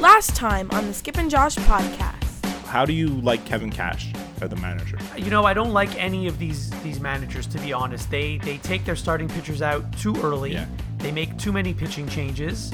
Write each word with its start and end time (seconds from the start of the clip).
Last 0.00 0.36
time 0.36 0.70
on 0.72 0.86
the 0.86 0.92
Skip 0.92 1.16
and 1.16 1.30
Josh 1.30 1.56
podcast. 1.56 2.44
How 2.66 2.84
do 2.84 2.92
you 2.92 3.08
like 3.08 3.42
Kevin 3.46 3.70
Cash 3.70 4.12
as 4.42 4.50
the 4.50 4.56
manager? 4.56 4.98
You 5.16 5.30
know, 5.30 5.44
I 5.44 5.54
don't 5.54 5.72
like 5.72 5.96
any 5.96 6.26
of 6.26 6.38
these 6.38 6.68
these 6.82 7.00
managers 7.00 7.46
to 7.46 7.58
be 7.60 7.72
honest. 7.72 8.10
They 8.10 8.36
they 8.38 8.58
take 8.58 8.84
their 8.84 8.94
starting 8.94 9.26
pitchers 9.26 9.62
out 9.62 9.90
too 9.96 10.14
early. 10.22 10.52
Yeah. 10.52 10.66
They 10.98 11.12
make 11.12 11.38
too 11.38 11.50
many 11.50 11.72
pitching 11.72 12.06
changes. 12.08 12.70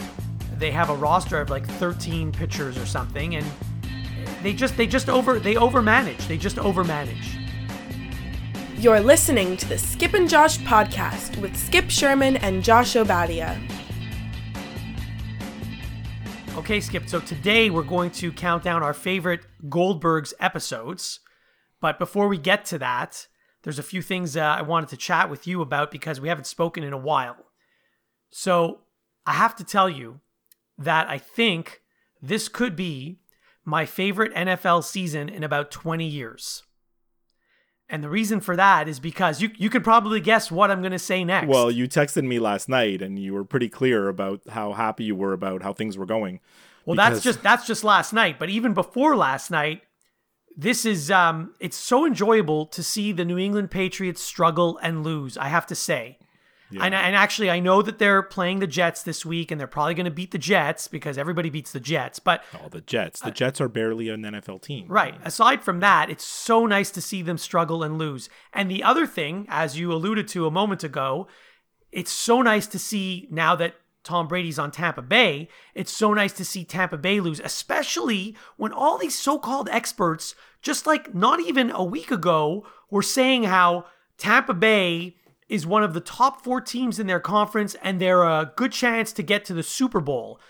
They 0.58 0.72
have 0.72 0.90
a 0.90 0.96
roster 0.96 1.40
of 1.40 1.48
like 1.48 1.64
13 1.64 2.32
pitchers 2.32 2.76
or 2.76 2.86
something 2.86 3.36
and 3.36 3.46
they 4.42 4.52
just 4.52 4.76
they 4.76 4.88
just 4.88 5.08
over 5.08 5.38
they 5.38 5.54
overmanage. 5.54 6.26
They 6.26 6.38
just 6.38 6.56
overmanage. 6.56 7.38
You're 8.76 8.98
listening 8.98 9.56
to 9.58 9.68
the 9.68 9.78
Skip 9.78 10.14
and 10.14 10.28
Josh 10.28 10.58
podcast 10.58 11.40
with 11.40 11.56
Skip 11.56 11.88
Sherman 11.88 12.36
and 12.38 12.64
Josh 12.64 12.94
Obadia. 12.94 13.60
Okay, 16.62 16.80
Skip. 16.80 17.08
So 17.08 17.18
today 17.18 17.70
we're 17.70 17.82
going 17.82 18.12
to 18.12 18.30
count 18.30 18.62
down 18.62 18.84
our 18.84 18.94
favorite 18.94 19.46
Goldberg's 19.68 20.32
episodes. 20.38 21.18
But 21.80 21.98
before 21.98 22.28
we 22.28 22.38
get 22.38 22.64
to 22.66 22.78
that, 22.78 23.26
there's 23.64 23.80
a 23.80 23.82
few 23.82 24.00
things 24.00 24.36
uh, 24.36 24.42
I 24.42 24.62
wanted 24.62 24.88
to 24.90 24.96
chat 24.96 25.28
with 25.28 25.44
you 25.44 25.60
about 25.60 25.90
because 25.90 26.20
we 26.20 26.28
haven't 26.28 26.46
spoken 26.46 26.84
in 26.84 26.92
a 26.92 26.96
while. 26.96 27.46
So 28.30 28.82
I 29.26 29.32
have 29.32 29.56
to 29.56 29.64
tell 29.64 29.90
you 29.90 30.20
that 30.78 31.08
I 31.08 31.18
think 31.18 31.80
this 32.22 32.48
could 32.48 32.76
be 32.76 33.18
my 33.64 33.84
favorite 33.84 34.32
NFL 34.32 34.84
season 34.84 35.28
in 35.28 35.42
about 35.42 35.72
20 35.72 36.06
years. 36.06 36.62
And 37.92 38.02
the 38.02 38.08
reason 38.08 38.40
for 38.40 38.56
that 38.56 38.88
is 38.88 38.98
because 38.98 39.42
you 39.42 39.50
you 39.58 39.68
could 39.68 39.84
probably 39.84 40.18
guess 40.18 40.50
what 40.50 40.70
I'm 40.70 40.80
going 40.80 40.92
to 40.92 40.98
say 40.98 41.24
next. 41.24 41.46
Well, 41.46 41.70
you 41.70 41.86
texted 41.86 42.24
me 42.24 42.38
last 42.38 42.66
night 42.66 43.02
and 43.02 43.18
you 43.18 43.34
were 43.34 43.44
pretty 43.44 43.68
clear 43.68 44.08
about 44.08 44.40
how 44.48 44.72
happy 44.72 45.04
you 45.04 45.14
were 45.14 45.34
about 45.34 45.62
how 45.62 45.74
things 45.74 45.98
were 45.98 46.06
going. 46.06 46.40
Well, 46.86 46.96
that's 46.96 47.20
just 47.22 47.42
that's 47.42 47.66
just 47.66 47.84
last 47.84 48.14
night, 48.14 48.38
but 48.38 48.48
even 48.48 48.72
before 48.72 49.14
last 49.14 49.50
night, 49.50 49.82
this 50.56 50.86
is 50.86 51.10
um 51.10 51.54
it's 51.60 51.76
so 51.76 52.06
enjoyable 52.06 52.64
to 52.64 52.82
see 52.82 53.12
the 53.12 53.26
New 53.26 53.36
England 53.36 53.70
Patriots 53.70 54.22
struggle 54.22 54.78
and 54.82 55.04
lose, 55.04 55.36
I 55.36 55.48
have 55.48 55.66
to 55.66 55.74
say. 55.74 56.18
And, 56.80 56.94
and 56.94 57.16
actually, 57.16 57.50
I 57.50 57.60
know 57.60 57.82
that 57.82 57.98
they're 57.98 58.22
playing 58.22 58.60
the 58.60 58.66
Jets 58.66 59.02
this 59.02 59.26
week, 59.26 59.50
and 59.50 59.60
they're 59.60 59.66
probably 59.66 59.94
going 59.94 60.04
to 60.04 60.10
beat 60.10 60.30
the 60.30 60.38
Jets 60.38 60.88
because 60.88 61.18
everybody 61.18 61.50
beats 61.50 61.72
the 61.72 61.80
Jets. 61.80 62.18
But 62.18 62.42
Oh, 62.54 62.68
the 62.68 62.80
Jets. 62.80 63.20
The 63.20 63.28
uh, 63.28 63.32
Jets 63.32 63.60
are 63.60 63.68
barely 63.68 64.08
an 64.08 64.22
NFL 64.22 64.62
team. 64.62 64.86
Right. 64.88 65.14
Aside 65.24 65.62
from 65.62 65.80
that, 65.80 66.10
it's 66.10 66.24
so 66.24 66.66
nice 66.66 66.90
to 66.92 67.00
see 67.00 67.22
them 67.22 67.38
struggle 67.38 67.82
and 67.82 67.98
lose. 67.98 68.28
And 68.52 68.70
the 68.70 68.82
other 68.82 69.06
thing, 69.06 69.46
as 69.48 69.78
you 69.78 69.92
alluded 69.92 70.28
to 70.28 70.46
a 70.46 70.50
moment 70.50 70.84
ago, 70.84 71.26
it's 71.90 72.12
so 72.12 72.42
nice 72.42 72.66
to 72.68 72.78
see 72.78 73.28
now 73.30 73.54
that 73.56 73.74
Tom 74.04 74.26
Brady's 74.26 74.58
on 74.58 74.70
Tampa 74.70 75.02
Bay, 75.02 75.48
it's 75.74 75.92
so 75.92 76.12
nice 76.12 76.32
to 76.34 76.44
see 76.44 76.64
Tampa 76.64 76.96
Bay 76.96 77.20
lose, 77.20 77.40
especially 77.40 78.36
when 78.56 78.72
all 78.72 78.98
these 78.98 79.18
so 79.18 79.38
called 79.38 79.68
experts, 79.70 80.34
just 80.60 80.86
like 80.86 81.14
not 81.14 81.40
even 81.40 81.70
a 81.70 81.84
week 81.84 82.10
ago, 82.10 82.66
were 82.90 83.02
saying 83.02 83.44
how 83.44 83.84
Tampa 84.18 84.54
Bay 84.54 85.16
is 85.48 85.66
one 85.66 85.82
of 85.82 85.92
the 85.94 86.00
top 86.00 86.42
four 86.42 86.60
teams 86.60 86.98
in 86.98 87.06
their 87.06 87.20
conference 87.20 87.74
and 87.82 88.00
they're 88.00 88.22
a 88.24 88.52
good 88.56 88.72
chance 88.72 89.12
to 89.12 89.22
get 89.22 89.44
to 89.46 89.54
the 89.54 89.62
Super 89.62 90.00
Bowl 90.00 90.40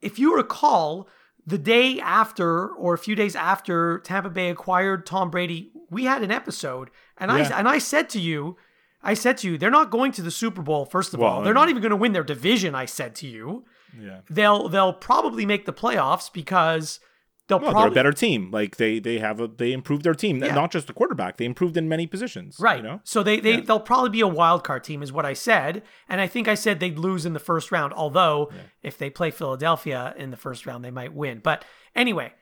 if 0.00 0.18
you 0.18 0.34
recall, 0.34 1.06
the 1.46 1.58
day 1.58 2.00
after 2.00 2.68
or 2.68 2.94
a 2.94 2.98
few 2.98 3.14
days 3.14 3.36
after 3.36 3.98
Tampa 3.98 4.30
Bay 4.30 4.48
acquired 4.48 5.04
Tom 5.04 5.30
Brady, 5.30 5.70
we 5.90 6.04
had 6.04 6.22
an 6.22 6.30
episode, 6.30 6.88
and 7.18 7.30
Yeah. 7.30 7.36
I 7.54 7.58
and 7.58 7.68
I 7.68 7.76
said 7.78 8.08
to 8.10 8.18
you, 8.18 8.56
I 9.02 9.12
said 9.12 9.36
to 9.38 9.48
you, 9.50 9.58
they're 9.58 9.70
not 9.70 9.90
going 9.90 10.12
to 10.12 10.22
the 10.22 10.30
Super 10.30 10.62
Bowl. 10.62 10.86
First 10.86 11.12
of 11.12 11.20
Well, 11.20 11.30
all, 11.30 11.42
they're 11.42 11.52
not 11.54 11.68
even 11.68 11.82
going 11.82 11.90
to 11.90 11.96
win 11.96 12.12
their 12.12 12.24
division. 12.24 12.74
I 12.74 12.86
said 12.86 13.14
to 13.16 13.26
you, 13.26 13.64
Yeah. 13.98 14.20
they'll 14.30 14.68
they'll 14.70 14.94
probably 14.94 15.44
make 15.44 15.66
the 15.66 15.72
playoffs 15.74 16.32
because 16.32 16.98
they'll 17.50 17.58
No, 17.60 17.70
probably 17.70 17.82
they're 17.82 18.00
a 18.00 18.04
better 18.04 18.12
team. 18.12 18.50
Like 18.50 18.76
they 18.76 18.98
they 18.98 19.18
have 19.18 19.38
a 19.40 19.46
they 19.46 19.72
improved 19.72 20.04
their 20.04 20.14
team. 20.14 20.38
Yeah. 20.42 20.54
Not 20.54 20.70
just 20.70 20.86
the 20.86 20.94
quarterback. 20.94 21.36
They 21.36 21.44
improved 21.44 21.76
in 21.76 21.86
many 21.88 22.06
positions. 22.06 22.56
Right. 22.58 22.78
You 22.78 22.82
know? 22.82 23.00
So 23.04 23.22
they, 23.22 23.38
they 23.40 23.56
Yeah. 23.56 23.60
they'll 23.60 23.80
probably 23.80 24.08
be 24.10 24.22
a 24.22 24.26
wild 24.28 24.64
card 24.64 24.84
team, 24.84 25.02
is 25.02 25.12
what 25.12 25.26
I 25.26 25.34
said. 25.34 25.82
And 26.08 26.20
I 26.22 26.26
think 26.26 26.48
I 26.48 26.54
said 26.54 26.80
they'd 26.80 26.98
lose 26.98 27.26
in 27.26 27.34
the 27.34 27.38
first 27.40 27.70
round. 27.70 27.92
Although 27.92 28.50
if 28.82 28.96
they 28.96 29.10
play 29.10 29.30
Philadelphia 29.30 30.14
in 30.16 30.30
the 30.30 30.36
first 30.38 30.64
round, 30.64 30.84
they 30.84 30.90
might 30.90 31.12
win. 31.12 31.40
But 31.42 31.64
anyway, 31.94 32.32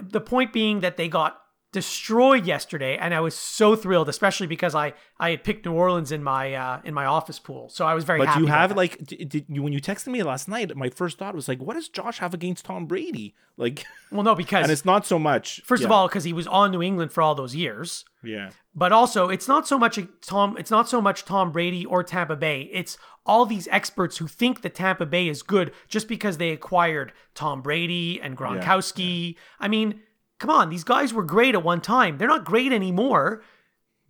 the 0.00 0.20
point 0.22 0.52
being 0.52 0.80
that 0.80 0.96
they 0.96 1.08
got 1.08 1.38
destroyed 1.72 2.46
yesterday, 2.46 2.96
and 2.96 3.12
I 3.12 3.20
was 3.20 3.34
so 3.34 3.76
thrilled, 3.76 4.08
especially 4.08 4.46
because 4.46 4.74
I 4.74 4.94
I 5.18 5.30
had 5.30 5.44
picked 5.44 5.66
New 5.66 5.72
Orleans 5.72 6.12
in 6.12 6.22
my 6.22 6.54
uh, 6.54 6.80
in 6.84 6.94
my 6.94 7.04
office 7.04 7.38
pool, 7.38 7.68
so 7.68 7.86
I 7.86 7.94
was 7.94 8.04
very 8.04 8.18
But 8.24 8.38
you 8.38 8.46
have 8.46 8.74
like 8.76 9.04
did 9.04 9.44
you 9.48 9.62
when 9.62 9.72
you 9.72 9.80
texted 9.80 10.08
me 10.08 10.22
last 10.22 10.48
night, 10.48 10.74
my 10.76 10.88
first 10.88 11.18
thought 11.18 11.34
was 11.34 11.48
like, 11.48 11.60
what 11.60 11.74
does 11.74 11.88
Josh 11.88 12.18
have 12.18 12.34
against 12.34 12.64
Tom 12.64 12.86
Brady? 12.86 13.34
Like 13.58 13.84
well, 14.12 14.22
no, 14.22 14.36
because 14.36 14.62
and 14.62 14.70
it's 14.70 14.84
not 14.84 15.04
so 15.04 15.18
much 15.18 15.62
first 15.64 15.82
of 15.82 15.90
all, 15.90 16.06
because 16.06 16.22
he 16.22 16.32
was 16.32 16.46
on 16.46 16.70
New 16.70 16.80
England 16.80 17.10
for 17.10 17.22
all 17.22 17.34
those 17.34 17.56
years. 17.56 18.04
Yeah. 18.22 18.50
But 18.72 18.92
also, 18.92 19.28
it's 19.28 19.48
not 19.48 19.66
so 19.66 19.76
much 19.76 19.98
a 19.98 20.02
Tom. 20.24 20.56
It's 20.56 20.70
not 20.70 20.88
so 20.88 21.00
much 21.00 21.24
Tom 21.24 21.50
Brady 21.50 21.84
or 21.84 22.04
Tampa 22.04 22.36
Bay. 22.36 22.70
It's 22.72 22.96
all 23.26 23.44
these 23.44 23.66
experts 23.72 24.18
who 24.18 24.28
think 24.28 24.62
that 24.62 24.76
Tampa 24.76 25.06
Bay 25.06 25.26
is 25.26 25.42
good 25.42 25.72
just 25.88 26.06
because 26.06 26.38
they 26.38 26.50
acquired 26.50 27.12
Tom 27.34 27.60
Brady 27.60 28.20
and 28.22 28.36
Gronkowski. 28.36 29.34
I 29.58 29.66
mean, 29.66 30.00
come 30.38 30.50
on, 30.50 30.70
these 30.70 30.84
guys 30.84 31.12
were 31.12 31.22
great 31.24 31.54
at 31.54 31.62
one 31.62 31.80
time. 31.80 32.18
They're 32.18 32.28
not 32.28 32.44
great 32.44 32.72
anymore. 32.72 33.42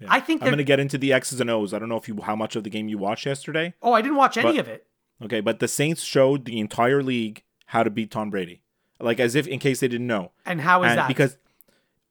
I 0.08 0.20
think 0.20 0.42
I'm 0.42 0.50
gonna 0.50 0.62
get 0.62 0.78
into 0.78 0.96
the 0.98 1.12
X's 1.12 1.40
and 1.40 1.50
O's. 1.50 1.74
I 1.74 1.78
don't 1.80 1.88
know 1.88 1.96
if 1.96 2.06
you 2.06 2.20
how 2.22 2.36
much 2.36 2.54
of 2.54 2.62
the 2.64 2.70
game 2.70 2.88
you 2.88 2.98
watched 2.98 3.26
yesterday. 3.26 3.74
oh, 3.82 3.92
I 3.92 4.00
didn't 4.02 4.16
watch 4.16 4.36
any 4.36 4.52
But- 4.52 4.60
of 4.60 4.68
it. 4.68 4.86
Okay, 5.24 5.40
but 5.40 5.58
the 5.58 5.66
Saints 5.66 6.02
showed 6.04 6.44
the 6.44 6.60
entire 6.60 7.02
league 7.02 7.42
how 7.66 7.82
to 7.82 7.90
beat 7.90 8.10
Tom 8.12 8.30
Brady. 8.30 8.62
Like 9.00 9.18
as 9.18 9.34
if 9.34 9.48
in 9.48 9.58
case 9.58 9.80
they 9.80 9.88
didn't 9.88 10.06
know. 10.06 10.30
And 10.46 10.60
how 10.60 10.84
is 10.84 10.90
and 10.90 10.98
that? 11.00 11.08
because 11.08 11.36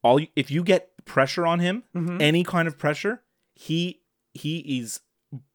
all 0.03 0.19
you- 0.19 0.27
if 0.35 0.51
you 0.51 0.63
get 0.63 0.91
pressure 1.05 1.45
on 1.47 1.59
him, 1.59 1.83
Mhm. 1.95 2.21
any 2.21 2.43
kind 2.43 2.67
of 2.67 2.77
pressure, 2.77 3.21
he 3.55 4.01
he 4.33 4.57
is 4.79 4.99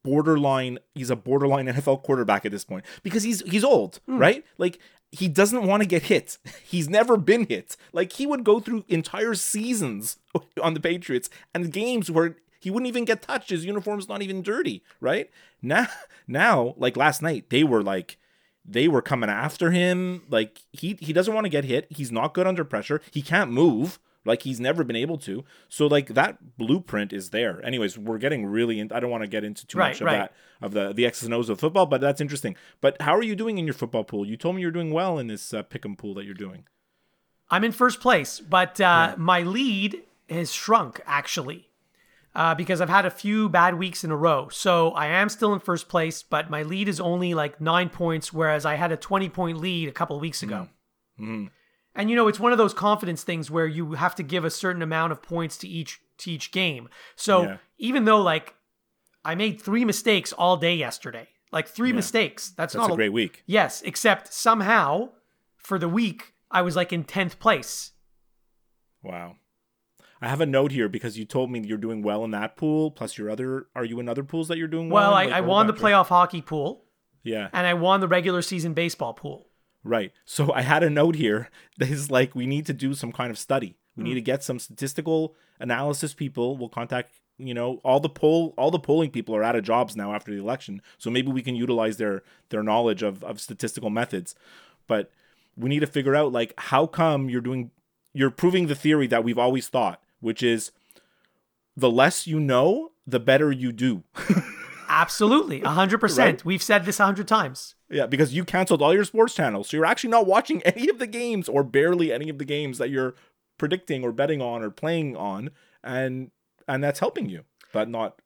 borderline 0.02 0.78
he's 0.94 1.10
a 1.10 1.16
borderline 1.16 1.66
NFL 1.68 2.02
quarterback 2.02 2.44
at 2.44 2.52
this 2.52 2.64
point 2.64 2.84
because 3.02 3.22
he's 3.22 3.40
he's 3.42 3.64
old, 3.64 4.00
Hmm. 4.06 4.18
right? 4.18 4.44
Like 4.58 4.78
he 5.12 5.28
doesn't 5.28 5.66
want 5.66 5.82
to 5.82 5.88
get 5.88 6.04
hit. 6.04 6.38
He's 6.64 6.88
never 6.88 7.16
been 7.16 7.46
hit. 7.46 7.76
Like 7.92 8.12
he 8.12 8.26
would 8.26 8.42
go 8.42 8.58
through 8.58 8.84
entire 8.88 9.34
seasons 9.34 10.16
on 10.62 10.74
the 10.74 10.80
Patriots 10.80 11.30
and 11.54 11.72
games 11.72 12.10
where 12.10 12.36
he 12.58 12.70
wouldn't 12.70 12.88
even 12.88 13.04
get 13.04 13.22
touched. 13.22 13.50
His 13.50 13.64
uniform's 13.64 14.08
not 14.08 14.22
even 14.22 14.42
dirty, 14.42 14.82
right? 15.00 15.30
Now 15.60 15.86
now 16.26 16.74
like 16.78 16.96
last 16.96 17.22
night 17.22 17.50
they 17.50 17.62
were 17.62 17.82
like 17.82 18.16
they 18.64 18.88
were 18.88 19.02
coming 19.02 19.30
after 19.30 19.70
him. 19.70 20.22
Like 20.28 20.62
he 20.72 20.96
he 21.00 21.12
doesn't 21.12 21.34
want 21.34 21.44
to 21.44 21.50
get 21.50 21.64
hit. 21.64 21.86
He's 21.90 22.10
not 22.10 22.34
good 22.34 22.46
under 22.46 22.64
pressure. 22.64 23.02
He 23.10 23.22
can't 23.22 23.52
move. 23.52 23.98
Like 24.24 24.42
he's 24.42 24.60
never 24.60 24.84
been 24.84 24.96
able 24.96 25.18
to. 25.18 25.44
So 25.68 25.86
like 25.86 26.08
that 26.14 26.56
blueprint 26.56 27.12
is 27.12 27.30
there. 27.30 27.64
Anyways, 27.64 27.98
we're 27.98 28.18
getting 28.18 28.46
really. 28.46 28.78
In, 28.78 28.92
I 28.92 29.00
don't 29.00 29.10
want 29.10 29.22
to 29.24 29.28
get 29.28 29.42
into 29.44 29.66
too 29.66 29.78
Right, 29.78 29.88
much 29.90 30.00
of 30.00 30.06
right. 30.06 30.18
that 30.18 30.32
of 30.60 30.72
the 30.72 30.92
the 30.92 31.06
X's 31.06 31.24
and 31.24 31.34
O's 31.34 31.48
of 31.48 31.58
football, 31.58 31.86
but 31.86 32.00
that's 32.00 32.20
interesting. 32.20 32.56
But 32.80 33.00
how 33.02 33.16
are 33.16 33.22
you 33.22 33.34
doing 33.34 33.58
in 33.58 33.64
your 33.64 33.74
football 33.74 34.04
pool? 34.04 34.26
You 34.26 34.36
told 34.36 34.54
me 34.56 34.62
you're 34.62 34.70
doing 34.70 34.92
well 34.92 35.18
in 35.18 35.26
this 35.26 35.52
uh, 35.52 35.62
pick'em 35.64 35.98
pool 35.98 36.14
that 36.14 36.24
you're 36.24 36.34
doing. 36.34 36.64
I'm 37.50 37.64
in 37.64 37.72
first 37.72 38.00
place, 38.00 38.40
but 38.40 38.80
uh, 38.80 39.14
my 39.18 39.42
lead 39.42 40.02
has 40.30 40.52
shrunk 40.52 41.00
actually 41.04 41.68
uh, 42.34 42.54
because 42.54 42.80
I've 42.80 42.88
had 42.88 43.04
a 43.04 43.10
few 43.10 43.48
bad 43.50 43.74
weeks 43.78 44.04
in 44.04 44.10
a 44.10 44.16
row. 44.16 44.48
So 44.48 44.92
I 44.92 45.08
am 45.08 45.28
still 45.28 45.52
in 45.52 45.60
first 45.60 45.88
place, 45.88 46.22
but 46.22 46.48
my 46.48 46.62
lead 46.62 46.88
is 46.88 46.98
only 47.00 47.34
like 47.34 47.60
nine 47.60 47.90
points, 47.90 48.32
whereas 48.32 48.64
I 48.64 48.76
had 48.76 48.90
a 48.92 48.96
20 48.96 49.28
point 49.28 49.58
lead 49.58 49.88
a 49.88 49.92
couple 49.92 50.16
of 50.16 50.22
weeks 50.22 50.42
ago. 50.42 50.68
Mm-hmm. 51.20 51.46
And 51.94 52.08
you 52.08 52.16
know, 52.16 52.26
it's 52.28 52.40
one 52.40 52.52
of 52.52 52.58
those 52.58 52.72
confidence 52.74 53.22
things 53.22 53.50
where 53.50 53.66
you 53.66 53.92
have 53.92 54.14
to 54.14 54.22
give 54.22 54.44
a 54.44 54.50
certain 54.50 54.82
amount 54.82 55.12
of 55.12 55.22
points 55.22 55.56
to 55.58 55.68
each 55.68 56.00
to 56.18 56.30
each 56.30 56.50
game. 56.52 56.88
So 57.16 57.42
Yeah. 57.42 57.56
even 57.78 58.04
though 58.04 58.20
like 58.22 58.54
I 59.24 59.34
made 59.34 59.60
three 59.60 59.84
mistakes 59.84 60.32
all 60.32 60.56
day 60.56 60.74
yesterday, 60.74 61.28
like 61.52 61.68
three 61.68 61.92
mistakes, 61.92 62.48
that's, 62.56 62.72
That's 62.74 62.88
not 62.88 62.92
a 62.92 62.96
great 62.96 63.12
week. 63.12 63.42
Yes, 63.46 63.82
except 63.82 64.32
somehow 64.32 65.10
for 65.56 65.78
the 65.78 65.88
week 65.88 66.32
I 66.50 66.62
was 66.62 66.76
like 66.76 66.92
in 66.92 67.04
10th 67.04 67.38
place. 67.38 67.92
Wow. 69.02 69.36
I 70.20 70.28
have 70.28 70.40
a 70.40 70.46
note 70.46 70.70
here 70.70 70.88
because 70.88 71.18
you 71.18 71.24
told 71.24 71.50
me 71.50 71.60
you're 71.60 71.76
doing 71.78 72.02
well 72.02 72.24
in 72.24 72.30
that 72.30 72.56
pool. 72.56 72.90
Plus 72.92 73.18
your 73.18 73.28
other, 73.28 73.66
are 73.74 73.84
you 73.84 73.98
in 74.00 74.08
other 74.08 74.22
pools 74.22 74.48
that 74.48 74.56
you're 74.58 74.68
doing 74.68 74.88
well? 74.88 75.10
Well. 75.10 75.14
I, 75.14 75.24
Like, 75.24 75.34
I 75.34 75.40
won 75.40 75.66
the 75.66 75.72
playoff 75.72 76.06
hockey 76.06 76.40
pool 76.40 76.84
Yeah. 77.24 77.48
and 77.52 77.66
I 77.66 77.74
won 77.74 78.00
the 78.00 78.08
regular 78.08 78.40
season 78.42 78.72
baseball 78.72 79.14
pool. 79.14 79.48
Right. 79.84 80.12
So 80.24 80.52
I 80.54 80.62
had 80.62 80.82
a 80.82 80.90
note 80.90 81.16
here 81.16 81.48
that 81.78 81.90
is 81.90 82.10
like 82.10 82.34
we 82.34 82.46
need 82.46 82.66
to 82.66 82.72
do 82.72 82.94
some 82.94 83.12
kind 83.12 83.30
of 83.30 83.38
study. 83.38 83.76
We 83.96 84.02
Hmm. 84.02 84.08
need 84.08 84.14
to 84.14 84.20
get 84.22 84.42
some 84.42 84.58
statistical 84.58 85.34
analysis 85.60 86.14
people. 86.14 86.56
We'll 86.56 86.68
contact, 86.70 87.20
you 87.38 87.52
know, 87.54 87.80
all 87.84 88.00
the 88.00 88.08
poll 88.08 88.54
all 88.56 88.70
the 88.70 88.78
polling 88.78 89.10
people 89.10 89.34
are 89.36 89.42
out 89.42 89.56
of 89.56 89.64
jobs 89.64 89.94
now 89.96 90.14
after 90.14 90.30
the 90.32 90.38
election. 90.40 90.80
So 90.98 91.10
maybe 91.10 91.30
we 91.30 91.42
can 91.42 91.54
utilize 91.56 91.96
their 91.98 92.22
their 92.48 92.62
knowledge 92.62 93.02
of 93.02 93.22
of 93.24 93.40
statistical 93.40 93.90
methods. 93.90 94.34
But 94.86 95.10
we 95.56 95.68
need 95.68 95.80
to 95.80 95.86
figure 95.86 96.14
out 96.14 96.32
like 96.32 96.54
how 96.58 96.86
come 96.86 97.28
you're 97.28 97.40
doing 97.42 97.70
you're 98.14 98.30
proving 98.30 98.66
the 98.66 98.74
theory 98.74 99.06
that 99.08 99.24
we've 99.24 99.38
always 99.38 99.68
thought, 99.68 100.02
which 100.20 100.42
is 100.42 100.70
the 101.76 101.90
less 101.90 102.26
you 102.26 102.38
know, 102.38 102.92
the 103.06 103.20
better 103.20 103.50
you 103.50 103.72
do. 103.72 104.02
Absolutely, 104.94 105.60
100%. 105.62 106.18
Right? 106.18 106.44
We've 106.44 106.62
said 106.62 106.84
this 106.84 107.00
a 107.00 107.04
100 107.04 107.26
times. 107.26 107.74
Yeah, 107.90 108.04
because 108.06 108.34
you 108.34 108.44
canceled 108.44 108.82
all 108.82 108.92
your 108.94 109.04
sports 109.04 109.34
channels. 109.34 109.70
So 109.70 109.76
you're 109.78 109.86
actually 109.86 110.10
not 110.10 110.26
watching 110.26 110.62
any 110.64 110.88
of 110.90 110.98
the 110.98 111.06
games 111.06 111.48
or 111.48 111.64
barely 111.64 112.12
any 112.12 112.28
of 112.28 112.36
the 112.38 112.44
games 112.44 112.76
that 112.78 112.90
you're 112.90 113.14
predicting 113.58 114.04
or 114.04 114.12
betting 114.12 114.42
on 114.42 114.62
or 114.62 114.70
playing 114.70 115.16
on 115.16 115.50
and 115.82 116.30
and 116.68 116.82
that's 116.84 117.00
helping 117.00 117.28
you, 117.28 117.44
but 117.72 117.88
not 117.88 118.20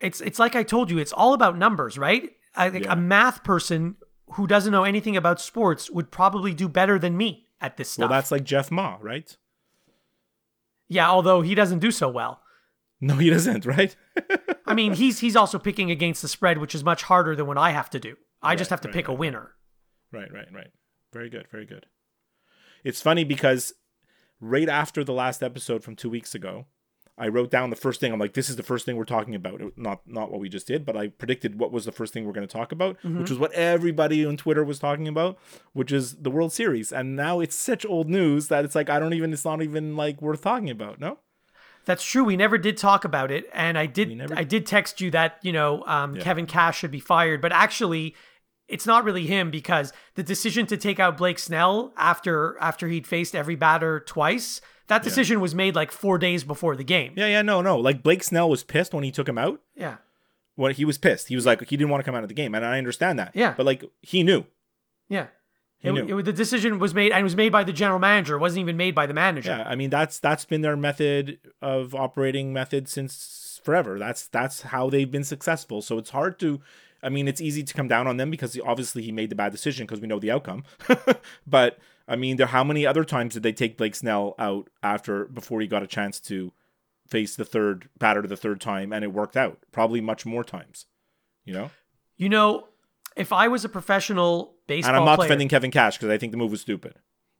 It's 0.00 0.20
it's 0.20 0.38
like 0.38 0.56
I 0.56 0.62
told 0.62 0.90
you, 0.90 0.98
it's 0.98 1.12
all 1.12 1.34
about 1.34 1.58
numbers, 1.58 1.98
right? 1.98 2.30
I 2.54 2.70
think 2.70 2.84
Yeah. 2.86 2.92
a 2.94 2.96
math 2.96 3.44
person 3.44 3.96
who 4.32 4.46
doesn't 4.46 4.72
know 4.72 4.84
anything 4.84 5.16
about 5.16 5.40
sports 5.40 5.90
would 5.90 6.10
probably 6.10 6.54
do 6.54 6.68
better 6.68 6.98
than 6.98 7.16
me 7.16 7.46
at 7.60 7.76
this 7.76 7.98
level. 7.98 8.10
well 8.10 8.18
that's 8.18 8.30
like 8.30 8.44
Jeff 8.44 8.70
Ma, 8.70 8.96
right? 9.02 9.36
yeah, 10.88 11.08
although 11.10 11.42
he 11.42 11.54
doesn't 11.54 11.80
do 11.80 11.90
so 11.90 12.08
well. 12.08 12.40
No, 13.00 13.16
he 13.16 13.28
doesn't, 13.30 13.66
right? 13.76 13.94
I 14.66 14.74
mean, 14.74 14.94
he's 14.94 15.20
he's 15.20 15.36
also 15.36 15.58
picking 15.58 15.90
against 15.90 16.22
the 16.22 16.28
spread, 16.28 16.58
which 16.58 16.74
is 16.74 16.84
much 16.84 17.04
harder 17.04 17.36
than 17.36 17.46
what 17.46 17.58
I 17.58 17.70
have 17.70 17.90
to 17.90 18.00
do. 18.00 18.16
I 18.42 18.56
just 18.56 18.70
have 18.70 18.80
to 18.82 18.88
right, 18.88 18.94
pick 18.94 19.08
a 19.08 19.12
winner. 19.12 19.52
Right, 20.12 20.32
right, 20.32 20.48
right. 20.52 20.70
Very 21.12 21.30
good, 21.30 21.48
very 21.50 21.66
good. 21.66 21.86
It's 22.84 23.00
funny 23.00 23.24
because 23.24 23.72
right 24.40 24.68
after 24.68 25.02
the 25.02 25.12
last 25.12 25.42
episode 25.42 25.82
from 25.82 25.96
two 25.96 26.10
weeks 26.10 26.34
ago, 26.34 26.66
I 27.18 27.28
wrote 27.28 27.50
down 27.50 27.70
the 27.70 27.76
first 27.76 27.98
thing. 27.98 28.12
I'm 28.12 28.18
like, 28.18 28.34
this 28.34 28.50
is 28.50 28.56
the 28.56 28.62
first 28.62 28.84
thing 28.84 28.96
we're 28.96 29.04
talking 29.04 29.34
about. 29.34 29.60
Not 29.76 30.02
not 30.06 30.30
what 30.30 30.40
we 30.40 30.48
just 30.48 30.66
did, 30.66 30.84
but 30.84 30.96
I 30.96 31.08
predicted 31.08 31.58
what 31.58 31.72
was 31.72 31.86
the 31.86 31.92
first 31.92 32.12
thing 32.12 32.26
we're 32.26 32.32
going 32.32 32.46
to 32.46 32.52
talk 32.52 32.72
about, 32.72 32.98
mm-hmm. 32.98 33.20
which 33.20 33.30
was 33.30 33.38
what 33.38 33.52
everybody 33.52 34.26
on 34.26 34.36
Twitter 34.36 34.62
was 34.62 34.78
talking 34.78 35.08
about, 35.08 35.38
which 35.72 35.92
is 35.92 36.16
the 36.16 36.30
World 36.30 36.52
Series. 36.52 36.92
And 36.92 37.16
now 37.16 37.40
it's 37.40 37.56
such 37.56 37.86
old 37.86 38.10
news 38.10 38.48
that 38.48 38.64
it's 38.64 38.74
like 38.74 38.90
I 38.90 38.98
don't 38.98 39.14
even. 39.14 39.32
It's 39.32 39.44
not 39.44 39.62
even 39.62 39.96
like 39.96 40.20
worth 40.20 40.42
talking 40.42 40.68
about. 40.68 41.00
No. 41.00 41.18
That's 41.86 42.04
true. 42.04 42.24
We 42.24 42.36
never 42.36 42.58
did 42.58 42.76
talk 42.76 43.04
about 43.04 43.30
it, 43.30 43.48
and 43.54 43.78
I 43.78 43.86
did. 43.86 44.14
never 44.16 44.36
I 44.36 44.42
did 44.42 44.66
text 44.66 45.00
you 45.00 45.10
that 45.12 45.38
you 45.42 45.52
know 45.52 45.84
um, 45.86 46.16
Kevin 46.16 46.46
Cash 46.46 46.78
should 46.78 46.90
be 46.90 47.00
fired, 47.00 47.40
but 47.40 47.52
actually, 47.52 48.14
it's 48.68 48.86
not 48.86 49.04
really 49.04 49.26
him 49.26 49.50
because 49.50 49.92
the 50.16 50.24
decision 50.24 50.66
to 50.66 50.76
take 50.76 50.98
out 50.98 51.16
Blake 51.16 51.38
Snell 51.38 51.92
after 51.96 52.56
after 52.60 52.88
he'd 52.88 53.06
faced 53.06 53.36
every 53.36 53.54
batter 53.54 54.00
twice, 54.00 54.60
that 54.88 55.04
decision 55.04 55.40
was 55.40 55.54
made 55.54 55.76
like 55.76 55.92
four 55.92 56.18
days 56.18 56.42
before 56.42 56.74
the 56.74 56.84
game. 56.84 57.12
Yeah, 57.16 57.28
yeah, 57.28 57.42
no, 57.42 57.62
no. 57.62 57.78
Like 57.78 58.02
Blake 58.02 58.24
Snell 58.24 58.50
was 58.50 58.64
pissed 58.64 58.92
when 58.92 59.04
he 59.04 59.12
took 59.12 59.28
him 59.28 59.38
out. 59.38 59.60
Yeah. 59.76 59.96
When 60.56 60.72
he 60.72 60.84
was 60.84 60.98
pissed, 60.98 61.28
he 61.28 61.36
was 61.36 61.46
like 61.46 61.60
he 61.68 61.76
didn't 61.76 61.90
want 61.90 62.00
to 62.00 62.04
come 62.04 62.16
out 62.16 62.24
of 62.24 62.28
the 62.28 62.34
game, 62.34 62.54
and 62.54 62.64
I 62.64 62.78
understand 62.78 63.18
that. 63.20 63.30
Yeah. 63.34 63.54
But 63.56 63.66
like 63.66 63.84
he 64.02 64.24
knew. 64.24 64.44
Yeah. 65.08 65.28
It, 65.94 66.10
it- 66.10 66.24
the 66.24 66.32
decision 66.32 66.78
was 66.78 66.94
made, 66.94 67.12
and 67.12 67.20
it 67.20 67.24
was 67.24 67.36
made 67.36 67.52
by 67.52 67.64
the 67.64 67.72
general 67.72 67.98
manager. 67.98 68.36
It 68.36 68.40
wasn't 68.40 68.60
even 68.62 68.76
made 68.76 68.94
by 68.94 69.06
the 69.06 69.14
manager. 69.14 69.50
Yeah, 69.50 69.64
I 69.66 69.74
mean 69.76 69.90
that's 69.90 70.18
that's 70.18 70.44
been 70.44 70.62
their 70.62 70.76
method 70.76 71.38
of 71.62 71.94
operating 71.94 72.52
method 72.52 72.88
since 72.88 73.60
forever. 73.62 73.98
That's 73.98 74.26
that's 74.28 74.62
how 74.62 74.90
they've 74.90 75.10
been 75.10 75.24
successful. 75.24 75.82
So 75.82 75.98
it's 75.98 76.10
hard 76.10 76.38
to 76.40 76.60
I 77.02 77.08
mean 77.08 77.28
it's 77.28 77.40
easy 77.40 77.62
to 77.62 77.74
come 77.74 77.88
down 77.88 78.06
on 78.06 78.16
them 78.16 78.30
because 78.30 78.58
obviously 78.64 79.02
he 79.02 79.12
made 79.12 79.30
the 79.30 79.36
bad 79.36 79.52
decision 79.52 79.86
because 79.86 80.00
we 80.00 80.06
know 80.08 80.18
the 80.18 80.30
outcome. 80.30 80.64
but 81.46 81.78
I 82.08 82.16
mean 82.16 82.36
there 82.36 82.46
how 82.46 82.64
many 82.64 82.86
other 82.86 83.04
times 83.04 83.34
did 83.34 83.42
they 83.42 83.52
take 83.52 83.76
Blake 83.76 83.94
Snell 83.94 84.34
out 84.38 84.68
after 84.82 85.24
before 85.26 85.60
he 85.60 85.66
got 85.66 85.82
a 85.82 85.86
chance 85.88 86.20
to 86.20 86.52
face 87.06 87.36
the 87.36 87.44
third 87.44 87.88
batter 87.98 88.22
the 88.22 88.36
third 88.36 88.60
time 88.60 88.92
and 88.92 89.04
it 89.04 89.12
worked 89.12 89.36
out? 89.36 89.58
Probably 89.72 90.00
much 90.00 90.24
more 90.26 90.44
times. 90.44 90.86
You 91.44 91.54
know? 91.54 91.70
You 92.16 92.28
know, 92.28 92.68
if 93.16 93.32
I 93.32 93.46
was 93.48 93.64
a 93.64 93.68
professional 93.68 94.55
baseball 94.66 94.90
And 94.94 94.98
I'm 95.00 95.04
not 95.06 95.16
player, 95.16 95.28
defending 95.28 95.48
Kevin 95.48 95.70
Cash 95.70 95.96
because 95.96 96.10
I 96.10 96.18
think 96.18 96.32
the 96.32 96.38
move 96.38 96.50
was 96.50 96.60
stupid. 96.60 96.94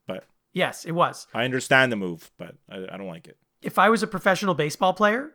But 0.06 0.24
yes, 0.52 0.84
it 0.84 0.92
was. 0.92 1.26
I 1.34 1.44
understand 1.44 1.90
the 1.92 1.96
move, 1.96 2.30
but 2.38 2.54
I, 2.70 2.86
I 2.92 2.96
don't 2.96 3.06
like 3.08 3.26
it. 3.26 3.36
If 3.62 3.78
I 3.78 3.88
was 3.88 4.02
a 4.02 4.06
professional 4.06 4.54
baseball 4.54 4.92
player 4.94 5.32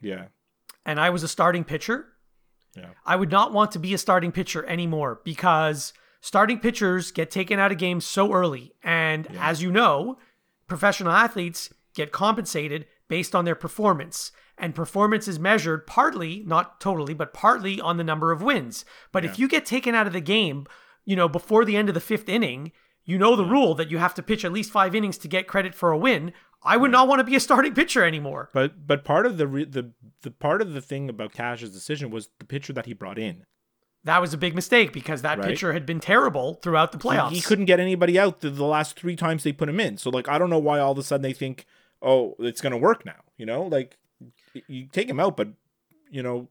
Yeah. 0.00 0.26
and 0.84 1.00
I 1.00 1.10
was 1.10 1.22
a 1.22 1.28
starting 1.28 1.64
pitcher, 1.64 2.06
Yeah. 2.76 2.90
I 3.06 3.16
would 3.16 3.30
not 3.30 3.52
want 3.52 3.72
to 3.72 3.78
be 3.78 3.94
a 3.94 3.98
starting 3.98 4.32
pitcher 4.32 4.64
anymore 4.66 5.20
because 5.24 5.92
starting 6.20 6.58
pitchers 6.58 7.10
get 7.12 7.30
taken 7.30 7.58
out 7.58 7.72
of 7.72 7.78
games 7.78 8.04
so 8.04 8.32
early. 8.32 8.72
And 8.82 9.26
as 9.38 9.62
you 9.62 9.70
know, 9.72 10.18
professional 10.66 11.12
athletes 11.12 11.72
get 11.94 12.12
compensated 12.12 12.86
based 13.08 13.34
on 13.34 13.44
their 13.44 13.54
performance. 13.54 14.30
And 14.58 14.74
performance 14.74 15.26
is 15.26 15.38
measured 15.38 15.86
partly, 15.86 16.42
not 16.46 16.80
totally, 16.80 17.14
but 17.14 17.32
partly 17.32 17.80
on 17.80 17.96
the 17.96 18.04
number 18.04 18.30
of 18.30 18.42
wins. 18.42 18.84
But 19.10 19.24
if 19.24 19.38
you 19.38 19.48
get 19.48 19.64
taken 19.64 19.94
out 19.94 20.06
of 20.06 20.12
the 20.12 20.20
game, 20.20 20.66
you 21.04 21.16
know, 21.16 21.28
before 21.28 21.64
the 21.64 21.76
end 21.76 21.88
of 21.88 21.94
the 21.94 22.00
fifth 22.00 22.28
inning, 22.28 22.72
you 23.04 23.18
know 23.18 23.34
the 23.36 23.44
rule 23.44 23.74
that 23.74 23.90
you 23.90 23.98
have 23.98 24.14
to 24.14 24.22
pitch 24.22 24.44
at 24.44 24.52
least 24.52 24.70
five 24.70 24.94
innings 24.94 25.18
to 25.18 25.28
get 25.28 25.46
credit 25.46 25.74
for 25.74 25.90
a 25.90 25.98
win. 25.98 26.32
I 26.62 26.76
would 26.76 26.90
not 26.90 27.08
want 27.08 27.20
to 27.20 27.24
be 27.24 27.34
a 27.34 27.40
starting 27.40 27.74
pitcher 27.74 28.04
anymore. 28.04 28.50
But 28.52 28.86
but 28.86 29.04
part 29.04 29.24
of 29.26 29.38
the 29.38 29.46
re- 29.46 29.64
the 29.64 29.92
the 30.22 30.30
part 30.30 30.60
of 30.60 30.74
the 30.74 30.80
thing 30.82 31.08
about 31.08 31.32
Cash's 31.32 31.70
decision 31.72 32.10
was 32.10 32.28
the 32.38 32.44
pitcher 32.44 32.72
that 32.74 32.86
he 32.86 32.92
brought 32.92 33.18
in. 33.18 33.44
That 34.04 34.20
was 34.20 34.32
a 34.32 34.38
big 34.38 34.54
mistake 34.54 34.92
because 34.92 35.22
that 35.22 35.38
Right. 35.38 35.48
pitcher 35.48 35.72
had 35.74 35.84
been 35.86 36.00
terrible 36.00 36.54
throughout 36.62 36.92
the 36.92 36.98
He- 36.98 37.02
playoffs. 37.08 37.30
He, 37.32 37.40
couldn't 37.42 37.66
get 37.66 37.80
anybody 37.80 38.18
out 38.18 38.40
the, 38.40 38.48
the 38.48 38.64
last 38.64 38.98
three 38.98 39.14
times 39.16 39.42
they 39.44 39.52
put 39.52 39.68
him 39.68 39.78
in. 39.80 39.96
So 39.98 40.08
like 40.10 40.28
I 40.28 40.38
don't 40.38 40.50
know 40.50 40.58
why 40.58 40.78
all 40.78 40.92
of 40.92 40.98
a 40.98 41.02
sudden 41.02 41.22
they 41.22 41.32
think, 41.32 41.66
oh, 42.02 42.34
it's 42.38 42.60
gonna 42.60 42.78
work 42.78 43.04
now. 43.06 43.22
You 43.38 43.46
know, 43.46 43.62
like 43.64 43.96
you 44.68 44.86
take 44.86 45.08
him 45.08 45.20
out, 45.20 45.36
but 45.36 45.48
you 46.10 46.22
know, 46.22 46.48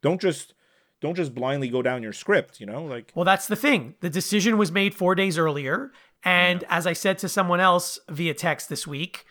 don't 0.00 0.20
just 0.20 0.54
don't 1.02 1.14
just 1.14 1.34
blindly 1.34 1.68
go 1.68 1.82
down 1.82 2.02
your 2.02 2.12
script. 2.14 2.60
You 2.60 2.66
know, 2.66 2.84
like 2.84 3.12
Well, 3.14 3.24
that's 3.26 3.46
the 3.48 3.56
thing. 3.56 3.96
The 4.00 4.08
decision 4.08 4.56
was 4.56 4.72
made 4.72 4.94
four 4.94 5.14
days 5.14 5.36
earlier. 5.36 5.92
And 6.24 6.64
as 6.68 6.86
I 6.86 6.92
said 6.94 7.18
to 7.18 7.28
someone 7.28 7.60
else 7.60 7.98
via 8.08 8.32
text 8.32 8.68
this 8.68 8.86
week, 8.86 9.26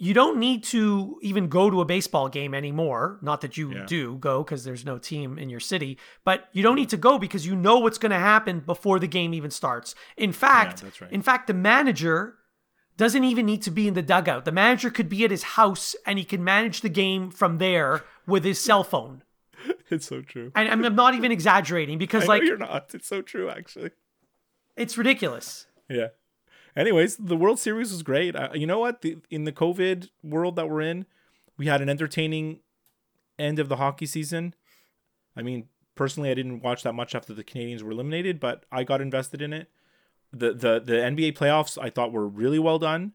you 0.00 0.14
don't 0.14 0.38
need 0.38 0.62
to 0.62 1.18
even 1.22 1.48
go 1.48 1.68
to 1.70 1.80
a 1.80 1.84
baseball 1.84 2.28
game 2.28 2.54
anymore. 2.54 3.18
Not 3.20 3.40
that 3.40 3.56
you 3.56 3.72
Yeah. 3.74 3.84
do 3.84 4.14
go 4.16 4.44
because 4.44 4.62
there's 4.62 4.84
no 4.84 4.96
team 4.96 5.36
in 5.40 5.50
your 5.50 5.58
city, 5.58 5.98
but 6.24 6.48
you 6.52 6.62
don't 6.62 6.76
need 6.76 6.90
to 6.90 6.96
go 6.96 7.18
because 7.18 7.44
you 7.44 7.56
know 7.56 7.80
what's 7.80 7.98
going 7.98 8.12
to 8.12 8.18
happen 8.18 8.60
before 8.60 9.00
the 9.00 9.08
game 9.08 9.34
even 9.34 9.50
starts. 9.50 9.96
In 10.16 10.32
fact, 10.32 10.82
that's 10.82 11.00
right. 11.00 11.10
in 11.10 11.20
fact, 11.22 11.48
the 11.48 11.54
manager 11.54 12.36
doesn't 12.96 13.24
even 13.24 13.44
need 13.44 13.62
to 13.62 13.72
be 13.72 13.88
in 13.88 13.94
the 13.94 14.02
dugout. 14.02 14.44
The 14.44 14.52
manager 14.52 14.90
could 14.90 15.08
be 15.08 15.24
at 15.24 15.32
his 15.32 15.42
house 15.42 15.96
and 16.06 16.16
he 16.16 16.24
can 16.24 16.44
manage 16.44 16.80
the 16.80 16.88
game 16.88 17.30
from 17.32 17.58
there 17.58 18.04
with 18.24 18.44
his 18.44 18.60
cell 18.60 18.84
phone. 18.84 19.22
it's 19.90 20.06
so 20.06 20.22
true. 20.22 20.52
And 20.54 20.68
I'm 20.68 20.94
not 20.94 21.14
even 21.14 21.32
exaggerating 21.32 21.98
because, 21.98 22.24
I 22.24 22.26
like, 22.26 22.42
know 22.42 22.48
you're 22.48 22.58
not. 22.58 22.94
It's 22.94 23.08
so 23.08 23.22
true, 23.22 23.50
actually. 23.50 23.90
it's 24.76 24.98
ridiculous. 24.98 25.66
Yeah. 25.88 26.08
Anyways, 26.76 27.16
the 27.16 27.36
World 27.36 27.58
Series 27.58 27.90
was 27.90 28.02
great. 28.02 28.36
Uh, 28.36 28.50
you 28.54 28.66
know 28.66 28.78
what? 28.78 29.02
The, 29.02 29.18
in 29.30 29.44
the 29.44 29.52
COVID 29.52 30.10
world 30.22 30.56
that 30.56 30.70
we're 30.70 30.82
in, 30.82 31.06
we 31.56 31.66
had 31.66 31.80
an 31.80 31.88
entertaining 31.88 32.60
end 33.38 33.58
of 33.58 33.68
the 33.68 33.76
hockey 33.76 34.06
season. 34.06 34.54
I 35.36 35.42
mean, 35.42 35.68
personally, 35.94 36.30
I 36.30 36.34
didn't 36.34 36.60
watch 36.62 36.82
that 36.84 36.94
much 36.94 37.14
after 37.14 37.34
the 37.34 37.44
Canadiens 37.44 37.82
were 37.82 37.90
eliminated, 37.90 38.38
but 38.38 38.64
I 38.70 38.84
got 38.84 39.00
invested 39.00 39.42
in 39.42 39.52
it. 39.52 39.68
The 40.32 40.52
the 40.52 40.78
the 40.78 40.92
NBA 40.94 41.36
playoffs 41.36 41.78
I 41.80 41.90
thought 41.90 42.12
were 42.12 42.28
really 42.28 42.58
well 42.58 42.78
done, 42.78 43.12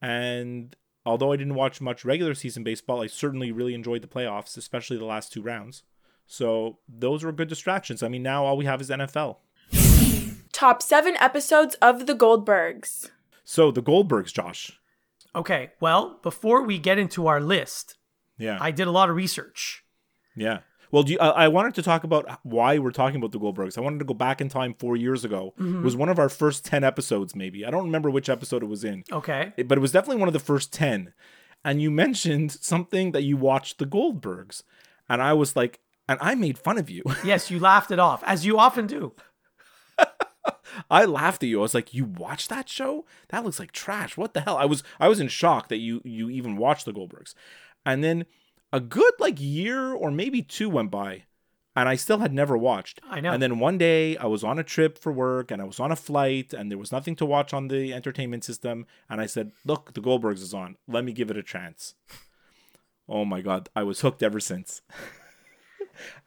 and 0.00 0.74
although 1.04 1.32
I 1.32 1.36
didn't 1.36 1.54
watch 1.54 1.80
much 1.80 2.04
regular 2.04 2.34
season 2.34 2.64
baseball, 2.64 3.02
I 3.02 3.06
certainly 3.06 3.52
really 3.52 3.74
enjoyed 3.74 4.02
the 4.02 4.08
playoffs, 4.08 4.56
especially 4.56 4.96
the 4.96 5.04
last 5.04 5.32
two 5.32 5.42
rounds. 5.42 5.82
So 6.30 6.78
those 6.88 7.24
were 7.24 7.32
good 7.32 7.48
distractions. 7.48 8.02
I 8.02 8.08
mean, 8.08 8.22
now 8.22 8.44
all 8.44 8.56
we 8.56 8.66
have 8.66 8.80
is 8.80 8.90
NFL. 8.90 9.38
Top 10.52 10.82
seven 10.82 11.16
episodes 11.20 11.74
of 11.76 12.06
The 12.06 12.14
Goldbergs. 12.14 13.10
So 13.44 13.70
the 13.70 13.82
Goldbergs, 13.82 14.32
Josh. 14.32 14.72
Okay, 15.34 15.70
well, 15.80 16.18
before 16.22 16.62
we 16.62 16.78
get 16.78 16.98
into 16.98 17.26
our 17.28 17.40
list, 17.40 17.96
Yeah. 18.38 18.58
I 18.60 18.70
did 18.70 18.86
a 18.86 18.90
lot 18.90 19.08
of 19.08 19.16
research. 19.16 19.84
Yeah. 20.36 20.60
Well, 20.90 21.02
do 21.02 21.12
you, 21.12 21.18
I, 21.18 21.44
I 21.44 21.48
wanted 21.48 21.74
to 21.76 21.82
talk 21.82 22.02
about 22.04 22.40
why 22.44 22.78
we're 22.78 22.90
talking 22.92 23.16
about 23.18 23.32
the 23.32 23.38
Goldbergs. 23.38 23.76
I 23.78 23.82
wanted 23.82 23.98
to 24.00 24.04
go 24.04 24.14
back 24.14 24.40
in 24.40 24.48
time 24.48 24.74
four 24.78 24.96
years 24.96 25.24
ago. 25.24 25.54
It 25.58 25.82
was 25.82 25.96
one 25.96 26.08
of 26.08 26.18
our 26.18 26.28
first 26.30 26.64
10 26.64 26.82
episodes, 26.84 27.34
maybe. 27.36 27.64
I 27.64 27.70
don't 27.70 27.84
remember 27.84 28.10
which 28.10 28.28
episode 28.28 28.62
it 28.62 28.66
was 28.66 28.84
in, 28.84 29.04
Okay. 29.12 29.52
it- 29.56 29.68
but 29.68 29.78
it 29.78 29.80
was 29.82 29.92
definitely 29.92 30.20
one 30.20 30.28
of 30.28 30.34
the 30.34 30.38
first 30.40 30.72
10. 30.72 31.12
And 31.64 31.80
you 31.82 31.90
mentioned 31.90 32.52
something 32.52 33.12
that 33.12 33.22
you 33.22 33.36
watched 33.36 33.78
the 33.78 33.86
Goldbergs. 33.86 34.62
And 35.08 35.20
I 35.22 35.32
was 35.34 35.56
like, 35.56 35.80
and 36.08 36.18
I 36.22 36.34
made 36.34 36.58
fun 36.58 36.78
of 36.78 36.90
you. 36.90 37.02
Yes, 37.24 37.50
you 37.50 37.58
laughed 37.58 37.90
it 37.90 37.98
off, 37.98 38.22
as 38.24 38.46
you 38.46 38.58
often 38.58 38.86
do. 38.86 39.12
I 40.90 41.04
laughed 41.04 41.42
at 41.42 41.48
you. 41.48 41.58
I 41.58 41.62
was 41.62 41.74
like, 41.74 41.92
"You 41.92 42.04
watch 42.04 42.48
that 42.48 42.68
show? 42.68 43.04
That 43.28 43.44
looks 43.44 43.58
like 43.58 43.72
trash. 43.72 44.16
What 44.16 44.32
the 44.32 44.40
hell?" 44.40 44.56
I 44.56 44.64
was 44.64 44.82
I 45.00 45.08
was 45.08 45.20
in 45.20 45.28
shock 45.28 45.68
that 45.68 45.78
you 45.78 46.00
you 46.04 46.30
even 46.30 46.56
watched 46.56 46.84
the 46.84 46.92
Goldbergs. 46.92 47.34
And 47.84 48.02
then 48.02 48.26
a 48.72 48.80
good 48.80 49.14
like 49.18 49.40
year 49.40 49.92
or 49.92 50.10
maybe 50.10 50.42
two 50.42 50.68
went 50.70 50.90
by 50.90 51.24
and 51.74 51.88
I 51.88 51.96
still 51.96 52.18
had 52.18 52.32
never 52.32 52.56
watched. 52.56 53.00
I 53.08 53.20
know. 53.20 53.32
And 53.32 53.42
then 53.42 53.58
one 53.58 53.78
day 53.78 54.16
I 54.16 54.26
was 54.26 54.44
on 54.44 54.58
a 54.58 54.64
trip 54.64 54.98
for 54.98 55.12
work 55.12 55.50
and 55.50 55.60
I 55.62 55.64
was 55.64 55.80
on 55.80 55.92
a 55.92 55.96
flight 55.96 56.52
and 56.52 56.70
there 56.70 56.78
was 56.78 56.92
nothing 56.92 57.16
to 57.16 57.26
watch 57.26 57.52
on 57.54 57.68
the 57.68 57.92
entertainment 57.94 58.44
system 58.44 58.86
and 59.08 59.20
I 59.20 59.26
said, 59.26 59.52
"Look, 59.64 59.94
the 59.94 60.00
Goldbergs 60.00 60.42
is 60.42 60.54
on. 60.54 60.76
Let 60.86 61.04
me 61.04 61.12
give 61.12 61.30
it 61.30 61.36
a 61.36 61.42
chance." 61.42 61.94
Oh 63.08 63.24
my 63.24 63.40
god, 63.40 63.68
I 63.74 63.84
was 63.84 64.00
hooked 64.00 64.22
ever 64.22 64.40
since. 64.40 64.82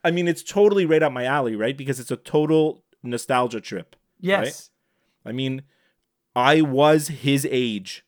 I 0.04 0.10
mean, 0.10 0.28
it's 0.28 0.42
totally 0.42 0.86
right 0.86 1.02
up 1.02 1.12
my 1.12 1.24
alley, 1.24 1.56
right? 1.56 1.76
Because 1.76 2.00
it's 2.00 2.10
a 2.10 2.16
total 2.16 2.84
nostalgia 3.02 3.60
trip. 3.60 3.96
Yes. 4.20 4.70
I 5.24 5.32
mean, 5.32 5.62
I 6.34 6.60
was 6.62 7.08
his 7.08 7.46
age 7.50 8.04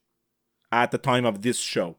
at 0.73 0.91
the 0.91 0.99
time 0.99 1.25
of 1.25 1.43
this 1.43 1.59
show. 1.59 1.97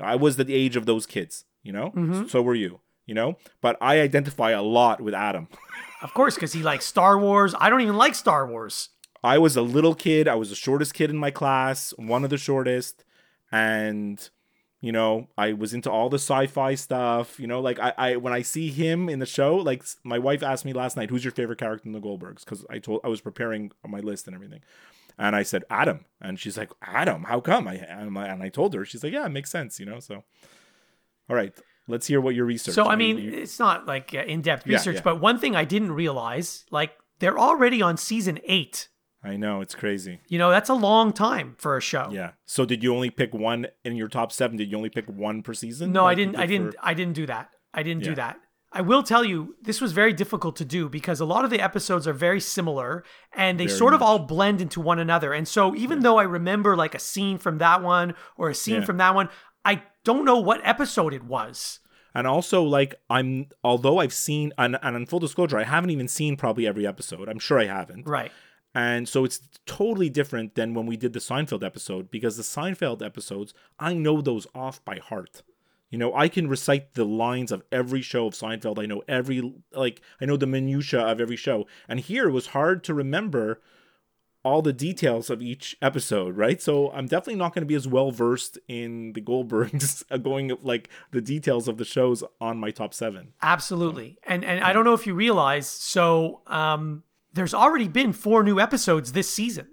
I 0.00 0.16
was 0.16 0.36
the 0.36 0.52
age 0.52 0.76
of 0.76 0.86
those 0.86 1.06
kids, 1.06 1.44
you 1.62 1.72
know? 1.72 1.90
Mm-hmm. 1.90 2.26
So 2.26 2.42
were 2.42 2.54
you. 2.54 2.80
you 3.06 3.14
know. 3.14 3.36
But 3.60 3.76
I 3.80 4.00
identify 4.00 4.50
a 4.50 4.62
lot 4.62 5.00
with 5.00 5.14
Adam. 5.14 5.48
Of 6.02 6.12
course, 6.12 6.34
because 6.34 6.52
he 6.52 6.62
likes 6.62 6.84
Star 6.84 7.18
Wars. 7.18 7.54
I 7.58 7.70
don't 7.70 7.80
even 7.80 7.96
like 7.96 8.14
Star 8.14 8.46
Wars. 8.46 8.90
I 9.22 9.38
was 9.38 9.56
a 9.56 9.62
little 9.62 9.94
kid. 9.94 10.28
I 10.28 10.34
was 10.34 10.50
the 10.50 10.54
shortest 10.54 10.92
kid 10.92 11.08
in 11.08 11.16
my 11.16 11.30
class, 11.30 11.94
one 11.96 12.24
of 12.24 12.28
the 12.28 12.36
shortest, 12.36 13.04
and 13.50 14.28
you 14.84 14.92
know 14.92 15.28
I 15.38 15.52
was 15.54 15.72
into 15.74 15.90
all 15.90 16.08
the 16.10 16.18
sci-fi 16.28 16.74
stuff. 16.74 17.40
You 17.40 17.46
know, 17.46 17.60
like 17.60 17.78
I, 17.78 17.92
I 17.96 18.16
when 18.16 18.32
I 18.32 18.42
see 18.42 18.68
him 18.70 19.08
in 19.08 19.18
the 19.18 19.26
show, 19.38 19.56
like 19.56 19.82
my 20.04 20.18
wife 20.18 20.42
asked 20.42 20.64
me 20.64 20.72
last 20.72 20.96
night, 20.96 21.10
"Who's 21.10 21.24
your 21.24 21.32
favorite 21.32 21.58
character 21.58 21.86
in 21.88 21.92
the 21.92 22.00
Goldbergs?" 22.00 22.40
Because 22.44 22.64
I 22.68 22.78
told 22.78 23.00
I 23.04 23.08
was 23.08 23.20
preparing 23.20 23.72
my 23.86 24.00
list 24.00 24.26
and 24.26 24.34
everything, 24.34 24.60
and 25.18 25.34
I 25.34 25.42
said 25.42 25.62
Adam, 25.70 26.04
and 26.20 26.38
she's 26.38 26.56
like, 26.58 26.70
"Adam? 26.82 27.24
How 27.24 27.40
come?" 27.40 27.66
I 27.66 27.74
and 27.76 28.16
I, 28.18 28.26
and 28.26 28.42
I 28.42 28.48
told 28.50 28.74
her, 28.74 28.84
she's 28.84 29.02
like, 29.02 29.12
"Yeah, 29.12 29.26
it 29.26 29.30
makes 29.38 29.50
sense." 29.50 29.80
You 29.80 29.86
know, 29.86 30.00
so 30.00 30.22
all 31.30 31.36
right, 31.36 31.54
let's 31.88 32.06
hear 32.06 32.20
what 32.20 32.34
your 32.34 32.44
research. 32.44 32.74
So 32.74 32.86
I 32.86 32.96
mean, 32.96 33.18
you- 33.18 33.30
it's 33.32 33.58
not 33.58 33.86
like 33.86 34.14
uh, 34.14 34.18
in-depth 34.18 34.66
Yeah, 34.66 34.76
research, 34.76 34.96
yeah. 34.96 35.02
but 35.02 35.20
one 35.20 35.38
thing 35.38 35.56
I 35.56 35.64
didn't 35.64 35.92
realize, 35.92 36.64
like 36.70 36.92
they're 37.20 37.38
already 37.38 37.80
on 37.80 37.96
season 37.96 38.38
eight. 38.44 38.88
I 39.24 39.36
know 39.36 39.60
it's 39.62 39.74
crazy. 39.74 40.20
You 40.28 40.38
know, 40.38 40.50
that's 40.50 40.68
a 40.68 40.74
long 40.74 41.12
time 41.12 41.54
for 41.58 41.76
a 41.76 41.80
show. 41.80 42.08
Yeah. 42.12 42.32
So 42.44 42.64
did 42.66 42.82
you 42.82 42.94
only 42.94 43.08
pick 43.10 43.32
one 43.32 43.66
in 43.84 43.96
your 43.96 44.08
top 44.08 44.30
seven? 44.32 44.56
Did 44.58 44.70
you 44.70 44.76
only 44.76 44.90
pick 44.90 45.06
one 45.06 45.42
per 45.42 45.54
season? 45.54 45.92
No, 45.92 46.02
I 46.02 46.08
Like 46.08 46.18
you 46.18 46.24
didn't. 46.26 46.36
I 46.36 46.46
did 46.46 46.48
didn't. 46.58 46.72
for- 46.72 46.78
I 46.82 46.94
didn't 46.94 47.14
do 47.14 47.26
that. 47.26 47.50
I 47.72 47.82
didn't 47.82 48.04
do 48.04 48.14
that. 48.16 48.38
I 48.76 48.80
will 48.80 49.02
tell 49.04 49.24
you, 49.24 49.54
this 49.62 49.80
was 49.80 49.92
very 49.92 50.12
difficult 50.12 50.56
to 50.56 50.64
do 50.64 50.88
because 50.88 51.20
a 51.20 51.24
lot 51.24 51.44
of 51.44 51.50
the 51.50 51.60
episodes 51.60 52.08
are 52.08 52.12
very 52.12 52.40
similar 52.40 53.04
and 53.32 53.58
they 53.58 53.66
Very 53.66 53.78
sort 53.78 53.94
of 53.94 54.02
all 54.02 54.18
blend 54.18 54.60
into 54.60 54.80
one 54.80 54.98
another. 54.98 55.32
And 55.32 55.46
so, 55.46 55.74
even 55.76 56.00
though 56.00 56.18
I 56.18 56.24
remember 56.24 56.76
like 56.76 56.94
a 56.94 56.98
scene 56.98 57.38
from 57.38 57.58
that 57.58 57.82
one 57.82 58.14
or 58.36 58.50
a 58.50 58.54
scene 58.54 58.80
Yeah. 58.80 58.84
from 58.84 58.96
that 58.96 59.14
one, 59.14 59.28
I 59.64 59.84
don't 60.04 60.24
know 60.24 60.38
what 60.40 60.60
episode 60.64 61.14
it 61.14 61.22
was. 61.22 61.78
And 62.16 62.26
also, 62.26 62.62
like, 62.64 62.96
I'm 63.08 63.46
although 63.62 63.98
I've 64.00 64.12
seen 64.12 64.52
and, 64.58 64.76
and 64.82 64.96
in 64.96 65.06
full 65.06 65.20
disclosure, 65.20 65.58
I 65.58 65.64
haven't 65.64 65.90
even 65.90 66.08
seen 66.08 66.36
probably 66.36 66.66
every 66.66 66.84
episode. 66.86 67.28
I'm 67.28 67.38
sure 67.38 67.58
I 67.60 67.66
haven't. 67.66 68.08
Right. 68.08 68.32
And 68.74 69.08
so 69.08 69.24
it's 69.24 69.40
totally 69.66 70.08
different 70.08 70.56
than 70.56 70.74
when 70.74 70.86
we 70.86 70.96
did 70.96 71.12
the 71.12 71.20
Seinfeld 71.20 71.62
episode 71.62 72.10
because 72.10 72.36
the 72.36 72.42
Seinfeld 72.42 73.02
episodes, 73.02 73.54
I 73.78 73.94
know 73.94 74.20
those 74.20 74.46
off 74.54 74.84
by 74.84 74.96
heart. 74.98 75.42
You 75.90 75.98
know, 75.98 76.12
I 76.12 76.28
can 76.28 76.48
recite 76.48 76.94
the 76.94 77.04
lines 77.04 77.52
of 77.52 77.62
every 77.70 78.02
show 78.02 78.26
of 78.26 78.34
Seinfeld. 78.34 78.82
I 78.82 78.86
know 78.86 79.04
every 79.06 79.54
like 79.72 80.00
I 80.20 80.24
know 80.24 80.36
the 80.36 80.46
minutia 80.46 81.00
of 81.00 81.20
every 81.20 81.36
show. 81.36 81.66
And 81.88 82.00
here 82.00 82.28
it 82.28 82.32
was 82.32 82.48
hard 82.48 82.82
to 82.84 82.94
remember 82.94 83.60
all 84.44 84.60
the 84.60 84.72
details 84.72 85.30
of 85.30 85.40
each 85.40 85.76
episode, 85.80 86.36
right? 86.36 86.60
So 86.60 86.90
I'm 86.90 87.06
definitely 87.06 87.36
not 87.36 87.54
going 87.54 87.62
to 87.62 87.66
be 87.66 87.76
as 87.76 87.88
well 87.88 88.10
versed 88.10 88.58
in 88.68 89.12
the 89.14 89.22
Goldbergs 89.22 90.02
going 90.22 90.52
like 90.62 90.90
the 91.12 91.22
details 91.22 91.68
of 91.68 91.78
the 91.78 91.84
shows 91.84 92.24
on 92.40 92.58
my 92.58 92.72
top 92.72 92.92
7. 92.92 93.32
Absolutely. 93.40 94.18
And 94.24 94.44
and 94.44 94.64
I 94.64 94.72
don't 94.72 94.84
know 94.84 94.94
if 94.94 95.06
you 95.06 95.14
realize, 95.14 95.68
so 95.68 96.42
um 96.48 97.04
there's 97.34 97.54
already 97.54 97.88
been 97.88 98.12
four 98.12 98.42
new 98.42 98.58
episodes 98.58 99.12
this 99.12 99.28
season. 99.28 99.68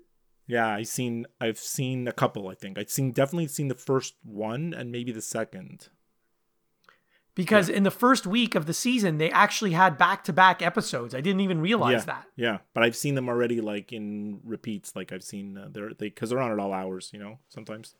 Yeah, 0.47 0.67
I 0.67 0.83
seen 0.83 1.25
I've 1.39 1.59
seen 1.59 2.07
a 2.07 2.11
couple, 2.11 2.49
I 2.49 2.55
think. 2.55 2.77
I've 2.77 2.89
seen 2.89 3.11
definitely 3.11 3.47
seen 3.47 3.69
the 3.69 3.75
first 3.75 4.15
one 4.23 4.73
and 4.73 4.91
maybe 4.91 5.11
the 5.11 5.21
second. 5.21 5.87
Because 7.33 7.69
in 7.69 7.83
the 7.83 7.91
first 7.91 8.27
week 8.27 8.55
of 8.55 8.65
the 8.65 8.73
season, 8.73 9.17
they 9.17 9.31
actually 9.31 9.71
had 9.71 9.97
back 9.97 10.25
to 10.25 10.33
back 10.33 10.61
episodes. 10.61 11.15
I 11.15 11.21
didn't 11.21 11.39
even 11.39 11.61
realize 11.61 12.01
yeah, 12.01 12.05
that. 12.05 12.25
Yeah, 12.35 12.57
but 12.73 12.83
I've 12.83 12.95
seen 12.97 13.15
them 13.15 13.29
already 13.29 13.61
like 13.61 13.93
in 13.93 14.41
repeats. 14.43 14.93
Like 14.97 15.13
I've 15.13 15.23
seen 15.23 15.57
uh, 15.57 15.69
they're 15.71 15.93
they 15.93 16.07
because 16.07 16.29
they're 16.29 16.39
on 16.39 16.51
at 16.51 16.59
all 16.59 16.73
hours. 16.73 17.09
You 17.13 17.19
know, 17.19 17.39
sometimes. 17.47 17.95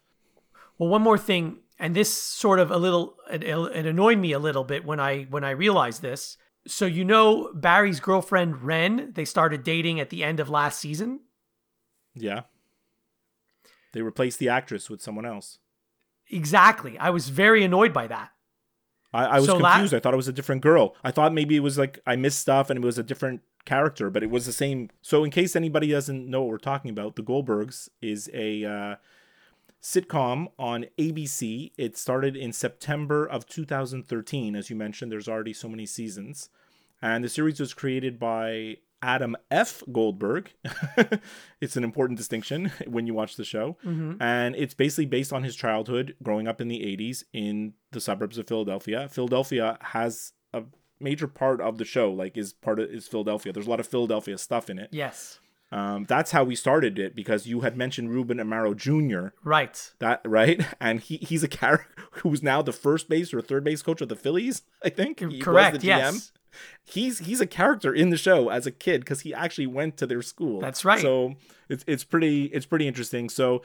Well, 0.78 0.90
one 0.90 1.02
more 1.02 1.18
thing, 1.18 1.60
and 1.80 1.96
this 1.96 2.12
sort 2.12 2.60
of 2.60 2.72
a 2.72 2.78
little 2.78 3.16
it, 3.32 3.44
it 3.44 3.86
annoyed 3.86 4.18
me 4.18 4.34
a 4.34 4.40
little 4.40 4.66
bit 4.66 4.84
when 4.84 5.00
I 5.00 5.24
when 5.30 5.46
I 5.46 5.52
realized 5.52 6.02
this. 6.02 6.38
So 6.68 6.86
you 6.86 7.04
know 7.04 7.52
Barry's 7.54 8.00
girlfriend 8.00 8.62
Ren, 8.64 9.12
they 9.16 9.26
started 9.26 9.64
dating 9.64 10.00
at 10.00 10.10
the 10.10 10.24
end 10.24 10.40
of 10.40 10.50
last 10.50 10.80
season. 10.80 11.22
Yeah. 12.14 12.42
They 13.94 14.02
replaced 14.02 14.40
the 14.40 14.50
actress 14.50 14.90
with 14.90 15.02
someone 15.02 15.26
else. 15.26 15.58
Exactly. 16.30 16.98
I 16.98 17.10
was 17.10 17.30
very 17.30 17.64
annoyed 17.64 17.94
by 17.94 18.08
that. 18.08 18.30
I, 19.14 19.26
I 19.26 19.36
was 19.40 19.48
So 19.48 19.58
la- 19.58 19.74
confused. 19.74 19.94
I 19.94 20.00
thought 20.00 20.14
it 20.14 20.18
was 20.18 20.28
a 20.30 20.34
different 20.34 20.62
girl. 20.62 20.96
I 21.04 21.12
thought 21.12 21.34
maybe 21.34 21.56
it 21.58 21.62
was 21.62 21.78
like 21.78 22.00
I 22.06 22.16
missed 22.16 22.40
stuff 22.40 22.70
and 22.70 22.78
it 22.82 22.86
was 22.86 22.98
a 22.98 23.04
different 23.04 23.42
character, 23.66 24.10
but 24.10 24.24
it 24.24 24.30
was 24.30 24.46
the 24.46 24.54
same. 24.54 24.90
So, 25.02 25.24
in 25.24 25.32
case 25.32 25.56
anybody 25.56 25.88
doesn't 25.92 26.28
know 26.30 26.42
what 26.42 26.50
we're 26.50 26.58
talking 26.58 26.90
about, 26.90 27.16
The 27.16 27.24
Goldbergs 27.24 27.90
is 28.02 28.30
a 28.34 28.64
uh, 28.64 28.96
sitcom 29.82 30.48
on 30.60 30.86
ABC. 30.98 31.72
It 31.78 31.98
started 31.98 32.36
in 32.36 32.54
September 32.54 33.26
of 33.26 33.46
2013. 33.48 34.56
As 34.56 34.70
you 34.70 34.76
mentioned, 34.76 35.12
there's 35.12 35.28
already 35.28 35.54
so 35.54 35.68
many 35.68 35.86
seasons. 35.86 36.50
And 37.02 37.24
the 37.24 37.30
series 37.30 37.60
was 37.60 37.74
created 37.74 38.20
by 38.20 38.78
Adam 39.02 39.36
F. 39.50 39.82
Goldberg. 39.92 40.52
it's 41.62 41.76
an 41.76 41.84
important 41.84 42.18
distinction 42.18 42.72
when 42.88 43.08
you 43.08 43.14
watch 43.14 43.36
the 43.36 43.44
show. 43.44 43.78
Mm-hmm. 43.84 44.22
And 44.22 44.56
it's 44.56 44.76
basically 44.76 45.08
based 45.08 45.34
on 45.34 45.44
his 45.44 45.56
childhood 45.56 46.16
growing 46.22 46.48
up 46.48 46.62
in 46.62 46.68
the 46.68 46.80
80s 46.80 47.24
in 47.34 47.74
the 47.92 48.02
suburbs 48.02 48.38
of 48.38 48.48
Philadelphia. 48.48 49.10
Philadelphia 49.10 49.78
has 49.82 50.34
a 50.54 50.64
major 51.00 51.28
part 51.28 51.60
of 51.60 51.80
the 51.80 51.86
show, 51.86 52.12
like, 52.12 52.38
is 52.38 52.54
part 52.54 52.80
of 52.80 52.90
is 52.92 53.08
Philadelphia. 53.08 53.52
There's 53.52 53.68
a 53.68 53.70
lot 53.70 53.80
of 53.80 53.88
Philadelphia 53.88 54.38
stuff 54.38 54.70
in 54.70 54.78
it. 54.78 54.90
Yes. 54.92 55.40
Um, 55.72 56.06
that's 56.06 56.32
how 56.32 56.44
we 56.44 56.56
started 56.56 57.00
it 57.00 57.16
because 57.16 57.48
you 57.48 57.62
had 57.62 57.78
mentioned 57.78 58.10
Ruben 58.10 58.40
Amaro 58.40 58.76
Jr. 58.76 59.34
Right. 59.44 59.92
That 60.00 60.22
right, 60.26 60.66
and 60.82 61.00
he 61.00 61.18
he's 61.18 61.44
a 61.44 61.48
character 61.48 61.88
who's 62.12 62.44
now 62.44 62.62
the 62.62 62.74
first 62.74 63.08
base 63.08 63.34
or 63.34 63.42
third 63.42 63.64
base 63.64 63.82
coach 63.82 64.02
of 64.02 64.10
the 64.10 64.16
Phillies. 64.16 64.64
I 64.84 64.90
think 64.90 65.20
He 65.20 65.26
was 65.28 65.42
Correct. 65.42 65.84
Yes. 65.84 66.32
He's 66.84 67.20
he's 67.20 67.40
a 67.40 67.48
character 67.48 67.94
in 67.94 68.10
the 68.10 68.18
show 68.18 68.50
as 68.50 68.68
a 68.68 68.72
kid 68.72 69.02
because 69.02 69.22
he 69.22 69.34
actually 69.34 69.68
went 69.68 69.96
to 69.98 70.06
their 70.06 70.22
school. 70.22 70.60
That's 70.60 70.84
right. 70.84 71.00
So 71.00 71.36
it's 71.70 71.86
it's 71.88 72.04
pretty 72.04 72.46
it's 72.46 72.66
pretty 72.66 72.88
interesting. 72.88 73.30
So, 73.30 73.62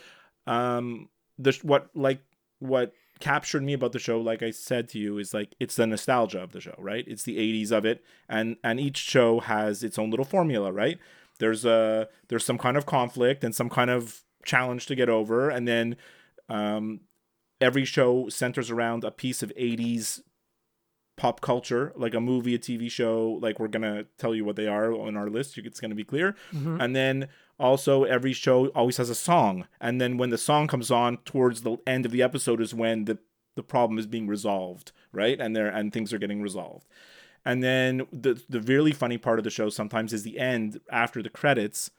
um, 0.47 1.09
the 1.37 1.59
what 1.63 1.91
like 1.95 2.21
what 2.61 2.93
captured 3.19 3.65
me 3.65 3.73
about 3.73 3.91
the 3.91 3.99
show, 3.99 4.21
like 4.21 4.43
I 4.43 4.51
said 4.53 4.89
to 4.91 4.99
you, 5.01 5.19
is 5.19 5.35
like 5.35 5.57
it's 5.59 5.75
the 5.75 5.87
nostalgia 5.89 6.41
of 6.41 6.53
the 6.53 6.61
show, 6.61 6.77
right? 6.79 7.05
It's 7.09 7.25
the 7.25 7.39
'80s 7.39 7.73
of 7.73 7.85
it, 7.85 8.05
and 8.29 8.57
and 8.63 8.79
each 8.79 8.99
show 8.99 9.41
has 9.41 9.83
its 9.83 9.99
own 9.99 10.11
little 10.11 10.25
formula, 10.25 10.71
right? 10.71 10.99
There's 11.39 11.65
a 11.65 12.09
there's 12.29 12.45
some 12.45 12.59
kind 12.59 12.77
of 12.77 12.87
conflict 12.87 13.45
and 13.45 13.55
some 13.55 13.69
kind 13.71 13.91
of 13.91 14.23
challenge 14.45 14.87
to 14.87 14.95
get 14.95 15.09
over, 15.09 15.51
and 15.51 15.67
then 15.67 15.97
um, 16.49 17.01
every 17.61 17.85
show 17.85 18.29
centers 18.29 18.71
around 18.71 19.05
a 19.05 19.11
piece 19.11 19.43
of 19.43 19.53
'80s 19.59 20.21
pop 21.17 21.41
culture, 21.41 21.93
like 21.97 22.15
a 22.15 22.21
movie, 22.21 22.55
a 22.55 22.59
TV 22.59 22.91
show. 22.91 23.39
Like 23.41 23.59
we're 23.59 23.69
gonna 23.69 24.05
tell 24.19 24.35
you 24.35 24.45
what 24.45 24.57
they 24.57 24.67
are 24.67 24.93
on 24.93 25.17
our 25.17 25.29
list. 25.31 25.57
It's 25.59 25.81
gonna 25.81 25.95
be 25.95 26.05
clear. 26.05 26.37
And 26.81 26.95
then 26.95 27.29
also 27.59 28.05
every 28.05 28.33
show 28.35 28.67
always 28.69 28.99
has 28.99 29.09
a 29.11 29.15
song. 29.15 29.67
And 29.81 30.01
then 30.01 30.19
when 30.19 30.31
the 30.31 30.39
song 30.39 30.67
comes 30.69 30.91
on 30.91 31.17
towards 31.19 31.63
the 31.63 31.79
end 31.87 32.05
of 32.05 32.13
the 32.13 32.23
episode 32.23 32.61
is 32.61 32.75
when 32.75 33.07
the 33.07 33.19
the 33.55 33.63
problem 33.63 33.99
is 33.99 34.07
being 34.07 34.27
resolved, 34.27 34.93
right? 35.13 35.41
And 35.41 35.57
there 35.57 35.69
and 35.69 35.91
things 35.91 36.13
are 36.13 36.19
getting 36.19 36.43
resolved. 36.43 36.87
And 37.47 37.63
then 37.63 38.07
the 38.13 38.43
the 38.49 38.61
really 38.61 38.93
funny 38.93 39.17
part 39.17 39.39
of 39.39 39.45
the 39.45 39.51
show 39.51 39.71
sometimes 39.71 40.13
is 40.13 40.25
the 40.25 40.39
end 40.39 40.81
after 40.91 41.23
the 41.23 41.31
credits. 41.31 41.91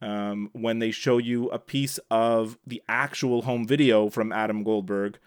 Um, 0.00 0.50
when 0.52 0.78
they 0.78 0.92
show 0.92 1.18
you 1.18 1.48
a 1.50 1.58
piece 1.58 1.98
of 2.08 2.56
the 2.64 2.80
actual 2.88 3.42
home 3.42 3.66
video 3.66 4.08
from 4.08 4.30
Adam 4.32 4.62
Goldberg 4.62 5.18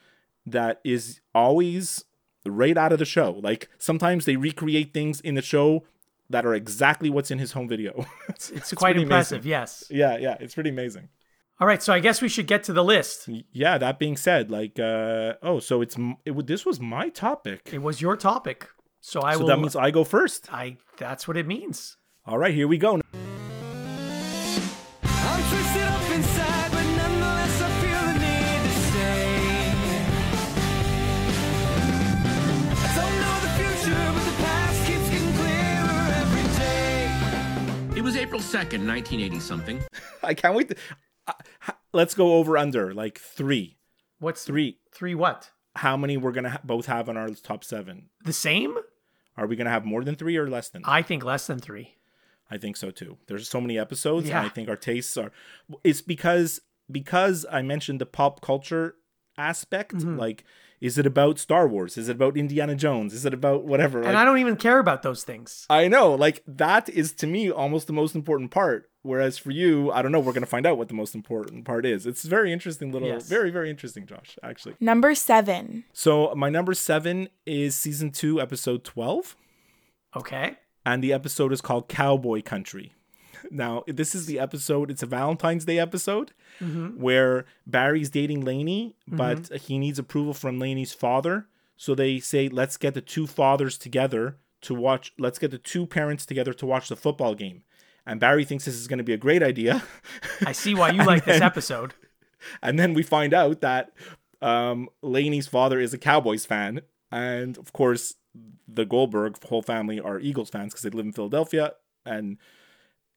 that 0.46 0.80
is 0.86 1.20
always 1.36 2.06
right 2.46 2.78
out 2.78 2.94
of 2.94 3.00
the 3.00 3.06
show. 3.06 3.32
Like 3.44 3.70
sometimes 3.78 4.24
they 4.26 4.38
recreate 4.38 4.94
things 4.94 5.20
in 5.22 5.36
the 5.36 5.42
show 5.42 5.84
that 6.30 6.46
are 6.46 6.56
exactly 6.56 7.10
what's 7.10 7.32
in 7.32 7.38
his 7.38 7.52
home 7.52 7.68
video. 7.68 8.06
it's, 8.30 8.50
It's, 8.50 8.74
quite 8.74 8.96
impressive. 8.98 9.40
amazing. 9.40 9.50
Yes. 9.50 9.84
Yeah, 9.90 10.18
yeah, 10.18 10.38
it's 10.40 10.56
pretty 10.56 10.70
amazing. 10.70 11.10
All 11.60 11.68
right. 11.68 11.84
So 11.84 11.92
I 11.94 12.00
guess 12.00 12.22
we 12.22 12.30
should 12.30 12.48
get 12.48 12.64
to 12.64 12.74
the 12.74 12.84
list. 12.84 13.30
Yeah, 13.52 13.78
that 13.78 14.00
being 14.00 14.18
said, 14.18 14.50
like 14.50 14.80
uh 14.80 15.34
oh, 15.44 15.60
so 15.60 15.82
it's 15.82 15.98
it, 16.26 16.48
this 16.48 16.66
was 16.66 16.80
my 16.80 17.10
topic. 17.10 17.70
It 17.74 17.82
was 17.84 18.02
your 18.02 18.16
topic, 18.16 18.70
so 19.02 19.22
I 19.22 19.34
so 19.34 19.40
will. 19.42 19.48
that 19.48 19.60
means 19.60 19.76
I 19.76 19.92
go 19.92 20.04
first. 20.04 20.52
I. 20.54 20.78
That's 20.98 21.28
what 21.28 21.36
it 21.38 21.48
means. 21.48 21.98
All 22.26 22.38
right, 22.38 22.54
here 22.54 22.68
we 22.68 22.78
go. 22.78 22.94
I'm 22.94 23.02
twisted 25.50 25.82
up 25.84 26.12
inside, 26.12 26.72
but 26.72 26.84
nonetheless 26.84 27.62
I 27.62 27.70
feel 27.82 28.02
the 28.06 28.14
need 28.20 28.62
to 28.64 28.74
stay. 28.90 29.72
I 32.78 32.96
don't 32.96 33.16
know 33.22 33.36
the 33.42 33.52
future, 33.58 34.12
but 34.14 34.24
the 34.26 34.36
past 34.44 34.86
keeps 34.88 35.10
getting 35.10 35.34
clearer 35.34 36.04
every 36.22 36.46
day. 36.60 37.98
It 37.98 38.04
was 38.04 38.16
April 38.16 38.42
2nd, 38.42 38.86
1980 38.88 39.40
something. 39.40 39.80
I 40.24 40.34
can't 40.36 40.56
wait. 40.56 40.70
To, 40.70 40.76
uh, 41.28 41.34
h- 41.68 41.76
let's 41.94 42.14
go 42.14 42.36
over 42.36 42.58
under 42.58 42.94
like 42.94 43.18
3. 43.20 43.78
What's 44.20 44.44
3. 44.44 44.78
Three 44.94 45.16
what? 45.16 45.50
How 45.78 45.98
many 45.98 46.18
we're 46.18 46.32
going 46.34 46.44
to 46.44 46.50
ha- 46.52 46.62
both 46.64 46.86
have 46.86 47.10
on 47.10 47.18
our 47.18 47.30
top 47.30 47.64
7? 47.64 48.10
The 48.24 48.34
same? 48.34 48.78
Are 49.42 49.48
we 49.48 49.56
going 49.56 49.66
to 49.66 49.72
have 49.72 49.86
more 49.86 50.04
than 50.04 50.16
3 50.16 50.38
or 50.38 50.48
less 50.48 50.70
than? 50.70 50.84
I 50.86 51.02
think 51.02 51.24
less 51.24 51.48
than 51.48 51.58
three. 51.60 51.96
I 52.52 52.58
think 52.58 52.78
so 52.78 52.92
too. 52.92 53.18
There's 53.28 53.50
so 53.50 53.60
many 53.60 53.80
episodes, 53.80 54.28
Yeah. 54.30 54.38
and 54.40 54.46
I 54.46 54.50
think 54.50 54.70
our 54.70 54.76
tastes 54.76 55.18
are. 55.18 55.32
It's 55.84 56.02
because 56.02 56.62
because 56.92 57.46
I 57.52 57.62
mentioned 57.64 58.00
the 58.02 58.06
pop 58.06 58.42
culture 58.42 58.96
aspect. 59.38 59.96
Mm-hmm. 59.96 60.18
Like 60.20 60.44
Is 60.82 60.98
it 60.98 61.06
about 61.06 61.38
Star 61.38 61.68
Wars? 61.68 61.96
Is 61.96 62.10
it 62.10 62.14
about 62.16 62.36
Indiana 62.36 62.76
Jones? 62.76 63.14
Is 63.14 63.24
it 63.24 63.34
about 63.36 63.66
whatever? 63.66 64.00
and 64.00 64.08
Like, 64.08 64.16
I 64.16 64.26
don't 64.26 64.40
even 64.40 64.56
care 64.56 64.80
about 64.80 65.04
those 65.04 65.24
things. 65.24 65.68
I 65.70 65.88
know, 65.88 66.16
like 66.16 66.42
that 66.48 66.90
is 66.90 67.14
to 67.14 67.28
me 67.28 67.52
almost 67.52 67.86
the 67.88 67.94
most 67.94 68.16
important 68.16 68.50
part. 68.52 68.90
Whereas 69.04 69.38
for 69.38 69.50
you, 69.52 69.92
I 69.92 70.02
don't 70.02 70.12
know. 70.12 70.20
We're 70.20 70.34
gonna 70.34 70.46
find 70.46 70.66
out 70.66 70.78
what 70.80 70.88
the 70.88 70.94
most 70.96 71.14
important 71.16 71.66
part 71.66 71.86
is. 71.86 72.06
It's 72.06 72.24
very 72.24 72.52
interesting, 72.52 72.92
little, 72.92 73.08
Yes. 73.08 73.28
very 73.30 73.52
very 73.52 73.70
interesting, 73.70 74.06
Josh. 74.08 74.38
Actually, 74.44 74.76
Number 74.80 75.14
seven. 75.16 75.86
so 75.94 76.34
my 76.36 76.50
number 76.50 76.74
seven 76.74 77.30
is 77.46 77.76
season 77.76 78.12
two, 78.12 78.42
episode 78.42 78.84
twelve, 78.84 79.36
Okay. 80.16 80.56
and 80.86 81.04
the 81.04 81.14
episode 81.14 81.52
is 81.54 81.62
called 81.62 81.90
Cowboy 81.90 82.42
Country. 82.42 82.94
Now, 83.50 83.84
this 83.88 84.14
is 84.14 84.26
the 84.26 84.40
episode. 84.40 84.92
It's 84.92 85.04
a 85.04 85.08
Valentine's 85.08 85.66
Day 85.66 85.80
episode 85.80 86.34
where 86.60 87.46
Barry's 87.66 88.10
dating 88.10 88.42
Lainey, 88.42 88.96
but 89.08 89.52
he 89.62 89.78
needs 89.80 89.98
approval 90.00 90.34
from 90.34 90.60
Lainey's 90.60 90.94
father. 90.94 91.48
So 91.78 91.96
they 91.96 92.20
say, 92.20 92.48
let's 92.48 92.78
get 92.78 92.94
the 92.94 93.02
two 93.02 93.26
fathers 93.26 93.78
together 93.78 94.38
to 94.62 94.76
watch. 94.76 95.14
Let's 95.18 95.40
get 95.40 95.50
the 95.52 95.58
two 95.58 95.88
parents 95.88 96.26
together 96.26 96.54
to 96.54 96.66
watch 96.66 96.90
the 96.90 96.96
football 96.96 97.34
game. 97.34 97.64
And 98.06 98.20
Barry 98.20 98.46
thinks 98.46 98.66
this 98.66 98.76
is 98.76 98.88
going 98.88 99.00
to 99.00 99.04
be 99.04 99.14
a 99.14 99.18
great 99.18 99.44
idea. 99.44 99.84
I 100.46 100.52
see 100.52 100.76
why 100.76 100.92
you 100.92 101.04
like 101.06 101.26
this 101.26 101.42
episode. 101.42 101.94
and 102.62 102.78
then 102.78 102.94
we 102.94 103.04
find 103.04 103.34
out 103.34 103.62
that 103.62 103.92
um, 104.42 104.90
Lainey's 105.02 105.48
father 105.48 105.80
is 105.80 105.94
a 105.94 105.98
Cowboys 105.98 106.46
fan, 106.46 106.82
and 107.12 107.58
of 107.58 107.74
course, 107.74 108.16
the 108.68 108.86
Goldberg 108.86 109.44
whole 109.46 109.62
family 109.62 110.00
are 110.00 110.20
Eagles 110.20 110.50
fans 110.50 110.74
because 110.74 110.84
they 110.84 110.90
live 110.90 111.06
in 111.06 111.14
Philadelphia, 111.14 111.74
and 112.06 112.38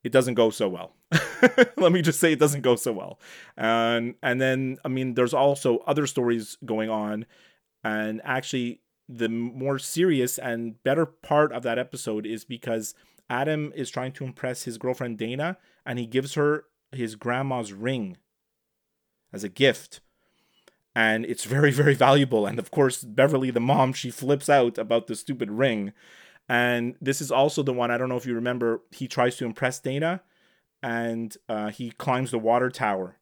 it 0.05 0.11
doesn't 0.11 0.35
go 0.35 0.51
so 0.51 0.69
well. 0.69 0.93
Let 1.77 1.91
me 1.91 2.03
just 2.03 2.19
say 2.19 2.31
it 2.31 2.39
doesn't 2.39 2.61
go 2.61 2.75
so 2.75 2.93
well. 2.93 3.19
And 3.57 4.13
and 4.21 4.39
then 4.39 4.77
I 4.85 4.87
mean, 4.87 5.15
there's 5.15 5.33
also 5.33 5.79
other 5.79 6.05
stories 6.05 6.57
going 6.63 6.91
on, 6.91 7.25
and 7.83 8.21
actually, 8.23 8.81
the 9.09 9.27
more 9.27 9.79
serious 9.79 10.37
and 10.37 10.81
better 10.83 11.07
part 11.07 11.51
of 11.51 11.63
that 11.63 11.79
episode 11.79 12.27
is 12.27 12.45
because 12.45 12.93
Adam 13.31 13.73
is 13.75 13.89
trying 13.89 14.11
to 14.13 14.23
impress 14.23 14.63
his 14.63 14.77
girlfriend 14.77 15.17
Dana, 15.17 15.57
and 15.87 15.97
he 15.97 16.05
gives 16.05 16.35
her 16.35 16.65
his 16.91 17.15
grandma's 17.15 17.73
ring 17.73 18.17
as 19.33 19.43
a 19.43 19.49
gift. 19.49 20.01
And 20.95 21.25
it's 21.25 21.45
very, 21.45 21.71
very 21.71 21.95
valuable. 21.95 22.45
And 22.45 22.59
of 22.59 22.69
course, 22.69 23.03
Beverly, 23.03 23.49
the 23.49 23.59
mom, 23.59 23.91
she 23.91 24.11
flips 24.11 24.49
out 24.49 24.77
about 24.77 25.07
the 25.07 25.15
stupid 25.15 25.49
ring. 25.49 25.93
And 26.47 26.95
this 27.01 27.21
is 27.21 27.31
also 27.31 27.63
the 27.63 27.73
one, 27.73 27.91
I 27.91 27.97
don't 27.97 28.09
know 28.09 28.17
if 28.17 28.25
you 28.25 28.35
remember, 28.35 28.81
he 28.91 29.07
tries 29.07 29.35
to 29.37 29.45
impress 29.45 29.79
Dana 29.79 30.21
and 30.83 31.35
uh, 31.49 31.69
he 31.69 31.91
climbs 31.91 32.31
the 32.31 32.37
water 32.37 32.69
tower 32.69 33.17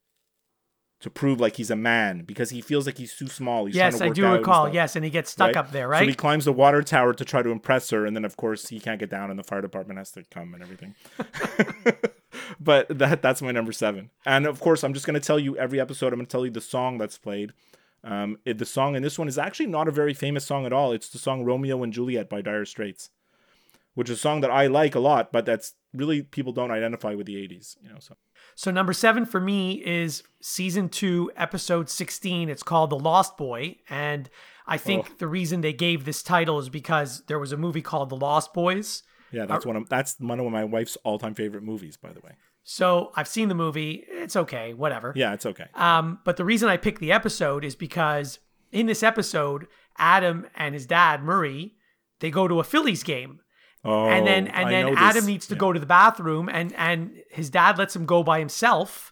to 0.99 1.09
prove 1.09 1.39
like 1.39 1.57
he's 1.57 1.69
a 1.69 1.75
man 1.75 2.23
because 2.23 2.49
he 2.49 2.61
feels 2.61 2.85
like 2.85 2.97
he's 2.97 3.13
too 3.13 3.27
small. 3.27 3.65
He's 3.65 3.75
yes, 3.75 3.97
trying 3.97 4.13
to 4.13 4.13
I 4.13 4.13
do 4.13 4.25
and 4.25 4.37
recall. 4.37 4.73
Yes, 4.73 4.95
and 4.95 5.03
he 5.03 5.11
gets 5.11 5.31
stuck 5.31 5.47
right? 5.47 5.57
up 5.57 5.71
there, 5.71 5.87
right? 5.87 5.99
So 5.99 6.05
he 6.05 6.13
climbs 6.13 6.45
the 6.45 6.53
water 6.53 6.81
tower 6.81 7.13
to 7.13 7.25
try 7.25 7.41
to 7.41 7.49
impress 7.49 7.89
her. 7.89 8.05
And 8.05 8.15
then, 8.15 8.23
of 8.23 8.37
course, 8.37 8.69
he 8.69 8.79
can't 8.79 8.99
get 8.99 9.09
down 9.09 9.29
and 9.29 9.37
the 9.37 9.43
fire 9.43 9.61
department 9.61 9.97
has 9.97 10.11
to 10.11 10.23
come 10.31 10.53
and 10.53 10.63
everything. 10.63 10.95
but 12.59 12.87
that 12.97 13.21
that's 13.21 13.41
my 13.41 13.51
number 13.51 13.73
seven. 13.73 14.11
And 14.25 14.45
of 14.45 14.61
course, 14.61 14.83
I'm 14.83 14.93
just 14.93 15.05
going 15.05 15.19
to 15.19 15.25
tell 15.25 15.39
you 15.39 15.57
every 15.57 15.79
episode, 15.79 16.13
I'm 16.13 16.19
going 16.19 16.25
to 16.25 16.31
tell 16.31 16.45
you 16.45 16.51
the 16.51 16.61
song 16.61 16.97
that's 16.97 17.17
played. 17.17 17.51
Um, 18.03 18.37
it, 18.45 18.57
the 18.57 18.65
song 18.65 18.95
in 18.95 19.03
this 19.03 19.17
one 19.17 19.27
is 19.27 19.37
actually 19.37 19.67
not 19.67 19.87
a 19.87 19.91
very 19.91 20.13
famous 20.13 20.45
song 20.45 20.65
at 20.65 20.73
all. 20.73 20.91
It's 20.91 21.09
the 21.09 21.17
song 21.19 21.43
Romeo 21.45 21.81
and 21.83 21.93
Juliet 21.93 22.29
by 22.29 22.41
Dire 22.41 22.65
Straits, 22.65 23.09
which 23.93 24.09
is 24.09 24.17
a 24.17 24.21
song 24.21 24.41
that 24.41 24.51
I 24.51 24.67
like 24.67 24.93
a 24.95 24.99
lot, 24.99 25.31
but 25.31 25.45
that's 25.45 25.73
really 25.93 26.21
people 26.21 26.51
don't 26.51 26.71
identify 26.71 27.13
with 27.15 27.27
the 27.27 27.35
80s, 27.35 27.77
you 27.81 27.87
know. 27.89 27.95
So 27.99 28.15
So 28.55 28.71
number 28.71 28.91
seven 28.93 29.25
for 29.25 29.39
me 29.39 29.81
is 29.85 30.23
season 30.41 30.89
two, 30.89 31.31
episode 31.37 31.89
sixteen. 31.89 32.49
It's 32.49 32.63
called 32.63 32.89
The 32.89 32.99
Lost 32.99 33.37
Boy, 33.37 33.77
and 33.89 34.29
I 34.67 34.77
think 34.77 35.07
Oh. 35.09 35.13
the 35.19 35.27
reason 35.27 35.61
they 35.61 35.73
gave 35.73 36.03
this 36.05 36.21
title 36.23 36.59
is 36.59 36.67
because 36.69 37.23
there 37.27 37.39
was 37.39 37.51
a 37.53 37.57
movie 37.57 37.81
called 37.81 38.09
The 38.09 38.15
Lost 38.17 38.53
Boys. 38.53 39.03
yeah, 39.31 39.45
that's 39.45 39.65
one 39.65 39.75
of 39.77 39.87
that's 39.87 40.19
one 40.19 40.39
of 40.41 40.51
my 40.51 40.63
wife's 40.65 40.97
all-time 41.05 41.35
favorite 41.35 41.63
movies, 41.63 41.95
by 41.97 42.11
the 42.11 42.19
way. 42.19 42.33
So 42.63 43.11
I've 43.15 43.27
seen 43.27 43.49
the 43.49 43.55
movie. 43.55 44.05
It's 44.07 44.35
okay, 44.35 44.73
whatever. 44.73 45.11
Yeah, 45.15 45.33
it's 45.33 45.45
okay. 45.45 45.65
Um, 45.75 46.19
but 46.23 46.37
the 46.37 46.45
reason 46.45 46.69
I 46.69 46.77
picked 46.77 46.99
the 47.01 47.11
episode 47.11 47.65
is 47.65 47.75
because 47.75 48.39
in 48.71 48.85
this 48.85 49.03
episode, 49.03 49.67
Adam 49.97 50.47
and 50.55 50.73
his 50.73 50.85
dad 50.85 51.23
Murray 51.23 51.75
they 52.19 52.31
go 52.31 52.47
to 52.47 52.61
a 52.61 52.63
Phillies 52.63 53.03
game, 53.03 53.41
Oh, 53.83 54.05
and 54.07 54.25
then 54.25 54.47
and 54.47 54.67
I 54.67 54.71
then 54.71 54.97
Adam 54.97 55.15
this. 55.15 55.25
needs 55.25 55.47
to 55.47 55.55
Yeah. 55.55 55.59
go 55.59 55.73
to 55.73 55.79
the 55.79 55.85
bathroom, 55.85 56.47
and 56.47 56.73
and 56.77 57.21
his 57.29 57.49
dad 57.49 57.77
lets 57.77 57.93
him 57.95 58.05
go 58.05 58.23
by 58.23 58.39
himself, 58.39 59.11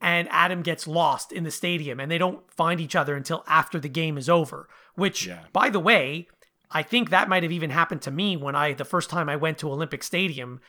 and 0.00 0.28
Adam 0.30 0.62
gets 0.62 0.86
lost 0.86 1.32
in 1.32 1.42
the 1.42 1.50
stadium, 1.50 1.98
and 1.98 2.12
they 2.12 2.18
don't 2.18 2.48
find 2.52 2.80
each 2.80 2.94
other 2.94 3.16
until 3.16 3.42
after 3.48 3.80
the 3.80 3.88
game 3.88 4.16
is 4.16 4.28
over. 4.28 4.68
Which, 4.94 5.26
Yeah. 5.26 5.40
by 5.52 5.68
the 5.68 5.80
way, 5.80 6.28
I 6.70 6.84
think 6.84 7.10
that 7.10 7.28
might 7.28 7.42
have 7.42 7.50
even 7.50 7.70
happened 7.70 8.02
to 8.02 8.12
me 8.12 8.36
when 8.36 8.54
I 8.54 8.72
the 8.72 8.84
first 8.84 9.10
time 9.10 9.28
I 9.28 9.34
went 9.34 9.58
to 9.58 9.72
Olympic 9.72 10.04
Stadium. 10.04 10.60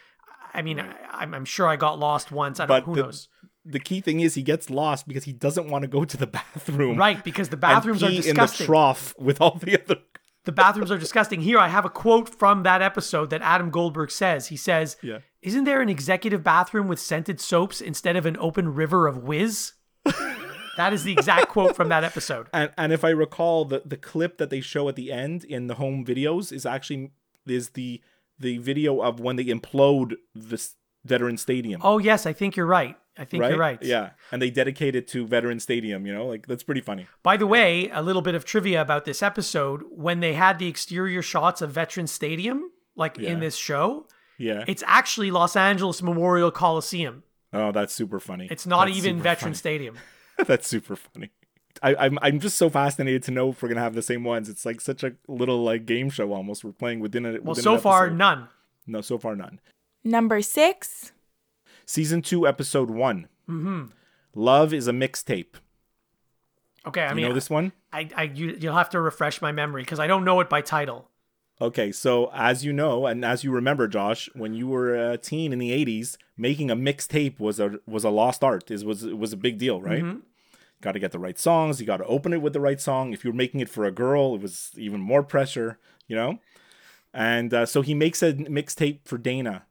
I 0.56 0.62
mean, 0.62 0.80
I, 0.80 0.94
I'm, 1.12 1.34
I'm 1.34 1.46
sure 1.46 1.68
I 1.68 1.76
got 1.76 2.00
lost 2.00 2.32
once. 2.32 2.60
I 2.60 2.66
don't 2.66 2.78
But 2.80 2.84
who 2.86 2.96
the, 2.96 3.04
knows. 3.04 3.30
the 3.66 3.80
key 3.80 4.02
thing 4.02 4.20
is 4.22 4.36
he 4.36 4.42
gets 4.44 4.70
lost 4.70 5.08
because 5.08 5.26
he 5.26 5.34
doesn't 5.34 5.70
want 5.70 5.84
to 5.84 5.88
go 5.88 6.06
to 6.06 6.18
the 6.18 6.28
bathroom. 6.40 6.98
Right, 6.98 7.24
because 7.24 7.50
the 7.50 7.58
bathrooms 7.58 8.02
are 8.04 8.10
disgusting. 8.10 8.64
in 8.66 8.66
the 8.66 8.66
trough 8.66 9.14
with 9.20 9.42
all 9.42 9.58
the 9.62 9.82
other. 9.82 9.98
The 10.46 10.52
bathrooms 10.52 10.92
are 10.92 10.98
disgusting. 11.00 11.42
Here, 11.42 11.58
I 11.58 11.70
have 11.70 11.86
a 11.86 11.90
quote 11.90 12.30
from 12.30 12.64
that 12.64 12.82
episode 12.82 13.32
that 13.32 13.42
Adam 13.42 13.72
Goldberg 13.72 14.12
says. 14.12 14.48
He 14.48 14.58
says, 14.58 14.96
Yeah. 15.02 15.20
Isn't 15.42 15.64
there 15.64 15.82
an 15.82 15.90
executive 15.90 16.44
bathroom 16.44 16.88
with 16.88 17.00
scented 17.00 17.40
soaps 17.40 17.82
instead 17.82 18.16
of 18.16 18.26
an 18.26 18.38
open 18.40 18.74
river 18.74 19.08
of 19.08 19.24
whiz? 19.24 19.74
that 20.78 20.94
is 20.94 21.04
the 21.04 21.12
exact 21.14 21.48
quote 21.50 21.76
from 21.76 21.90
that 21.90 22.04
episode. 22.04 22.48
And 22.54 22.72
and 22.78 22.92
if 22.94 23.04
I 23.04 23.10
recall, 23.10 23.66
the 23.66 23.82
the 23.86 23.98
clip 23.98 24.38
that 24.38 24.50
they 24.50 24.62
show 24.62 24.88
at 24.90 24.96
the 24.96 25.12
end 25.12 25.44
in 25.44 25.68
the 25.68 25.76
home 25.76 26.06
videos 26.06 26.52
is 26.52 26.66
actually 26.66 27.12
is 27.48 27.70
the 27.72 28.02
the 28.40 28.58
video 28.58 29.02
of 29.02 29.20
when 29.20 29.36
they 29.36 29.46
implode 29.46 30.16
this 30.34 30.76
veteran 31.04 31.38
stadium. 31.38 31.82
Oh, 31.84 31.98
yes, 32.00 32.26
I 32.26 32.34
think 32.34 32.56
you're 32.56 32.66
right. 32.66 32.98
I 33.18 33.24
think 33.24 33.42
right? 33.42 33.50
you're 33.52 33.60
right. 33.60 33.82
Yeah, 33.82 34.10
and 34.32 34.42
they 34.42 34.50
dedicate 34.50 34.94
it 34.94 35.08
to 35.10 35.26
veteran 35.26 35.62
stadium. 35.62 36.06
You 36.06 36.14
know, 36.14 36.26
like 36.28 36.48
that's 36.48 36.64
pretty 36.64 36.82
funny. 36.82 37.08
By 37.24 37.38
the 37.38 37.48
way, 37.48 37.90
a 37.94 38.02
little 38.02 38.22
bit 38.22 38.36
of 38.36 38.44
trivia 38.44 38.82
about 38.82 39.06
this 39.06 39.24
episode. 39.24 39.84
When 39.90 40.20
they 40.20 40.34
had 40.34 40.60
the 40.60 40.68
exterior 40.68 41.22
shots 41.22 41.62
of 41.62 41.72
Veteran 41.72 42.08
Stadium, 42.08 42.72
like 42.96 43.18
Yeah. 43.18 43.30
in 43.32 43.40
this 43.40 43.56
show, 43.56 44.08
Yeah. 44.38 44.66
it's 44.68 44.84
actually 44.86 45.32
Los 45.32 45.56
Angeles 45.56 46.02
Memorial 46.04 46.52
Coliseum. 46.52 47.24
oh, 47.54 47.72
that's 47.72 47.94
super 47.94 48.20
funny. 48.20 48.50
It's 48.52 48.66
not 48.68 48.88
That's 48.88 48.98
even 48.98 49.22
Veteran 49.22 49.52
funny. 49.52 49.56
Stadium. 49.56 49.96
that's 50.46 50.68
super 50.68 50.98
funny. 50.98 51.30
I, 51.84 51.96
I'm 51.96 52.18
I'm 52.22 52.40
just 52.40 52.58
so 52.58 52.70
fascinated 52.70 53.24
to 53.24 53.32
know 53.32 53.50
if 53.50 53.62
we're 53.62 53.70
gonna 53.70 53.82
have 53.82 53.96
the 53.96 54.02
same 54.02 54.24
ones. 54.24 54.50
It's 54.50 54.66
like 54.66 54.82
such 54.82 55.04
a 55.04 55.14
little 55.28 55.64
like 55.64 55.86
game 55.86 56.10
show 56.10 56.34
almost. 56.34 56.64
We're 56.64 56.72
playing 56.72 57.00
within 57.00 57.26
it. 57.26 57.44
Well, 57.44 57.56
so 57.56 57.78
far, 57.78 58.10
none. 58.10 58.48
no. 58.88 59.02
So 59.02 59.18
far, 59.18 59.36
none. 59.36 59.60
Number 60.04 60.42
six. 60.42 61.12
Season 61.86 62.22
two, 62.22 62.48
episode 62.48 62.90
one. 62.90 63.28
Mm-hmm. 63.50 63.86
Love 64.34 64.74
is 64.74 64.88
a 64.88 64.92
mixtape. 64.92 65.56
Okay, 66.86 67.02
I 67.02 67.10
You 67.10 67.16
mean, 67.16 67.26
know 67.28 67.34
this 67.34 67.50
one? 67.50 67.72
I, 67.92 68.10
I 68.16 68.24
you, 68.24 68.56
you'll 68.60 68.76
have 68.76 68.90
to 68.92 69.02
refresh 69.02 69.42
my 69.42 69.52
memory 69.52 69.82
because 69.84 70.00
I 70.00 70.08
don't 70.08 70.24
know 70.24 70.40
it 70.40 70.50
by 70.50 70.62
title. 70.62 71.10
Okay, 71.62 71.92
so 71.92 72.30
as 72.34 72.66
you 72.66 72.74
know, 72.74 73.06
and 73.06 73.24
as 73.24 73.44
you 73.44 73.52
remember, 73.52 73.88
Josh, 73.88 74.30
when 74.36 74.54
you 74.54 74.68
were 74.68 74.94
a 75.12 75.18
teen 75.18 75.54
in 75.54 75.60
the 75.60 75.72
'80s, 75.72 76.18
making 76.38 76.70
a 76.70 76.76
mixtape 76.76 77.40
was 77.40 77.60
a 77.60 77.80
was 77.88 78.04
a 78.04 78.10
lost 78.10 78.44
art. 78.44 78.70
Is 78.70 78.84
was 78.84 79.06
was 79.06 79.32
a 79.34 79.38
big 79.38 79.58
deal, 79.58 79.82
right? 79.82 80.04
Got 80.82 80.92
to 80.94 81.00
get 81.00 81.12
the 81.12 81.20
right 81.20 81.40
songs. 81.40 81.80
You 81.80 81.86
got 81.88 81.98
to 81.98 82.06
open 82.06 82.34
it 82.34 82.42
with 82.42 82.54
the 82.54 82.60
right 82.60 82.80
song. 82.80 83.14
If 83.14 83.24
you 83.24 83.32
were 83.32 83.36
making 83.38 83.60
it 83.62 83.70
for 83.70 83.86
a 83.86 83.92
girl, 83.92 84.36
it 84.36 84.42
was 84.42 84.72
even 84.78 85.00
more 85.02 85.24
pressure, 85.24 85.80
you 86.08 86.16
know. 86.16 86.40
And 87.14 87.54
uh, 87.54 87.66
so 87.66 87.82
he 87.82 87.94
makes 87.94 88.22
a 88.22 88.34
mixtape 88.34 89.00
for 89.06 89.18
Dana, 89.18 89.66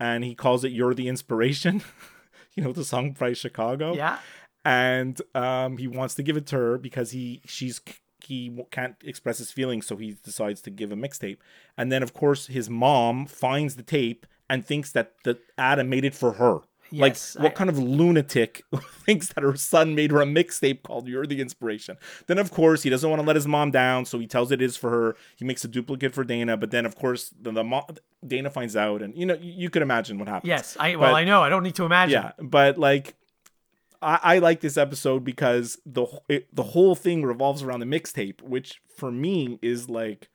and 0.00 0.24
he 0.24 0.34
calls 0.34 0.64
it 0.64 0.72
"You're 0.72 0.94
the 0.94 1.08
Inspiration." 1.08 1.82
you 2.54 2.62
know 2.62 2.72
the 2.72 2.84
song 2.84 3.12
by 3.18 3.32
Chicago 3.32 3.94
Yeah. 3.94 4.18
and 4.62 5.18
um, 5.34 5.78
he 5.78 5.88
wants 5.88 6.14
to 6.16 6.22
give 6.22 6.36
it 6.36 6.46
to 6.48 6.56
her 6.56 6.76
because 6.78 7.12
he 7.12 7.40
she's 7.46 7.80
he 8.24 8.64
can't 8.70 8.96
express 9.02 9.38
his 9.38 9.50
feelings, 9.50 9.86
so 9.86 9.96
he 9.96 10.16
decides 10.22 10.60
to 10.62 10.70
give 10.70 10.92
a 10.92 10.96
mixtape. 10.96 11.38
And 11.78 11.90
then, 11.90 12.02
of 12.02 12.12
course, 12.12 12.46
his 12.48 12.68
mom 12.70 13.26
finds 13.26 13.74
the 13.76 13.82
tape 13.82 14.26
and 14.50 14.64
thinks 14.66 14.92
that 14.92 15.14
that 15.24 15.38
Adam 15.56 15.88
made 15.88 16.04
it 16.04 16.14
for 16.14 16.32
her. 16.34 16.60
Yes, 16.92 17.34
like, 17.34 17.42
what 17.42 17.52
I- 17.52 17.54
kind 17.54 17.70
of 17.70 17.78
lunatic 17.78 18.62
thinks 19.04 19.32
that 19.32 19.42
her 19.42 19.56
son 19.56 19.94
made 19.94 20.10
her 20.10 20.20
a 20.20 20.26
mixtape 20.26 20.82
called 20.82 21.08
"You're 21.08 21.26
the 21.26 21.40
Inspiration"? 21.40 21.96
Then, 22.26 22.38
of 22.38 22.50
course, 22.50 22.82
he 22.82 22.90
doesn't 22.90 23.08
want 23.08 23.20
to 23.20 23.26
let 23.26 23.34
his 23.36 23.48
mom 23.48 23.70
down, 23.70 24.04
so 24.04 24.18
he 24.18 24.26
tells 24.26 24.52
it 24.52 24.60
is 24.62 24.76
for 24.76 24.90
her. 24.90 25.16
He 25.36 25.44
makes 25.44 25.64
a 25.64 25.68
duplicate 25.68 26.14
for 26.14 26.22
Dana, 26.24 26.56
but 26.56 26.70
then, 26.70 26.84
of 26.86 26.94
course, 26.96 27.32
the, 27.40 27.50
the 27.50 27.64
mo- 27.64 27.86
Dana 28.26 28.50
finds 28.50 28.76
out, 28.76 29.02
and 29.02 29.16
you 29.16 29.26
know, 29.26 29.34
you, 29.34 29.52
you 29.56 29.70
could 29.70 29.82
imagine 29.82 30.18
what 30.18 30.28
happens. 30.28 30.48
Yes. 30.48 30.76
I 30.78 30.96
well, 30.96 31.12
But- 31.12 31.16
I 31.16 31.24
know. 31.24 31.42
I 31.42 31.48
don't 31.48 31.62
need 31.62 31.74
to 31.76 31.84
imagine. 31.84 32.22
Yeah, 32.22 32.32
but 32.38 32.76
like, 32.78 33.14
I, 34.02 34.18
I 34.22 34.38
like 34.38 34.60
this 34.60 34.76
episode 34.76 35.24
because 35.24 35.78
the 35.86 36.06
it, 36.28 36.54
the 36.54 36.62
whole 36.62 36.94
thing 36.94 37.24
revolves 37.24 37.62
around 37.62 37.80
the 37.80 37.86
mixtape, 37.86 38.42
which 38.42 38.80
for 38.96 39.10
me 39.10 39.58
is 39.62 39.88
like 39.88 40.28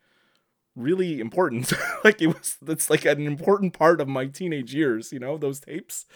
really 0.74 1.20
important. 1.20 1.72
like 2.04 2.22
it 2.22 2.28
was, 2.28 2.56
that's 2.62 2.88
like 2.88 3.04
an 3.04 3.26
important 3.26 3.72
part 3.72 4.00
of 4.00 4.08
my 4.08 4.26
teenage 4.26 4.74
years. 4.74 5.12
You 5.12 5.18
know, 5.18 5.36
those 5.38 5.60
tapes. 5.60 6.06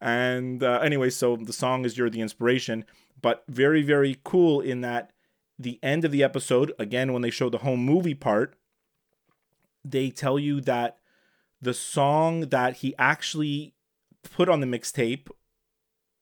And 0.00 0.62
uh, 0.62 0.80
anyway, 0.82 1.10
so 1.10 1.36
the 1.36 1.52
song 1.52 1.84
is 1.84 1.96
"You're 1.96 2.10
the 2.10 2.20
Inspiration," 2.20 2.84
but 3.20 3.44
very 3.48 3.82
very 3.82 4.18
cool 4.24 4.60
in 4.60 4.82
that 4.82 5.12
the 5.58 5.78
end 5.82 6.04
of 6.04 6.12
the 6.12 6.22
episode, 6.22 6.72
again, 6.78 7.12
when 7.12 7.22
they 7.22 7.30
show 7.30 7.48
the 7.48 7.58
home 7.58 7.84
movie 7.84 8.14
part, 8.14 8.56
they 9.84 10.10
tell 10.10 10.38
you 10.38 10.60
that 10.62 10.98
the 11.60 11.74
song 11.74 12.48
that 12.48 12.76
he 12.78 12.94
actually 12.98 13.74
put 14.22 14.48
on 14.48 14.60
the 14.60 14.66
mixtape, 14.66 15.28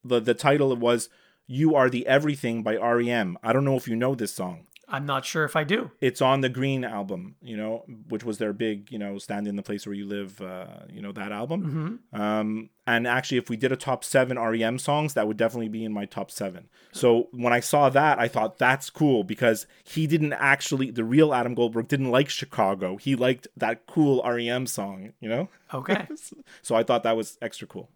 the, 0.03 0.19
the 0.19 0.33
title 0.33 0.75
was 0.75 1.09
You 1.47 1.75
Are 1.75 1.89
the 1.89 2.07
Everything 2.07 2.63
by 2.63 2.77
REM. 2.77 3.37
I 3.43 3.51
don't 3.51 3.65
know 3.65 3.75
if 3.75 3.87
you 3.87 3.95
know 3.95 4.15
this 4.15 4.33
song. 4.33 4.64
I'm 4.87 5.05
not 5.05 5.25
sure 5.25 5.45
if 5.45 5.55
I 5.55 5.63
do. 5.63 5.91
It's 5.99 6.21
on 6.21 6.41
the 6.41 6.49
Green 6.49 6.83
album, 6.83 7.35
you 7.41 7.57
know, 7.57 7.85
which 8.07 8.23
was 8.23 8.37
their 8.37 8.53
big, 8.53 8.91
you 8.91 8.99
know, 8.99 9.17
stand 9.17 9.47
in 9.47 9.55
the 9.55 9.63
place 9.63 9.85
where 9.87 9.95
you 9.95 10.05
live, 10.05 10.39
uh, 10.41 10.81
you 10.89 11.01
know, 11.01 11.11
that 11.13 11.31
album. 11.31 12.01
Um, 12.13 12.69
and 12.85 13.07
actually, 13.07 13.39
if 13.39 13.49
we 13.49 13.57
did 13.57 13.71
a 13.71 13.75
top 13.75 14.03
seven 14.03 14.37
REM 14.37 14.77
songs, 14.77 15.15
that 15.15 15.27
would 15.27 15.37
definitely 15.37 15.69
be 15.69 15.83
in 15.83 15.91
my 15.91 16.05
top 16.05 16.29
seven. 16.29 16.69
So 16.91 17.29
when 17.31 17.51
I 17.51 17.59
saw 17.61 17.89
that, 17.89 18.19
I 18.19 18.27
thought 18.27 18.59
that's 18.59 18.89
cool 18.91 19.23
because 19.23 19.65
he 19.83 20.05
didn't 20.05 20.33
actually, 20.33 20.91
the 20.91 21.03
real 21.03 21.33
Adam 21.33 21.55
Goldberg 21.55 21.87
didn't 21.87 22.11
like 22.11 22.29
Chicago. 22.29 22.97
He 22.97 23.15
liked 23.15 23.47
that 23.57 23.87
cool 23.87 24.21
REM 24.23 24.67
song, 24.67 25.13
you 25.19 25.29
know? 25.29 25.49
Okay. 25.73 26.07
So 26.61 26.75
I 26.75 26.83
thought 26.83 27.03
that 27.03 27.17
was 27.17 27.37
extra 27.41 27.67
cool. 27.67 27.89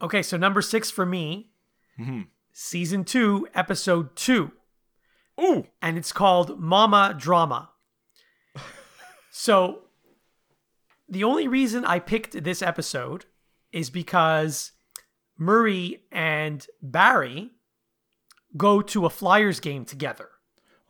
Okay, 0.00 0.22
so 0.22 0.36
number 0.36 0.62
six 0.62 0.90
for 0.90 1.04
me, 1.04 1.48
Mm-hmm. 1.98 2.22
season 2.52 3.04
two, 3.04 3.46
episode 3.54 4.16
two, 4.16 4.52
Ooh, 5.42 5.66
and 5.80 5.96
it's 5.96 6.12
called 6.12 6.58
Mama 6.60 7.14
Drama. 7.18 7.70
so, 9.30 9.80
the 11.08 11.24
only 11.24 11.48
reason 11.48 11.84
I 11.84 11.98
picked 11.98 12.42
this 12.44 12.62
episode 12.62 13.24
is 13.72 13.90
because 13.90 14.72
Murray 15.38 16.02
and 16.12 16.66
Barry 16.82 17.50
go 18.56 18.82
to 18.82 19.06
a 19.06 19.10
Flyers 19.10 19.60
game 19.60 19.84
together. 19.84 20.28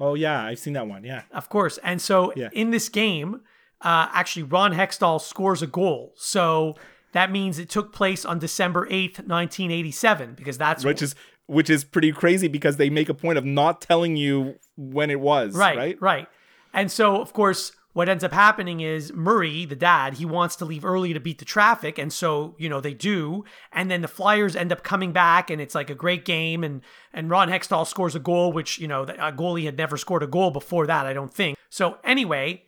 oh 0.02 0.14
yeah, 0.14 0.42
I've 0.44 0.58
seen 0.58 0.72
that 0.72 0.86
one. 0.86 1.04
Yeah. 1.04 1.22
Of 1.30 1.50
course. 1.50 1.78
And 1.82 2.00
so 2.00 2.32
Yeah. 2.34 2.48
in 2.52 2.70
this 2.70 2.88
game, 2.88 3.42
uh, 3.82 4.08
actually, 4.12 4.44
Ron 4.44 4.72
Hextall 4.72 5.20
scores 5.20 5.60
a 5.60 5.66
goal. 5.66 6.14
So 6.16 6.74
that 7.12 7.30
means 7.30 7.58
it 7.58 7.68
took 7.68 7.92
place 7.92 8.24
on 8.24 8.38
December 8.38 8.86
8th, 8.90 9.18
1987, 9.26 10.34
because 10.34 10.56
that's 10.56 10.84
Which 10.86 11.02
is 11.02 11.14
which 11.50 11.68
is 11.68 11.82
pretty 11.82 12.12
crazy 12.12 12.46
because 12.46 12.76
they 12.76 12.88
make 12.88 13.08
a 13.08 13.14
point 13.14 13.36
of 13.36 13.44
not 13.44 13.80
telling 13.80 14.16
you 14.16 14.54
when 14.76 15.10
it 15.10 15.18
was. 15.18 15.54
right, 15.54 15.76
Right. 15.76 16.00
right. 16.00 16.28
And 16.72 16.92
so, 16.92 17.20
of 17.20 17.32
course, 17.32 17.72
what 17.92 18.08
ends 18.08 18.22
up 18.22 18.32
happening 18.32 18.78
is 18.78 19.12
Murray, 19.12 19.64
the 19.64 19.74
dad, 19.74 20.14
he 20.14 20.24
wants 20.24 20.54
to 20.56 20.64
leave 20.64 20.84
early 20.84 21.12
to 21.12 21.18
beat 21.18 21.40
the 21.40 21.44
traffic. 21.44 21.98
And 21.98 22.12
so, 22.12 22.54
you 22.56 22.68
know, 22.68 22.80
they 22.80 22.94
do. 22.94 23.44
And 23.72 23.90
then 23.90 24.00
the 24.00 24.06
Flyers 24.06 24.54
end 24.54 24.70
up 24.70 24.84
coming 24.84 25.10
back 25.12 25.50
and 25.50 25.60
it's 25.60 25.74
like 25.74 25.90
a 25.90 25.94
great 25.96 26.24
game. 26.24 26.62
And, 26.62 26.82
and 27.12 27.28
Ron 27.28 27.48
Hextall 27.48 27.84
scores 27.84 28.14
a 28.14 28.20
goal, 28.20 28.52
which, 28.52 28.78
you 28.78 28.86
know, 28.86 29.02
a 29.02 29.32
goalie 29.32 29.64
had 29.64 29.76
never 29.76 29.96
scored 29.96 30.22
a 30.22 30.28
goal 30.28 30.52
before 30.52 30.86
that, 30.86 31.04
I 31.04 31.12
don't 31.12 31.34
think. 31.34 31.58
So, 31.68 31.98
anyway, 32.04 32.62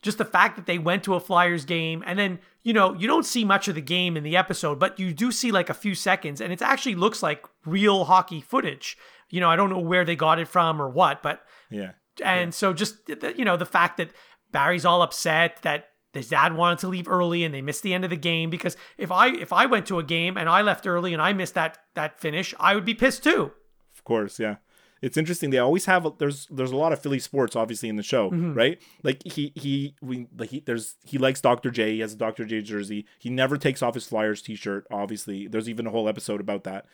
just 0.00 0.18
the 0.18 0.24
fact 0.24 0.54
that 0.54 0.66
they 0.66 0.78
went 0.78 1.02
to 1.04 1.14
a 1.14 1.20
Flyers 1.20 1.64
game 1.64 2.04
and 2.06 2.16
then, 2.16 2.38
you 2.68 2.74
know, 2.78 2.88
you 3.00 3.06
don't 3.12 3.24
see 3.34 3.44
much 3.44 3.68
of 3.68 3.74
the 3.74 3.80
game 3.96 4.16
in 4.18 4.22
the 4.24 4.36
episode, 4.36 4.78
but 4.78 4.98
you 5.00 5.14
do 5.14 5.32
see 5.32 5.50
like 5.58 5.70
a 5.70 5.74
few 5.84 5.94
seconds 5.94 6.40
and 6.42 6.52
it 6.52 6.60
actually 6.62 6.94
looks 7.04 7.22
like 7.22 7.40
real 7.64 8.04
hockey 8.04 8.40
footage. 8.52 8.96
You 9.30 9.40
know, 9.40 9.48
I 9.52 9.56
don't 9.56 9.70
know 9.70 9.78
where 9.92 10.04
they 10.04 10.16
got 10.16 10.38
it 10.38 10.48
from 10.48 10.80
or 10.82 10.88
what, 10.90 11.22
but 11.22 11.36
Yeah. 11.70 11.92
and 12.22 12.52
so 12.54 12.72
just 12.82 13.06
the- 13.06 13.34
you 13.38 13.44
know 13.44 13.56
the 13.56 13.72
fact 13.78 13.96
that 13.96 14.10
Barry's 14.52 14.84
all 14.84 15.02
upset 15.02 15.62
that 15.62 15.80
his 16.12 16.28
dad 16.28 16.52
wanted 16.56 16.78
to 16.80 16.88
leave 16.88 17.08
early 17.08 17.44
and 17.44 17.54
they 17.54 17.62
missed 17.62 17.82
the 17.82 17.94
end 17.94 18.04
of 18.04 18.10
the 18.10 18.16
game 18.16 18.50
because 18.50 18.76
if 18.96 19.10
I 19.12 19.28
if 19.28 19.52
I 19.52 19.64
went 19.66 19.86
to 19.86 19.98
a 19.98 20.02
game 20.16 20.36
and 20.36 20.48
I 20.48 20.60
left 20.62 20.86
early 20.86 21.12
and 21.14 21.22
I 21.22 21.32
missed 21.32 21.54
that 21.54 21.78
that 21.94 22.20
finish, 22.20 22.54
I 22.58 22.74
would 22.74 22.84
be 22.84 22.94
pissed 22.94 23.22
too. 23.24 23.52
Of 23.96 24.04
course, 24.04 24.38
yeah. 24.40 24.56
It's 25.02 25.16
interesting. 25.16 25.50
They 25.50 25.58
always 25.58 25.84
have 25.86 26.06
there's 26.18 26.46
there's 26.50 26.70
a 26.72 26.76
lot 26.76 26.92
of 26.92 27.00
Philly 27.00 27.18
sports 27.18 27.54
obviously 27.56 27.88
in 27.88 27.96
the 27.96 28.02
show, 28.02 28.30
right? 28.30 28.80
Like 29.02 29.22
he 29.24 29.52
he 29.54 29.94
we 30.02 30.26
like 30.36 30.50
he 30.50 30.60
there's 30.60 30.96
he 31.04 31.18
likes 31.18 31.40
Dr. 31.40 31.70
J. 31.70 31.94
He 31.94 32.00
has 32.00 32.14
a 32.14 32.16
Dr. 32.16 32.44
J 32.44 32.60
jersey. 32.62 33.06
He 33.18 33.30
never 33.30 33.56
takes 33.56 33.82
off 33.82 33.94
his 33.94 34.06
Flyers 34.06 34.42
t-shirt. 34.42 34.86
Obviously, 34.90 35.46
there's 35.48 35.68
even 35.68 35.86
a 35.86 35.90
whole 35.90 36.08
episode 36.08 36.40
about 36.40 36.64
that. 36.64 36.86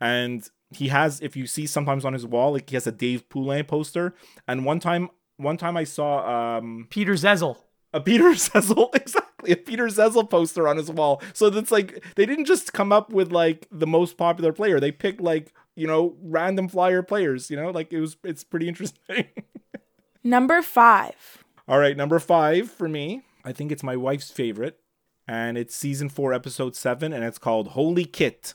And 0.00 0.48
he 0.70 0.88
has, 0.88 1.20
if 1.20 1.36
you 1.36 1.46
see 1.46 1.66
sometimes 1.66 2.04
on 2.04 2.12
his 2.12 2.24
wall, 2.26 2.52
like 2.52 2.70
he 2.70 2.76
has 2.76 2.86
a 2.86 2.92
Dave 2.92 3.28
Poulin 3.28 3.64
poster. 3.64 4.14
And 4.46 4.64
one 4.64 4.78
time, 4.80 5.08
one 5.38 5.56
time 5.56 5.76
I 5.76 5.84
saw 5.84 6.56
um 6.58 6.86
Peter 6.90 7.14
Zezel. 7.14 7.56
a 7.92 8.00
Peter 8.00 8.24
Zezel, 8.34 8.94
exactly, 8.94 9.50
a 9.52 9.56
Peter 9.56 9.86
Zezel 9.86 10.28
poster 10.30 10.68
on 10.68 10.76
his 10.76 10.90
wall. 10.90 11.20
So 11.32 11.50
that's 11.50 11.72
like 11.72 12.04
they 12.14 12.26
didn't 12.26 12.44
just 12.44 12.72
come 12.72 12.92
up 12.92 13.12
with 13.12 13.32
like 13.32 13.66
the 13.72 13.86
most 13.86 14.16
popular 14.16 14.52
player. 14.52 14.78
They 14.78 14.92
picked 14.92 15.20
like 15.20 15.52
you 15.78 15.86
know 15.86 16.16
random 16.22 16.68
flyer 16.68 17.02
players. 17.02 17.50
You 17.50 17.56
know, 17.56 17.70
like 17.70 17.92
it 17.92 18.00
was 18.00 18.16
it's 18.24 18.44
pretty 18.44 18.68
interesting. 18.68 19.26
Number 20.24 20.60
five. 20.62 21.44
All 21.66 21.78
right, 21.78 21.96
number 21.96 22.18
five 22.18 22.70
for 22.70 22.88
me. 22.88 23.22
I 23.44 23.52
think 23.52 23.70
it's 23.70 23.82
my 23.82 23.94
wife's 23.94 24.30
favorite, 24.30 24.80
and 25.26 25.56
it's 25.56 25.74
season 25.76 26.08
four, 26.08 26.32
episode 26.32 26.74
seven, 26.74 27.12
and 27.12 27.22
it's 27.24 27.38
called 27.38 27.68
Holy 27.68 28.04
Kit. 28.04 28.54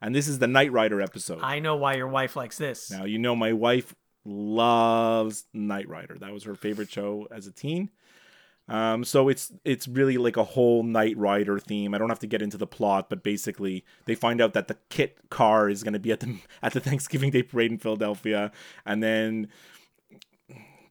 And 0.00 0.14
this 0.14 0.28
is 0.28 0.38
the 0.38 0.46
Knight 0.46 0.70
Rider 0.70 1.00
episode. 1.00 1.40
I 1.42 1.58
know 1.58 1.76
why 1.76 1.94
your 1.94 2.08
wife 2.08 2.36
likes 2.36 2.58
this. 2.58 2.90
Now 2.90 3.04
you 3.04 3.18
know 3.18 3.34
my 3.34 3.52
wife 3.54 3.94
loves 4.24 5.44
Knight 5.52 5.88
Rider. 5.88 6.16
That 6.18 6.32
was 6.32 6.44
her 6.44 6.54
favorite 6.54 6.90
show 6.90 7.26
as 7.30 7.46
a 7.46 7.52
teen. 7.52 7.90
Um, 8.66 9.04
so 9.04 9.28
it's 9.28 9.52
it's 9.64 9.86
really 9.86 10.16
like 10.16 10.38
a 10.38 10.44
whole 10.44 10.82
Knight 10.82 11.16
Rider 11.18 11.58
theme. 11.58 11.94
I 11.94 11.98
don't 11.98 12.08
have 12.08 12.20
to 12.20 12.26
get 12.26 12.40
into 12.40 12.56
the 12.56 12.66
plot, 12.66 13.10
but 13.10 13.22
basically 13.22 13.84
they 14.06 14.14
find 14.14 14.40
out 14.40 14.54
that 14.54 14.68
the 14.68 14.78
kit 14.88 15.18
car 15.28 15.68
is 15.68 15.82
going 15.82 15.92
to 15.92 15.98
be 15.98 16.12
at 16.12 16.20
the 16.20 16.38
at 16.62 16.72
the 16.72 16.80
Thanksgiving 16.80 17.30
Day 17.30 17.42
parade 17.42 17.72
in 17.72 17.78
Philadelphia, 17.78 18.50
and 18.86 19.02
then 19.02 19.48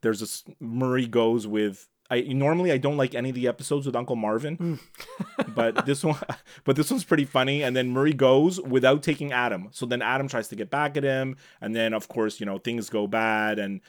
there's 0.01 0.21
a 0.21 0.25
s- 0.25 0.43
Murray 0.59 1.07
goes 1.07 1.47
with. 1.47 1.87
I 2.11 2.21
normally 2.21 2.71
I 2.71 2.77
don't 2.77 2.97
like 2.97 3.15
any 3.15 3.29
of 3.29 3.35
the 3.35 3.47
episodes 3.47 3.87
with 3.87 3.95
Uncle 3.95 4.17
Marvin, 4.17 4.79
but 5.55 5.87
this 5.87 6.03
one 6.03 6.19
but 6.63 6.75
this 6.75 6.91
one's 6.91 7.03
pretty 7.05 7.25
funny. 7.25 7.63
And 7.63 7.75
then 7.75 7.89
Murray 7.89 8.13
goes 8.13 8.61
without 8.61 9.01
taking 9.01 9.31
Adam. 9.31 9.69
So 9.71 9.87
then 9.87 10.03
Adam 10.03 10.27
tries 10.27 10.47
to 10.49 10.55
get 10.55 10.69
back 10.69 10.95
at 10.95 11.03
him, 11.03 11.37
and 11.59 11.75
then 11.75 11.93
of 11.95 12.07
course 12.07 12.39
you 12.39 12.45
know 12.45 12.59
things 12.59 12.91
go 12.91 13.07
bad, 13.07 13.57
and 13.57 13.81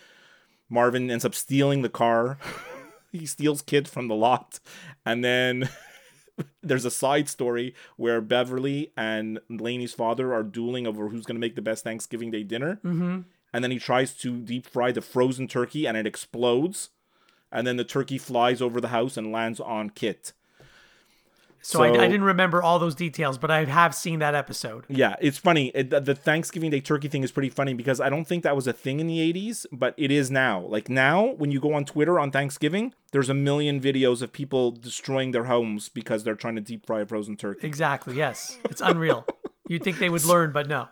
Marvin 0.70 1.11
ends 1.11 1.27
up 1.27 1.35
stealing 1.35 1.83
the 1.83 1.90
car. 1.90 2.38
He 3.14 3.27
steals 3.27 3.62
kids 3.62 3.90
from 3.90 4.09
the 4.09 4.14
lot, 4.14 4.59
and 5.07 5.24
then 5.24 5.68
there's 6.62 6.85
a 6.85 6.90
side 6.90 7.29
story 7.29 7.74
where 7.96 8.20
Beverly 8.20 8.92
and 8.96 9.38
Lainey's 9.48 9.94
father 9.94 10.35
are 10.35 10.42
dueling 10.42 10.87
over 10.87 11.09
who's 11.09 11.24
going 11.24 11.37
to 11.37 11.40
make 11.40 11.55
the 11.55 11.62
best 11.62 11.85
Thanksgiving 11.85 12.31
Day 12.31 12.42
dinner. 12.42 12.81
Mm-hmm. 12.85 13.20
And 13.53 13.64
then 13.64 13.70
he 13.70 13.79
tries 13.79 14.14
to 14.14 14.40
deep 14.40 14.66
fry 14.66 14.90
the 14.90 15.00
frozen 15.00 15.46
turkey, 15.46 15.87
and 15.87 15.96
it 15.96 16.07
explodes. 16.07 16.90
And 17.53 17.66
then 17.66 17.77
the 17.77 17.85
turkey 17.85 18.18
flies 18.18 18.61
over 18.61 18.81
the 18.81 18.88
house 18.88 19.16
and 19.16 19.31
lands 19.31 19.61
on 19.61 19.90
Kit. 19.90 20.33
So 21.64 21.83
I, 21.83 21.92
so- 21.92 22.00
I 22.00 22.07
didn't 22.07 22.24
remember 22.24 22.62
all 22.62 22.79
those 22.79 22.94
details, 22.94 23.38
but 23.38 23.50
I 23.50 23.64
have 23.64 23.94
seen 23.94 24.18
that 24.18 24.35
episode. 24.35 24.85
Yeah, 24.88 25.16
it's 25.20 25.38
funny. 25.38 25.68
It, 25.74 25.90
the- 25.90 26.00
the 26.00 26.14
Thanksgiving 26.14 26.70
Day 26.70 26.81
turkey 26.81 27.09
thing 27.09 27.22
is 27.22 27.33
pretty 27.33 27.48
funny 27.50 27.74
because 27.74 28.00
I 28.00 28.09
don't 28.09 28.27
think 28.27 28.42
that 28.44 28.55
was 28.55 28.66
a 28.66 28.72
thing 28.72 29.00
in 29.00 29.07
the 29.07 29.18
80s, 29.33 29.64
but 29.72 29.94
it 29.96 30.11
is 30.11 30.31
now. 30.31 30.61
Like 30.61 30.88
now, 30.88 31.33
when 31.35 31.50
you 31.50 31.61
go 31.61 31.72
on 31.74 31.85
Twitter 31.85 32.20
on 32.20 32.31
Thanksgiving, 32.31 32.94
there's 33.12 33.31
a 33.31 33.35
million 33.35 33.81
videos 33.81 34.22
of 34.22 34.33
people 34.33 34.70
destroying 34.72 35.31
their 35.31 35.44
homes 35.44 35.88
because 35.88 36.22
they're 36.24 36.35
trying 36.35 36.57
to 36.57 36.61
deep 36.61 36.85
fry 36.87 37.00
a 37.00 37.07
frozen 37.07 37.37
turkey. 37.37 37.66
Exactly. 37.66 38.14
Yes, 38.16 38.59
it's 38.64 38.81
unreal. 38.81 39.27
You'd 39.68 39.83
think 39.83 39.98
they 39.98 40.11
would 40.11 40.24
learn, 40.27 40.53
but 40.53 40.68
no. 40.68 40.88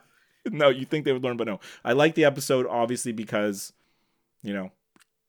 no, 0.50 0.70
you 0.70 0.86
think 0.86 1.04
they 1.04 1.12
would 1.12 1.22
learn, 1.22 1.36
but 1.36 1.46
no. 1.46 1.60
I 1.84 1.92
like 1.92 2.14
the 2.14 2.24
episode 2.24 2.66
obviously 2.66 3.12
because, 3.12 3.72
you 4.42 4.54
know, 4.54 4.72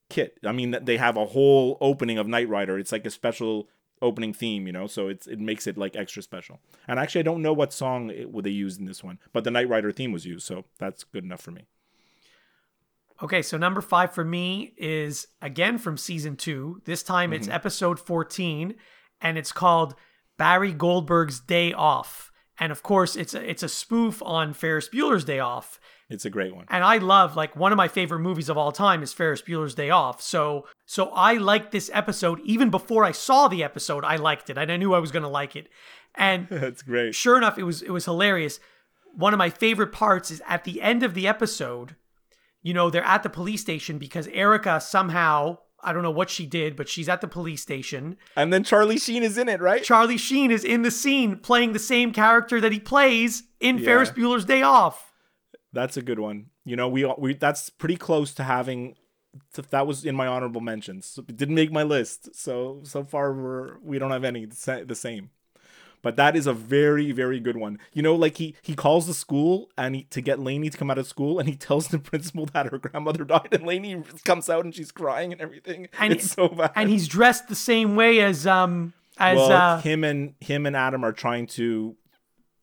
Kit. 0.09 0.37
I 0.45 0.51
mean, 0.51 0.77
they 0.81 0.97
have 0.97 1.17
a 1.17 1.25
whole 1.25 1.77
opening 1.81 2.17
of 2.17 2.27
Knight 2.27 2.47
Rider. 2.47 2.77
It's 2.79 2.91
like 2.91 3.05
a 3.05 3.09
special 3.09 3.67
opening 4.03 4.33
theme, 4.33 4.67
you 4.67 4.73
know, 4.73 4.85
so 4.85 5.07
it's 5.07 5.25
it 5.25 5.39
makes 5.39 5.65
it 5.65 5.77
like 5.77 5.95
extra 5.95 6.21
special. 6.21 6.59
And 6.87 6.99
actually, 6.99 7.19
I 7.19 7.23
don't 7.23 7.41
know 7.41 7.53
what 7.53 7.73
song 7.73 8.09
it, 8.11 8.31
would 8.31 8.45
they 8.45 8.51
used 8.51 8.79
in 8.79 8.85
this 8.85 9.03
one, 9.03 9.19
but 9.31 9.43
the 9.43 9.51
Knight 9.51 9.69
Rider 9.69 9.91
theme 9.91 10.11
was 10.11 10.25
used, 10.25 10.45
so 10.45 10.65
that's 10.77 11.03
good 11.03 11.23
enough 11.23 11.41
for 11.41 11.51
me. 11.51 11.65
Okay, 13.21 13.41
so 13.41 13.57
number 13.57 13.81
five 13.81 14.13
for 14.13 14.25
me 14.25 14.73
is 14.77 15.27
again 15.41 15.77
from 15.77 15.97
season 15.97 16.35
two. 16.35 16.81
This 16.85 17.03
time 17.03 17.33
it's 17.33 17.47
mm-hmm. 17.47 17.55
episode 17.55 17.99
14, 17.99 18.75
and 19.21 19.37
it's 19.37 19.51
called 19.51 19.95
Barry 20.37 20.73
Goldberg's 20.73 21.39
Day 21.39 21.73
Off. 21.73 22.31
And 22.59 22.71
of 22.71 22.83
course, 22.83 23.15
it's 23.15 23.33
a, 23.33 23.49
it's 23.49 23.63
a 23.63 23.69
spoof 23.69 24.21
on 24.21 24.53
Ferris 24.53 24.89
Bueller's 24.89 25.25
Day 25.25 25.39
Off. 25.39 25.79
It's 26.13 26.25
a 26.25 26.29
great 26.29 26.55
one. 26.55 26.65
And 26.69 26.83
I 26.83 26.97
love 26.97 27.35
like 27.35 27.55
one 27.55 27.71
of 27.71 27.77
my 27.77 27.87
favorite 27.87 28.19
movies 28.19 28.47
of 28.49 28.57
all 28.57 28.71
time 28.71 29.01
is 29.03 29.11
Ferris 29.11 29.41
Bueller's 29.41 29.75
Day 29.75 29.89
Off. 29.89 30.21
So 30.21 30.67
so 30.85 31.09
I 31.09 31.33
liked 31.33 31.71
this 31.71 31.89
episode 31.93 32.39
even 32.43 32.69
before 32.69 33.03
I 33.03 33.11
saw 33.11 33.47
the 33.47 33.63
episode. 33.63 34.05
I 34.05 34.15
liked 34.17 34.49
it, 34.49 34.57
and 34.57 34.71
I 34.71 34.77
knew 34.77 34.93
I 34.93 34.99
was 34.99 35.11
going 35.11 35.23
to 35.23 35.29
like 35.29 35.55
it. 35.55 35.67
And 36.15 36.47
That's 36.51 36.83
great. 36.83 37.15
sure 37.15 37.37
enough, 37.37 37.57
it 37.57 37.63
was 37.63 37.81
it 37.81 37.91
was 37.91 38.05
hilarious. 38.05 38.59
One 39.15 39.33
of 39.33 39.37
my 39.37 39.49
favorite 39.49 39.91
parts 39.91 40.31
is 40.31 40.41
at 40.47 40.63
the 40.63 40.81
end 40.81 41.03
of 41.03 41.13
the 41.13 41.27
episode. 41.27 41.95
You 42.61 42.73
know, 42.73 42.89
they're 42.89 43.03
at 43.03 43.23
the 43.23 43.29
police 43.29 43.61
station 43.61 43.97
because 43.97 44.27
Erica 44.27 44.79
somehow 44.79 45.57
I 45.83 45.91
don't 45.91 46.03
know 46.03 46.11
what 46.11 46.29
she 46.29 46.45
did, 46.45 46.75
but 46.75 46.87
she's 46.87 47.09
at 47.09 47.21
the 47.21 47.27
police 47.27 47.61
station. 47.61 48.17
And 48.35 48.53
then 48.53 48.63
Charlie 48.63 48.97
Sheen 48.97 49.21
is 49.21 49.37
in 49.37 49.49
it, 49.49 49.59
right? 49.59 49.83
Charlie 49.83 50.17
Sheen 50.17 50.49
is 50.49 50.63
in 50.63 50.81
the 50.81 50.91
scene 50.91 51.37
playing 51.37 51.73
the 51.73 51.79
same 51.79 52.13
character 52.13 52.61
that 52.61 52.71
he 52.71 52.79
plays 52.79 53.43
in 53.59 53.79
Ferris 53.79 54.09
Bueller's 54.09 54.45
Day 54.45 54.61
Off. 54.61 55.12
That's 55.73 55.97
a 55.97 56.01
good 56.01 56.19
one. 56.19 56.47
You 56.65 56.75
know, 56.75 56.87
we 56.87 57.05
we 57.17 57.33
that's 57.33 57.69
pretty 57.69 57.97
close 57.97 58.33
to 58.35 58.43
having 58.43 58.95
that 59.69 59.87
was 59.87 60.05
in 60.05 60.15
my 60.15 60.27
honorable 60.27 60.61
mentions. 60.61 61.19
It 61.27 61.35
didn't 61.35 61.55
make 61.55 61.71
my 61.71 61.83
list, 61.83 62.35
so 62.35 62.81
so 62.83 63.03
far 63.03 63.33
we're 63.33 63.79
we 63.79 63.99
don't 63.99 64.11
have 64.11 64.23
any 64.23 64.45
the 64.45 64.85
the 64.87 64.95
same. 64.95 65.31
But 66.03 66.17
that 66.17 66.35
is 66.35 66.47
a 66.47 66.53
very 66.53 67.11
very 67.11 67.39
good 67.39 67.57
one. 67.57 67.79
You 67.93 68.03
know, 68.03 68.13
like 68.13 68.37
he 68.37 68.55
he 68.61 68.75
calls 68.75 69.07
the 69.07 69.13
school 69.13 69.69
and 69.77 69.95
he, 69.95 70.03
to 70.11 70.21
get 70.21 70.37
Lainey 70.39 70.69
to 70.69 70.77
come 70.77 70.91
out 70.91 70.97
of 70.97 71.07
school, 71.07 71.39
and 71.39 71.49
he 71.49 71.55
tells 71.55 71.87
the 71.87 71.99
principal 72.11 72.45
that 72.47 72.67
her 72.67 72.77
grandmother 72.77 73.23
died, 73.25 73.49
and 73.51 73.65
Lainey 73.65 74.03
comes 74.23 74.49
out 74.49 74.65
and 74.65 74.75
she's 74.75 74.91
crying 74.91 75.31
and 75.31 75.41
everything. 75.41 75.87
And 75.99 76.13
it's 76.13 76.31
so 76.31 76.49
bad. 76.49 76.71
and 76.75 76.89
he's 76.89 77.07
dressed 77.07 77.47
the 77.47 77.55
same 77.55 77.95
way 77.95 78.19
as 78.19 78.45
um 78.45 78.93
as 79.17 79.37
well, 79.37 79.51
uh 79.51 79.81
him 79.81 80.03
and 80.03 80.35
him 80.39 80.65
and 80.65 80.75
Adam 80.75 81.03
are 81.03 81.13
trying 81.13 81.47
to 81.47 81.95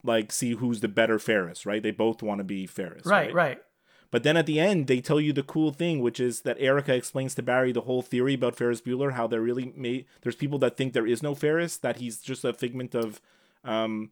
like 0.03 0.33
see 0.33 0.53
who's 0.53 0.81
the 0.81 0.89
better 0.89 1.19
Ferris, 1.19 1.67
right? 1.67 1.83
They 1.83 1.91
both 1.91 2.23
want 2.23 2.39
to 2.39 2.45
be 2.45 2.67
Ferris, 2.67 3.05
right 3.07 3.33
right 3.33 3.59
But 4.11 4.23
then 4.25 4.37
at 4.37 4.47
the 4.47 4.59
end, 4.59 4.87
they 4.89 5.01
tell 5.01 5.21
you 5.21 5.33
the 5.33 5.43
cool 5.45 5.71
thing, 5.73 6.01
which 6.01 6.19
is 6.19 6.41
that 6.41 6.57
Erica 6.59 6.95
explains 6.95 7.35
to 7.37 7.43
Barry 7.43 7.71
the 7.73 7.83
whole 7.83 8.03
theory 8.03 8.35
about 8.35 8.57
Ferris 8.57 8.81
Bueller, 8.81 9.13
how 9.13 9.27
there 9.29 9.41
really 9.41 9.73
may 9.77 10.05
there's 10.23 10.37
people 10.37 10.59
that 10.61 10.77
think 10.77 10.93
there 10.95 11.07
is 11.07 11.23
no 11.23 11.35
Ferris, 11.35 11.77
that 11.79 11.97
he's 11.99 12.19
just 12.21 12.45
a 12.45 12.53
figment 12.53 12.95
of, 12.95 13.21
um, 13.65 14.11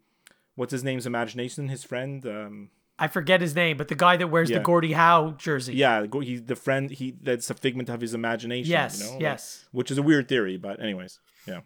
what's 0.54 0.72
his 0.72 0.84
name's 0.84 1.06
imagination, 1.06 1.68
his 1.68 1.82
friend, 1.84 2.24
um, 2.26 2.70
I 3.00 3.06
forget 3.06 3.40
his 3.40 3.54
name, 3.54 3.76
but 3.76 3.86
the 3.88 3.94
guy 3.94 4.16
that 4.16 4.26
wears 4.28 4.50
Yeah. 4.50 4.58
the 4.58 4.64
Gordie 4.64 4.92
Howe 4.92 5.30
jersey. 5.38 5.74
yeah, 5.74 6.04
go- 6.06 6.18
he's 6.20 6.42
the 6.44 6.56
friend 6.56 6.90
he 6.90 7.14
that's 7.22 7.48
a 7.48 7.54
figment 7.54 7.88
of 7.88 8.00
his 8.00 8.12
imagination. 8.12 8.70
Yes, 8.70 8.98
you 9.00 9.04
know? 9.06 9.12
like- 9.12 9.20
yes. 9.22 9.66
which 9.72 9.90
is 9.92 9.98
a 9.98 10.02
weird 10.02 10.28
theory, 10.28 10.56
but 10.56 10.80
anyways, 10.82 11.20
yeah. 11.46 11.60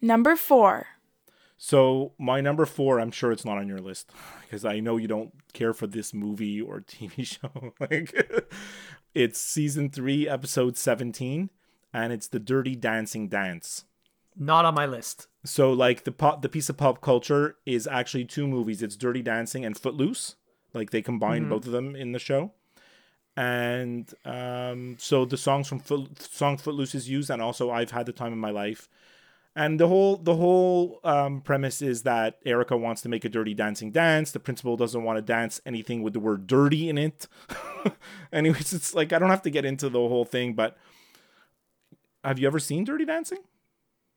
Number 0.00 0.34
four. 0.36 0.86
So 1.60 2.12
my 2.18 2.40
number 2.40 2.64
four, 2.64 3.00
I'm 3.00 3.10
sure 3.10 3.32
it's 3.32 3.44
not 3.44 3.58
on 3.58 3.66
your 3.66 3.80
list 3.80 4.12
because 4.42 4.64
I 4.64 4.78
know 4.78 4.96
you 4.96 5.08
don't 5.08 5.32
care 5.52 5.74
for 5.74 5.88
this 5.88 6.14
movie 6.14 6.60
or 6.60 6.80
TV 6.88 7.26
show. 7.26 7.74
like, 7.80 8.40
it's 9.12 9.40
season 9.40 9.90
three, 9.90 10.28
episode 10.28 10.76
seventeen, 10.78 11.50
and 11.92 12.12
it's 12.12 12.28
the 12.28 12.38
Dirty 12.38 12.76
Dancing 12.76 13.28
Dance. 13.28 13.84
Not 14.36 14.64
on 14.64 14.74
my 14.74 14.86
list. 14.86 15.26
So 15.44 15.72
like 15.72 16.04
the 16.04 16.12
pop, 16.12 16.42
the 16.42 16.48
piece 16.48 16.68
of 16.68 16.76
pop 16.76 17.00
culture 17.00 17.56
is 17.66 17.88
actually 17.88 18.24
two 18.24 18.46
movies. 18.46 18.80
It's 18.80 18.96
Dirty 18.96 19.20
Dancing 19.20 19.64
and 19.64 19.76
Footloose. 19.76 20.36
Like 20.72 20.90
they 20.90 21.02
combine 21.02 21.48
both 21.48 21.66
of 21.66 21.72
them 21.72 21.96
in 21.96 22.12
the 22.12 22.20
show. 22.20 22.52
And 23.36 24.12
um, 24.24 24.96
so 24.98 25.24
the 25.24 25.36
songs 25.36 25.66
from 25.66 25.80
Foot, 25.80 26.22
song 26.22 26.56
Footloose 26.56 26.94
is 26.94 27.08
used, 27.08 27.30
and 27.30 27.42
also 27.42 27.70
I've 27.70 27.90
had 27.90 28.06
the 28.06 28.12
time 28.12 28.32
of 28.32 28.38
my 28.38 28.50
life. 28.50 28.88
And 29.58 29.80
the 29.80 29.88
whole 29.88 30.16
the 30.16 30.36
whole 30.36 31.00
um, 31.02 31.40
premise 31.40 31.82
is 31.82 32.04
that 32.04 32.38
Erica 32.46 32.76
wants 32.76 33.02
to 33.02 33.08
make 33.08 33.24
a 33.24 33.28
dirty 33.28 33.54
dancing 33.54 33.90
dance. 33.90 34.30
The 34.30 34.38
principal 34.38 34.76
doesn't 34.76 35.02
want 35.02 35.16
to 35.16 35.22
dance 35.22 35.60
anything 35.66 36.00
with 36.04 36.12
the 36.12 36.20
word 36.20 36.46
dirty 36.46 36.88
in 36.88 36.96
it. 36.96 37.26
Anyways, 38.32 38.72
it's 38.72 38.94
like 38.94 39.12
I 39.12 39.18
don't 39.18 39.30
have 39.30 39.42
to 39.42 39.50
get 39.50 39.64
into 39.64 39.88
the 39.88 39.98
whole 39.98 40.24
thing, 40.24 40.54
but 40.54 40.78
have 42.22 42.38
you 42.38 42.46
ever 42.46 42.60
seen 42.60 42.84
Dirty 42.84 43.04
Dancing? 43.04 43.38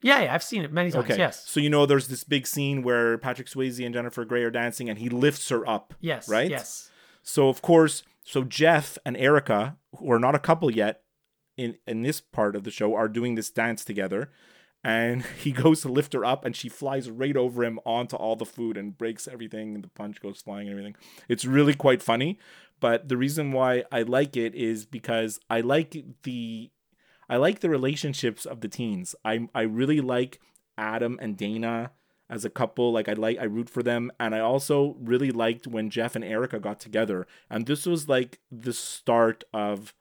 Yeah, 0.03 0.21
yeah, 0.21 0.35
I've 0.35 0.43
seen 0.43 0.63
it 0.63 0.71
many 0.71 0.91
times. 0.91 1.05
Okay. 1.05 1.17
Yes. 1.17 1.49
So 1.49 1.59
you 1.59 1.71
know 1.71 1.87
there's 1.87 2.07
this 2.07 2.23
big 2.23 2.45
scene 2.45 2.83
where 2.83 3.17
Patrick 3.17 3.47
Swayze 3.47 3.83
and 3.83 3.95
Jennifer 3.95 4.23
Grey 4.25 4.43
are 4.43 4.51
dancing 4.51 4.89
and 4.91 4.99
he 4.99 5.09
lifts 5.09 5.49
her 5.49 5.67
up. 5.67 5.95
Yes. 6.01 6.29
Right? 6.29 6.51
Yes. 6.51 6.91
So 7.23 7.49
of 7.49 7.63
course, 7.63 8.03
so 8.23 8.43
Jeff 8.43 8.99
and 9.03 9.17
Erica, 9.17 9.77
who 9.97 10.11
are 10.11 10.19
not 10.19 10.35
a 10.35 10.39
couple 10.39 10.69
yet 10.69 11.01
in 11.57 11.77
in 11.87 12.03
this 12.03 12.21
part 12.21 12.55
of 12.55 12.63
the 12.63 12.69
show, 12.69 12.93
are 12.93 13.07
doing 13.07 13.33
this 13.33 13.49
dance 13.49 13.83
together. 13.83 14.29
And 14.83 15.23
he 15.39 15.51
goes 15.51 15.81
to 15.81 15.89
lift 15.89 16.13
her 16.13 16.25
up 16.25 16.45
and 16.45 16.55
she 16.55 16.69
flies 16.69 17.09
right 17.09 17.37
over 17.37 17.63
him 17.63 17.79
onto 17.85 18.15
all 18.15 18.35
the 18.35 18.45
food 18.45 18.77
and 18.77 18.97
breaks 18.97 19.27
everything 19.27 19.75
and 19.75 19.83
the 19.83 19.89
punch 19.89 20.21
goes 20.21 20.41
flying 20.41 20.67
and 20.67 20.71
everything. 20.71 20.95
It's 21.27 21.45
really 21.45 21.73
quite 21.73 22.01
funny. 22.01 22.39
But 22.79 23.07
the 23.07 23.17
reason 23.17 23.51
why 23.51 23.83
I 23.91 24.01
like 24.01 24.35
it 24.35 24.55
is 24.55 24.85
because 24.85 25.39
I 25.49 25.61
like 25.61 25.95
the 26.23 26.71
I 27.29 27.37
like 27.37 27.61
the 27.61 27.69
relationships 27.69 28.45
of 28.45 28.59
the 28.59 28.67
teens. 28.67 29.15
I 29.23 29.47
I 29.55 29.61
really 29.61 30.01
like 30.01 30.41
Adam 30.77 31.17
and 31.21 31.37
Dana 31.37 31.91
as 32.29 32.43
a 32.43 32.49
couple. 32.49 32.91
Like 32.91 33.07
I 33.07 33.13
like 33.13 33.37
I 33.39 33.43
root 33.43 33.69
for 33.69 33.83
them, 33.83 34.11
and 34.19 34.33
I 34.33 34.39
also 34.39 34.97
really 34.99 35.31
liked 35.31 35.67
when 35.67 35.89
Jeff 35.89 36.15
and 36.15 36.25
Erica 36.25 36.59
got 36.59 36.79
together. 36.79 37.27
And 37.49 37.67
this 37.67 37.85
was 37.85 38.09
like 38.09 38.39
the 38.51 38.73
start 38.73 39.43
of. 39.53 39.93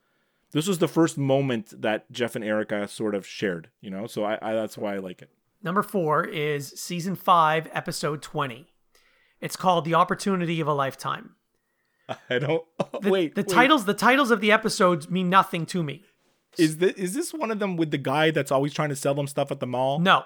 This 0.51 0.67
was 0.67 0.79
the 0.79 0.87
first 0.87 1.17
moment 1.17 1.81
that 1.81 2.11
Jeff 2.11 2.35
and 2.35 2.43
Erica 2.43 2.87
sort 2.87 3.15
of 3.15 3.25
shared, 3.25 3.69
you 3.79 3.89
know. 3.89 4.07
So 4.07 4.23
I, 4.25 4.37
I 4.41 4.53
that's 4.53 4.77
why 4.77 4.95
I 4.95 4.97
like 4.97 5.21
it. 5.21 5.29
Number 5.63 5.81
four 5.83 6.23
is 6.25 6.69
season 6.79 7.15
five, 7.15 7.69
episode 7.73 8.21
20. 8.21 8.67
It's 9.39 9.55
called 9.55 9.85
The 9.85 9.93
Opportunity 9.93 10.59
of 10.59 10.67
a 10.67 10.73
Lifetime. 10.73 11.35
I 12.29 12.39
don't 12.39 12.63
The, 13.01 13.09
wait. 13.09 13.35
the 13.35 13.41
wait. 13.41 13.47
titles 13.49 13.85
the 13.85 13.93
titles 13.93 14.31
of 14.31 14.41
the 14.41 14.51
episodes 14.51 15.09
mean 15.09 15.29
nothing 15.29 15.65
to 15.67 15.83
me. 15.83 16.03
is 16.57 16.77
this 16.77 16.93
is 16.93 17.13
this 17.13 17.33
one 17.33 17.51
of 17.51 17.59
them 17.59 17.77
with 17.77 17.91
the 17.91 17.97
guy 17.97 18.31
that's 18.31 18.51
always 18.51 18.73
trying 18.73 18.89
to 18.89 18.95
sell 18.95 19.13
them 19.13 19.27
stuff 19.27 19.51
at 19.51 19.59
the 19.59 19.67
mall? 19.67 19.99
No. 19.99 20.23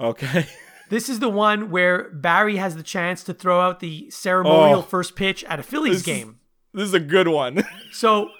Okay. 0.00 0.46
This 0.90 1.10
is 1.10 1.18
the 1.20 1.28
one 1.28 1.70
where 1.70 2.08
Barry 2.14 2.56
has 2.56 2.74
the 2.74 2.82
chance 2.82 3.22
to 3.24 3.34
throw 3.34 3.60
out 3.60 3.80
the 3.80 4.08
ceremonial 4.10 4.78
Oh. 4.78 4.82
first 4.82 5.16
pitch 5.16 5.44
at 5.44 5.60
a 5.60 5.62
Phillies 5.62 5.96
This 5.96 6.00
is- 6.00 6.06
game. 6.06 6.40
this 6.72 6.84
is 6.84 6.94
a 6.94 7.00
good 7.00 7.28
one. 7.28 7.62
So 7.92 8.30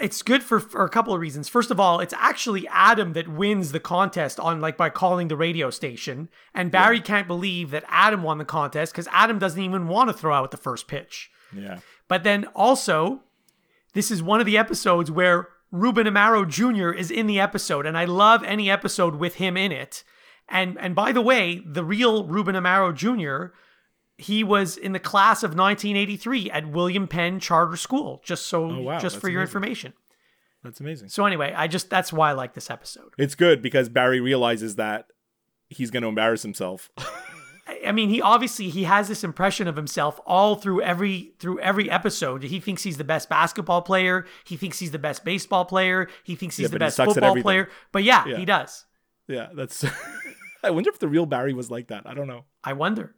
it's 0.00 0.22
good 0.22 0.42
for, 0.42 0.58
for 0.58 0.84
a 0.84 0.88
couple 0.88 1.14
of 1.14 1.20
reasons. 1.20 1.48
First 1.48 1.70
of 1.70 1.78
all, 1.78 2.00
it's 2.00 2.14
actually 2.16 2.66
Adam 2.68 3.12
that 3.12 3.28
wins 3.28 3.72
the 3.72 3.80
contest 3.80 4.40
on 4.40 4.60
like 4.60 4.76
by 4.76 4.90
calling 4.90 5.28
the 5.28 5.36
radio 5.36 5.70
station, 5.70 6.28
and 6.54 6.70
Barry 6.70 7.00
can't 7.00 7.28
believe 7.28 7.70
that 7.70 7.84
Adam 7.88 8.22
won 8.22 8.38
the 8.38 8.44
contest 8.44 8.92
because 8.92 9.08
Adam 9.12 9.38
doesn't 9.38 9.62
even 9.62 9.88
want 9.88 10.08
to 10.08 10.14
throw 10.14 10.34
out 10.34 10.50
the 10.50 10.56
first 10.56 10.88
pitch. 10.88 11.30
yeah. 11.54 11.80
But 12.08 12.24
then 12.24 12.46
also, 12.56 13.20
this 13.94 14.10
is 14.10 14.22
one 14.22 14.40
of 14.40 14.46
the 14.46 14.58
episodes 14.58 15.10
where 15.10 15.48
Ruben 15.70 16.06
Amaro 16.06 16.48
Jr. 16.48 16.90
is 16.90 17.10
in 17.10 17.26
the 17.26 17.38
episode, 17.38 17.86
and 17.86 17.96
I 17.96 18.04
love 18.04 18.42
any 18.42 18.68
episode 18.68 19.14
with 19.14 19.36
him 19.36 19.56
in 19.56 19.70
it. 19.70 20.02
And 20.48 20.76
and 20.80 20.94
by 20.94 21.12
the 21.12 21.20
way, 21.20 21.62
the 21.64 21.84
real 21.84 22.26
Ruben 22.26 22.56
Amaro 22.56 22.92
Jr. 22.94 23.54
He 24.20 24.44
was 24.44 24.76
in 24.76 24.92
the 24.92 25.00
class 25.00 25.42
of 25.42 25.50
1983 25.50 26.50
at 26.50 26.66
William 26.70 27.08
Penn 27.08 27.40
Charter 27.40 27.76
School. 27.76 28.20
Just 28.24 28.46
so, 28.46 28.64
Oh, 28.70 28.80
wow, 28.82 28.98
just 28.98 29.14
that's 29.16 29.20
for 29.20 29.28
your 29.30 29.40
amazing. 29.40 29.50
information. 29.50 29.92
That's 30.62 30.80
amazing. 30.80 31.08
So 31.08 31.24
anyway, 31.26 31.54
I 31.56 31.66
just 31.68 31.88
that's 31.90 32.12
why 32.12 32.30
I 32.30 32.32
like 32.32 32.54
this 32.54 32.70
episode. 32.70 33.12
It's 33.18 33.34
good 33.34 33.62
because 33.62 33.88
Barry 33.88 34.20
realizes 34.20 34.76
that 34.76 35.06
he's 35.68 35.90
going 35.90 36.02
to 36.02 36.08
embarrass 36.08 36.42
himself. 36.42 36.90
I- 37.86 37.92
mean, 37.92 38.10
he 38.10 38.20
obviously 38.20 38.68
he 38.68 38.84
has 38.84 39.08
this 39.08 39.24
impression 39.24 39.66
of 39.68 39.76
himself 39.76 40.20
all 40.26 40.56
through 40.56 40.82
every 40.82 41.32
through 41.38 41.60
every 41.60 41.88
episode. 41.90 42.42
He 42.42 42.60
thinks 42.60 42.82
he's 42.82 42.98
the 42.98 43.04
best 43.04 43.28
basketball 43.30 43.80
player. 43.82 44.26
He 44.44 44.56
thinks 44.56 44.78
he's 44.80 44.90
the 44.90 44.98
best 44.98 45.24
baseball 45.24 45.64
player. 45.64 46.08
He 46.24 46.34
thinks 46.36 46.56
he's 46.56 46.64
Yeah, 46.64 46.68
the 46.68 46.78
but 46.78 46.82
he 46.82 46.86
best 46.86 46.96
football 47.14 47.36
player. 47.40 47.68
But 47.92 48.04
yeah, 48.04 48.26
Yeah. 48.26 48.36
he 48.36 48.44
does. 48.44 48.84
yeah, 49.28 49.48
that's. 49.54 49.84
I 50.62 50.70
wonder 50.70 50.90
if 50.90 50.98
the 50.98 51.08
real 51.08 51.24
Barry 51.24 51.54
was 51.54 51.70
like 51.70 51.86
that. 51.88 52.02
I 52.06 52.12
don't 52.12 52.26
know. 52.28 52.44
I 52.62 52.74
wonder. 52.74 53.14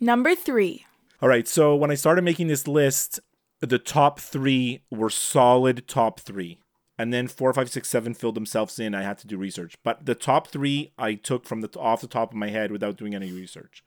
Number 0.00 0.34
three. 0.34 0.84
All 1.22 1.28
right, 1.28 1.48
so 1.48 1.74
when 1.74 1.90
I 1.90 1.94
started 1.94 2.22
making 2.22 2.48
this 2.48 2.68
list, 2.68 3.20
the 3.60 3.78
top 3.78 4.20
three 4.20 4.82
were 4.90 5.10
solid 5.10 5.88
top 5.88 6.20
three. 6.20 6.60
And 6.98 7.12
then 7.12 7.28
four, 7.28 7.52
five, 7.52 7.70
six, 7.70 7.88
seven 7.88 8.14
filled 8.14 8.36
themselves 8.36 8.78
in. 8.78 8.94
I 8.94 9.02
had 9.02 9.18
to 9.18 9.26
do 9.26 9.36
research, 9.36 9.74
but 9.82 10.06
the 10.06 10.14
top 10.14 10.48
three 10.48 10.92
I 10.98 11.14
took 11.14 11.44
from 11.44 11.60
the 11.60 11.68
off 11.78 12.00
the 12.00 12.06
top 12.06 12.30
of 12.30 12.36
my 12.36 12.48
head 12.48 12.70
without 12.70 12.96
doing 12.96 13.14
any 13.14 13.32
research. 13.32 13.84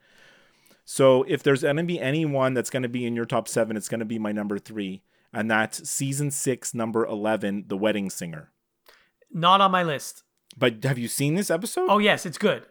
So 0.85 1.23
if 1.27 1.41
there's 1.41 1.63
going 1.63 1.77
to 1.77 1.83
be 1.83 1.99
anyone 1.99 2.53
that's 2.53 2.69
going 2.69 2.83
to 2.83 2.89
be 2.89 3.05
in 3.05 3.15
your 3.15 3.25
top 3.25 3.47
seven, 3.47 3.77
it's 3.77 3.89
going 3.89 3.99
to 3.99 4.05
be 4.05 4.19
my 4.19 4.31
number 4.31 4.59
three, 4.59 5.01
and 5.33 5.49
that's 5.49 5.89
season 5.89 6.29
six, 6.29 6.73
number 6.73 7.05
eleven, 7.05 7.65
The 7.67 7.77
Wedding 7.77 8.11
Singer. 8.11 8.51
Not 9.31 9.61
on 9.61 9.71
my 9.71 9.83
list. 9.83 10.23
But 10.57 10.83
have 10.83 10.99
you 10.99 11.07
seen 11.07 11.35
this 11.35 11.49
episode? 11.49 11.87
Oh 11.89 11.99
yes, 11.99 12.27
it's 12.27 12.37
good. 12.37 12.65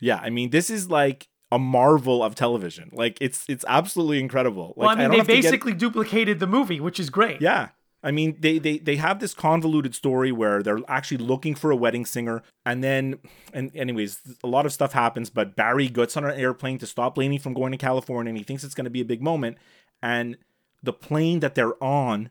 Yeah, 0.00 0.20
I 0.22 0.30
mean, 0.30 0.50
this 0.50 0.70
is 0.70 0.90
like 0.90 1.28
a 1.50 1.58
marvel 1.58 2.22
of 2.22 2.34
television. 2.34 2.90
Like 2.92 3.18
it's 3.20 3.44
it's 3.48 3.64
absolutely 3.68 4.20
incredible. 4.20 4.74
Like 4.76 4.76
well, 4.76 4.88
I 4.88 4.94
mean, 4.94 5.02
don't 5.04 5.10
they 5.10 5.18
to 5.18 5.26
get- 5.26 5.42
basically 5.42 5.74
duplicated 5.74 6.40
the 6.40 6.46
movie, 6.46 6.80
which 6.80 7.00
is 7.00 7.10
great. 7.10 7.40
Yeah. 7.40 7.68
I 8.00 8.12
mean, 8.12 8.36
they, 8.38 8.60
they 8.60 8.78
they 8.78 8.94
have 8.94 9.18
this 9.18 9.34
convoluted 9.34 9.92
story 9.92 10.30
where 10.30 10.62
they're 10.62 10.78
actually 10.86 11.16
looking 11.16 11.56
for 11.56 11.72
a 11.72 11.76
wedding 11.76 12.06
singer, 12.06 12.44
and 12.64 12.82
then, 12.82 13.18
and 13.52 13.74
anyways, 13.74 14.20
a 14.44 14.46
lot 14.46 14.66
of 14.66 14.72
stuff 14.72 14.92
happens. 14.92 15.30
But 15.30 15.56
Barry 15.56 15.88
gets 15.88 16.16
on 16.16 16.24
an 16.24 16.38
airplane 16.38 16.78
to 16.78 16.86
stop 16.86 17.18
Lainey 17.18 17.38
from 17.38 17.54
going 17.54 17.72
to 17.72 17.78
California, 17.78 18.30
and 18.30 18.38
he 18.38 18.44
thinks 18.44 18.62
it's 18.62 18.74
going 18.74 18.84
to 18.84 18.90
be 18.90 19.00
a 19.00 19.04
big 19.04 19.20
moment. 19.20 19.58
And 20.00 20.36
the 20.80 20.92
plane 20.92 21.40
that 21.40 21.56
they're 21.56 21.82
on 21.82 22.30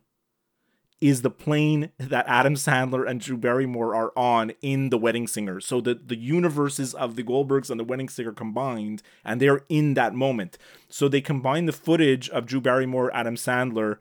is 1.00 1.22
the 1.22 1.30
plane 1.30 1.92
that 2.00 2.26
Adam 2.28 2.56
Sandler 2.56 3.08
and 3.08 3.22
Drew 3.22 3.38
Barrymore 3.38 3.96
are 3.96 4.12
on 4.18 4.52
in 4.62 4.90
The 4.90 4.98
Wedding 4.98 5.28
Singer. 5.28 5.60
So 5.60 5.80
the, 5.80 5.94
the 5.94 6.18
universes 6.18 6.94
of 6.96 7.16
the 7.16 7.24
Goldbergs 7.24 7.70
and 7.70 7.80
The 7.80 7.84
Wedding 7.84 8.10
Singer 8.10 8.32
combined, 8.32 9.04
and 9.24 9.40
they're 9.40 9.64
in 9.70 9.94
that 9.94 10.16
moment. 10.16 10.58
So 10.90 11.08
they 11.08 11.22
combine 11.22 11.68
the 11.68 11.72
footage 11.72 12.30
of 12.30 12.46
Drew 12.46 12.62
Barrymore, 12.62 13.14
Adam 13.14 13.36
Sandler 13.36 13.98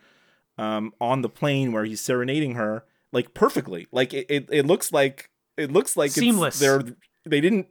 um, 0.57 0.95
on 1.01 1.21
the 1.21 1.29
plane 1.29 1.73
where 1.73 1.85
he's 1.85 2.01
serenading 2.01 2.55
her, 2.55 2.85
like 3.13 3.35
perfectly. 3.35 3.87
Like 3.93 4.15
it, 4.15 4.27
it, 4.29 4.49
it 4.51 4.67
looks 4.67 4.93
like 4.93 5.31
it 5.57 5.71
looks 5.71 5.97
like 5.97 6.11
Seamless. 6.11 6.55
It's, 6.55 6.61
they're 6.61 6.83
they 7.27 7.41
didn't 7.41 7.67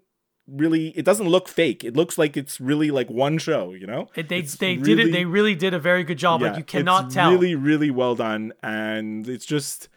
really. 0.47 0.89
It 0.89 1.05
doesn't 1.05 1.27
look 1.27 1.47
fake. 1.47 1.83
It 1.83 1.95
looks 1.95 2.17
like 2.17 2.35
it's 2.37 2.59
really 2.59 2.91
like 2.91 3.09
one 3.09 3.37
show. 3.37 3.73
You 3.73 3.87
know, 3.87 4.09
It- 4.15 4.29
they 4.29 4.39
It's 4.39 4.55
they 4.55 4.75
did 4.75 4.99
it. 4.99 5.11
They 5.11 5.25
really 5.25 5.55
did 5.55 5.73
a 5.73 5.79
very 5.79 6.03
good 6.03 6.17
job. 6.17 6.41
like 6.41 6.57
you 6.57 6.63
cannot 6.63 7.05
it's 7.05 7.15
tell. 7.15 7.31
Really, 7.31 7.55
really 7.55 7.91
well 7.91 8.15
done, 8.15 8.53
and 8.63 9.27
it's 9.27 9.45
just 9.45 9.89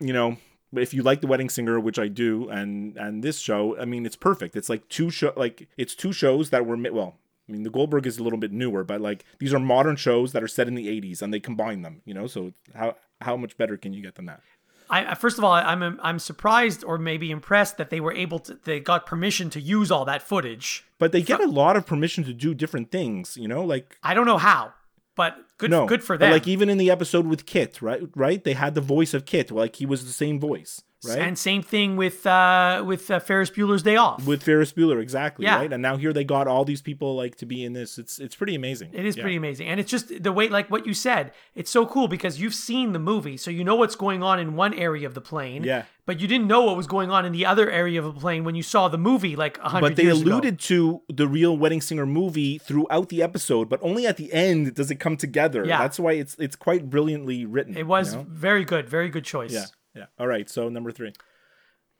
you 0.00 0.12
know, 0.12 0.36
if 0.74 0.92
you 0.92 1.02
like 1.02 1.20
The 1.20 1.26
Wedding 1.28 1.48
Singer, 1.48 1.78
which 1.78 1.98
I 1.98 2.08
do, 2.08 2.48
and 2.48 2.96
and 2.96 3.22
this 3.22 3.38
show, 3.38 3.78
I 3.78 3.84
mean, 3.84 4.04
it's 4.06 4.16
perfect. 4.16 4.56
It's 4.56 4.68
like 4.68 4.88
two 4.88 5.10
show, 5.10 5.32
like 5.36 5.68
it's 5.76 5.94
two 5.94 6.12
shows 6.12 6.50
that 6.50 6.66
were 6.66 6.76
well. 6.76 7.18
I 7.48 7.52
mean, 7.52 7.64
the 7.64 7.70
Goldberg 7.70 8.06
is 8.06 8.18
a 8.18 8.22
little 8.22 8.38
bit 8.38 8.52
newer, 8.52 8.84
but 8.84 9.00
like 9.00 9.24
these 9.38 9.52
are 9.52 9.58
modern 9.58 9.96
shows 9.96 10.32
that 10.32 10.42
are 10.42 10.48
set 10.48 10.68
in 10.68 10.74
the 10.74 10.88
'80s, 10.88 11.22
and 11.22 11.32
they 11.34 11.40
combine 11.40 11.82
them. 11.82 12.00
You 12.04 12.14
know, 12.14 12.26
so 12.26 12.52
how 12.74 12.96
how 13.20 13.36
much 13.36 13.56
better 13.56 13.76
can 13.76 13.92
you 13.92 14.02
get 14.02 14.14
than 14.14 14.26
that? 14.26 14.40
I 14.90 15.14
first 15.14 15.38
of 15.38 15.44
all, 15.44 15.52
I'm 15.52 15.98
I'm 16.02 16.18
surprised 16.18 16.84
or 16.84 16.98
maybe 16.98 17.30
impressed 17.30 17.76
that 17.78 17.90
they 17.90 18.00
were 18.00 18.12
able 18.12 18.38
to. 18.40 18.58
They 18.62 18.80
got 18.80 19.06
permission 19.06 19.50
to 19.50 19.60
use 19.60 19.90
all 19.90 20.04
that 20.04 20.22
footage. 20.22 20.84
But 20.98 21.12
they 21.12 21.22
get 21.22 21.40
a 21.40 21.46
lot 21.46 21.76
of 21.76 21.86
permission 21.86 22.24
to 22.24 22.32
do 22.32 22.54
different 22.54 22.90
things. 22.90 23.36
You 23.36 23.48
know, 23.48 23.64
like 23.64 23.96
I 24.02 24.14
don't 24.14 24.26
know 24.26 24.38
how, 24.38 24.72
but 25.14 25.36
good 25.58 25.70
no, 25.70 25.86
good 25.86 26.02
for 26.02 26.16
them. 26.18 26.30
like 26.30 26.46
even 26.46 26.68
in 26.68 26.78
the 26.78 26.90
episode 26.90 27.26
with 27.26 27.46
Kit, 27.46 27.82
right? 27.82 28.02
Right, 28.14 28.42
they 28.42 28.54
had 28.54 28.74
the 28.74 28.80
voice 28.80 29.14
of 29.14 29.24
Kit, 29.24 29.50
like 29.50 29.76
he 29.76 29.86
was 29.86 30.04
the 30.04 30.12
same 30.12 30.38
voice, 30.38 30.82
right? 31.04 31.18
And 31.18 31.38
same 31.38 31.62
thing 31.62 31.96
with 31.96 32.26
uh, 32.26 32.82
with 32.86 33.10
uh, 33.10 33.18
Ferris 33.20 33.50
Bueller's 33.50 33.82
Day 33.82 33.96
Off. 33.96 34.26
with 34.26 34.42
Ferris 34.42 34.72
Bueller, 34.72 35.00
exactly, 35.00 35.44
Yeah. 35.44 35.56
right? 35.56 35.72
And 35.72 35.82
now 35.82 35.96
here 35.96 36.12
they 36.12 36.24
got 36.24 36.46
all 36.46 36.64
these 36.64 36.82
people 36.82 37.16
like 37.16 37.36
to 37.36 37.46
be 37.46 37.64
in 37.64 37.72
this. 37.72 37.98
It's 37.98 38.18
it's 38.18 38.34
pretty 38.36 38.54
amazing. 38.54 38.90
It 38.92 39.04
is 39.06 39.16
Yeah. 39.16 39.22
pretty 39.22 39.36
amazing. 39.36 39.66
And 39.68 39.80
it's 39.80 39.90
just 39.90 40.22
the 40.22 40.32
way, 40.32 40.48
like 40.48 40.70
what 40.70 40.86
you 40.86 40.94
said, 40.94 41.32
it's 41.54 41.70
so 41.70 41.86
cool 41.86 42.08
because 42.08 42.40
you've 42.40 42.54
seen 42.54 42.92
the 42.92 42.98
movie. 42.98 43.36
So 43.36 43.50
you 43.50 43.64
know 43.64 43.74
what's 43.76 43.96
going 43.96 44.22
on 44.22 44.38
in 44.38 44.54
one 44.56 44.74
area 44.74 45.06
of 45.06 45.14
the 45.14 45.20
plane. 45.20 45.64
Yeah. 45.64 45.84
But 46.04 46.18
you 46.18 46.26
didn't 46.26 46.48
know 46.48 46.62
what 46.64 46.76
was 46.76 46.88
going 46.88 47.10
on 47.12 47.24
in 47.24 47.30
the 47.32 47.46
other 47.46 47.70
area 47.70 48.02
of 48.02 48.12
the 48.12 48.20
plane 48.20 48.42
when 48.42 48.56
you 48.56 48.62
saw 48.64 48.88
the 48.88 48.98
movie 48.98 49.36
like 49.36 49.58
a 49.58 49.68
hundred 49.68 49.90
But 49.90 49.96
they 49.96 50.02
years 50.02 50.20
ago. 50.20 50.32
alluded 50.32 50.58
to 50.60 51.00
the 51.08 51.28
real 51.28 51.56
Wedding 51.56 51.80
Singer 51.80 52.06
movie 52.06 52.58
throughout 52.58 53.08
the 53.08 53.22
episode, 53.22 53.68
but 53.68 53.78
only 53.82 54.04
at 54.06 54.16
the 54.16 54.32
end 54.32 54.74
does 54.74 54.90
it 54.90 54.96
come 54.96 55.16
together. 55.16 55.64
Yeah. 55.64 55.78
That's 55.78 56.00
why 56.00 56.14
it's 56.14 56.34
it's 56.40 56.56
quite 56.56 56.90
brilliantly 56.90 57.44
written. 57.46 57.76
It 57.76 57.86
was 57.86 58.14
you 58.14 58.18
know? 58.18 58.26
very 58.28 58.64
good. 58.64 58.88
Very 58.88 59.10
good 59.10 59.24
choice. 59.24 59.52
yeah, 59.52 59.66
yeah. 59.94 60.06
All 60.18 60.26
right, 60.26 60.48
so 60.48 60.68
number 60.68 60.90
three. 60.90 61.12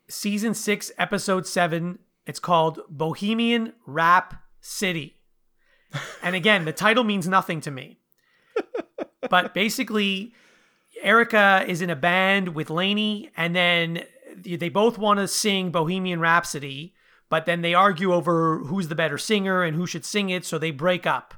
Season 0.09 0.53
six, 0.53 0.91
episode 0.97 1.47
seven. 1.47 1.99
It's 2.25 2.39
called 2.39 2.79
Bohemian 2.89 3.73
Rap 3.85 4.35
City. 4.61 5.17
And 6.23 6.35
again, 6.35 6.65
the 6.65 6.73
title 6.73 7.03
means 7.03 7.27
nothing 7.27 7.61
to 7.61 7.69
me. 7.69 7.99
But 9.29 9.53
basically, 9.53 10.33
Erica 11.01 11.63
is 11.67 11.81
in 11.81 11.89
a 11.89 11.95
band 11.95 12.55
with 12.55 12.69
Lainey, 12.69 13.29
and 13.37 13.55
then 13.55 14.03
they 14.43 14.69
both 14.69 14.97
want 14.97 15.19
to 15.19 15.27
sing 15.27 15.71
Bohemian 15.71 16.19
Rhapsody, 16.19 16.93
but 17.29 17.45
then 17.45 17.61
they 17.61 17.73
argue 17.73 18.13
over 18.13 18.59
who's 18.59 18.87
the 18.87 18.95
better 18.95 19.17
singer 19.17 19.63
and 19.63 19.75
who 19.75 19.85
should 19.85 20.05
sing 20.05 20.29
it, 20.29 20.45
so 20.45 20.57
they 20.57 20.71
break 20.71 21.05
up. 21.05 21.33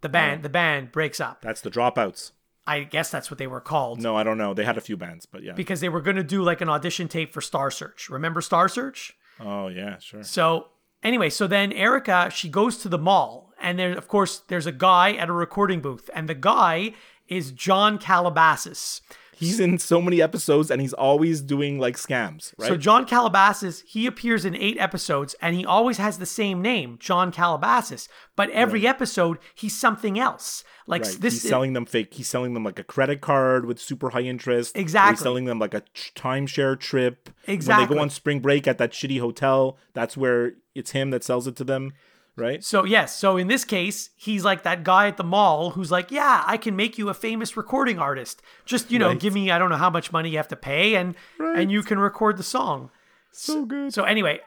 The 0.00 0.08
band, 0.08 0.42
the 0.42 0.48
band 0.48 0.92
breaks 0.92 1.20
up. 1.20 1.42
That's 1.42 1.60
the 1.60 1.70
dropouts. 1.70 2.32
I 2.70 2.84
guess 2.84 3.10
that's 3.10 3.30
what 3.30 3.38
they 3.38 3.48
were 3.48 3.60
called 3.60 4.00
No, 4.00 4.16
I 4.16 4.22
don't 4.22 4.38
know. 4.38 4.54
They 4.54 4.64
had 4.64 4.78
a 4.78 4.80
few 4.80 4.96
bands, 4.96 5.26
but 5.26 5.42
yeah. 5.42 5.52
because 5.52 5.80
they 5.80 5.88
were 5.88 6.00
going 6.00 6.16
to 6.16 6.22
do 6.22 6.42
like 6.42 6.60
an 6.60 6.68
audition 6.68 7.08
tape 7.08 7.32
for 7.32 7.40
Star 7.40 7.70
Search. 7.70 8.08
Remember 8.08 8.40
Star 8.40 8.68
Search? 8.68 9.16
oh 9.40 9.68
yeah, 9.68 9.98
sure. 9.98 10.22
So 10.22 10.68
anyway, 11.02 11.30
so 11.30 11.46
then 11.46 11.72
Erica 11.72 12.30
she 12.32 12.48
goes 12.48 12.76
to 12.78 12.88
the 12.88 12.98
mall, 12.98 13.52
and 13.60 13.78
there 13.78 13.96
of 13.96 14.06
course 14.06 14.42
there's 14.48 14.66
a 14.66 14.72
guy 14.72 15.14
at 15.14 15.28
a 15.28 15.32
recording 15.32 15.80
booth, 15.80 16.08
and 16.14 16.28
the 16.28 16.34
guy 16.34 16.94
is 17.26 17.50
John 17.52 17.98
Calabasas. 17.98 19.00
He's 19.40 19.58
in 19.58 19.78
so 19.78 20.00
many 20.00 20.22
episodes, 20.22 20.70
and 20.70 20.80
he's 20.80 20.92
always 20.92 21.40
doing 21.40 21.78
like 21.78 21.96
scams, 21.96 22.54
right? 22.58 22.68
So 22.68 22.76
John 22.76 23.04
Calabasas 23.06 23.80
he 23.86 24.06
appears 24.06 24.44
in 24.44 24.54
eight 24.54 24.78
episodes, 24.78 25.34
and 25.42 25.56
he 25.56 25.64
always 25.66 25.96
has 25.96 26.18
the 26.18 26.26
same 26.26 26.62
name, 26.62 26.96
John 27.00 27.32
Calabasas. 27.32 28.08
But 28.36 28.50
every 28.50 28.86
episode 28.86 29.38
he's 29.54 29.76
something 29.76 30.18
else. 30.18 30.62
Like 30.86 31.04
Right. 31.04 31.16
this, 31.20 31.34
he's 31.34 31.48
selling 31.48 31.72
them 31.72 31.86
fake. 31.86 32.14
He's 32.14 32.28
selling 32.28 32.54
them 32.54 32.64
like 32.64 32.78
a 32.78 32.84
credit 32.84 33.20
card 33.20 33.64
with 33.64 33.80
super 33.80 34.10
high 34.10 34.22
interest. 34.22 34.76
Exactly. 34.76 35.12
He's 35.12 35.20
selling 35.20 35.44
them 35.46 35.58
like 35.58 35.72
a 35.74 35.82
timeshare 36.14 36.78
trip. 36.78 37.30
Exactly. 37.46 37.46
When 37.46 37.54
Exactly. 37.54 37.86
they 37.86 37.94
go 37.94 38.02
on 38.02 38.10
spring 38.10 38.40
break 38.40 38.66
at 38.68 38.78
that 38.78 38.92
shitty 38.92 39.20
hotel, 39.20 39.78
that's 39.94 40.16
where 40.16 40.52
it's 40.74 40.90
him 40.92 41.10
that 41.10 41.24
sells 41.24 41.46
it 41.46 41.56
to 41.56 41.64
them, 41.64 41.92
right? 42.36 42.62
So 42.64 42.84
yes, 42.84 43.16
so 43.16 43.36
in 43.36 43.48
this 43.48 43.64
case, 43.64 44.10
he's 44.16 44.44
like 44.44 44.62
that 44.62 44.84
guy 44.84 45.06
at 45.08 45.16
the 45.16 45.24
mall 45.24 45.70
who's 45.70 45.90
like, 45.90 46.10
"Yeah, 46.10 46.42
I 46.46 46.56
can 46.56 46.76
make 46.76 46.98
you 46.98 47.08
a 47.08 47.14
famous 47.14 47.56
recording 47.56 47.98
artist. 47.98 48.42
Just 48.64 48.90
you 48.90 48.98
know, 48.98 49.08
Right. 49.08 49.20
give 49.20 49.34
me 49.34 49.50
I 49.50 49.58
don't 49.58 49.70
know 49.70 49.76
how 49.76 49.90
much 49.90 50.12
money 50.12 50.30
you 50.30 50.36
have 50.36 50.48
to 50.48 50.56
pay, 50.56 50.94
and 50.96 51.14
and 51.38 51.70
you 51.70 51.82
can 51.82 51.98
record 51.98 52.36
the 52.36 52.42
song." 52.42 52.90
So 53.32 53.64
good. 53.64 53.92
So 53.94 54.04
anyway, 54.04 54.40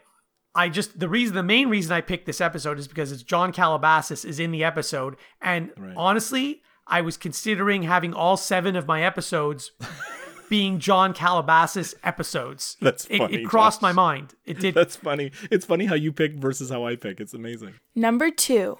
I 0.55 0.69
just 0.69 0.99
the 0.99 1.09
reason 1.09 1.35
the 1.35 1.43
main 1.43 1.69
reason 1.69 1.91
I 1.93 2.01
picked 2.01 2.25
this 2.25 2.41
episode 2.41 2.77
is 2.79 2.87
because 2.87 3.11
it's 3.11 3.23
John 3.23 3.51
Calabasas 3.51 4.25
is 4.25 4.39
in 4.39 4.51
the 4.51 4.63
episode, 4.63 5.15
and 5.41 5.71
honestly, 5.95 6.61
I 6.85 7.01
was 7.01 7.17
considering 7.17 7.83
having 7.83 8.13
all 8.13 8.35
seven 8.37 8.75
of 8.75 8.87
my 8.87 9.03
episodes 9.03 9.71
being 10.53 10.77
John 10.77 11.15
Calabasas 11.15 11.95
episodes. 12.03 12.77
That's 12.81 13.05
it, 13.05 13.17
funny, 13.17 13.37
it 13.37 13.45
crossed 13.45 13.77
Josh. 13.79 13.81
my 13.81 13.91
mind. 13.91 14.35
It 14.45 14.59
did. 14.59 14.75
That's 14.75 14.95
funny. 14.95 15.31
It's 15.49 15.65
funny 15.65 15.85
how 15.85 15.95
you 15.95 16.13
pick 16.13 16.35
versus 16.35 16.69
how 16.69 16.85
I 16.85 16.95
pick. 16.95 17.19
It's 17.19 17.33
amazing. 17.33 17.73
Number 17.95 18.29
two. 18.29 18.77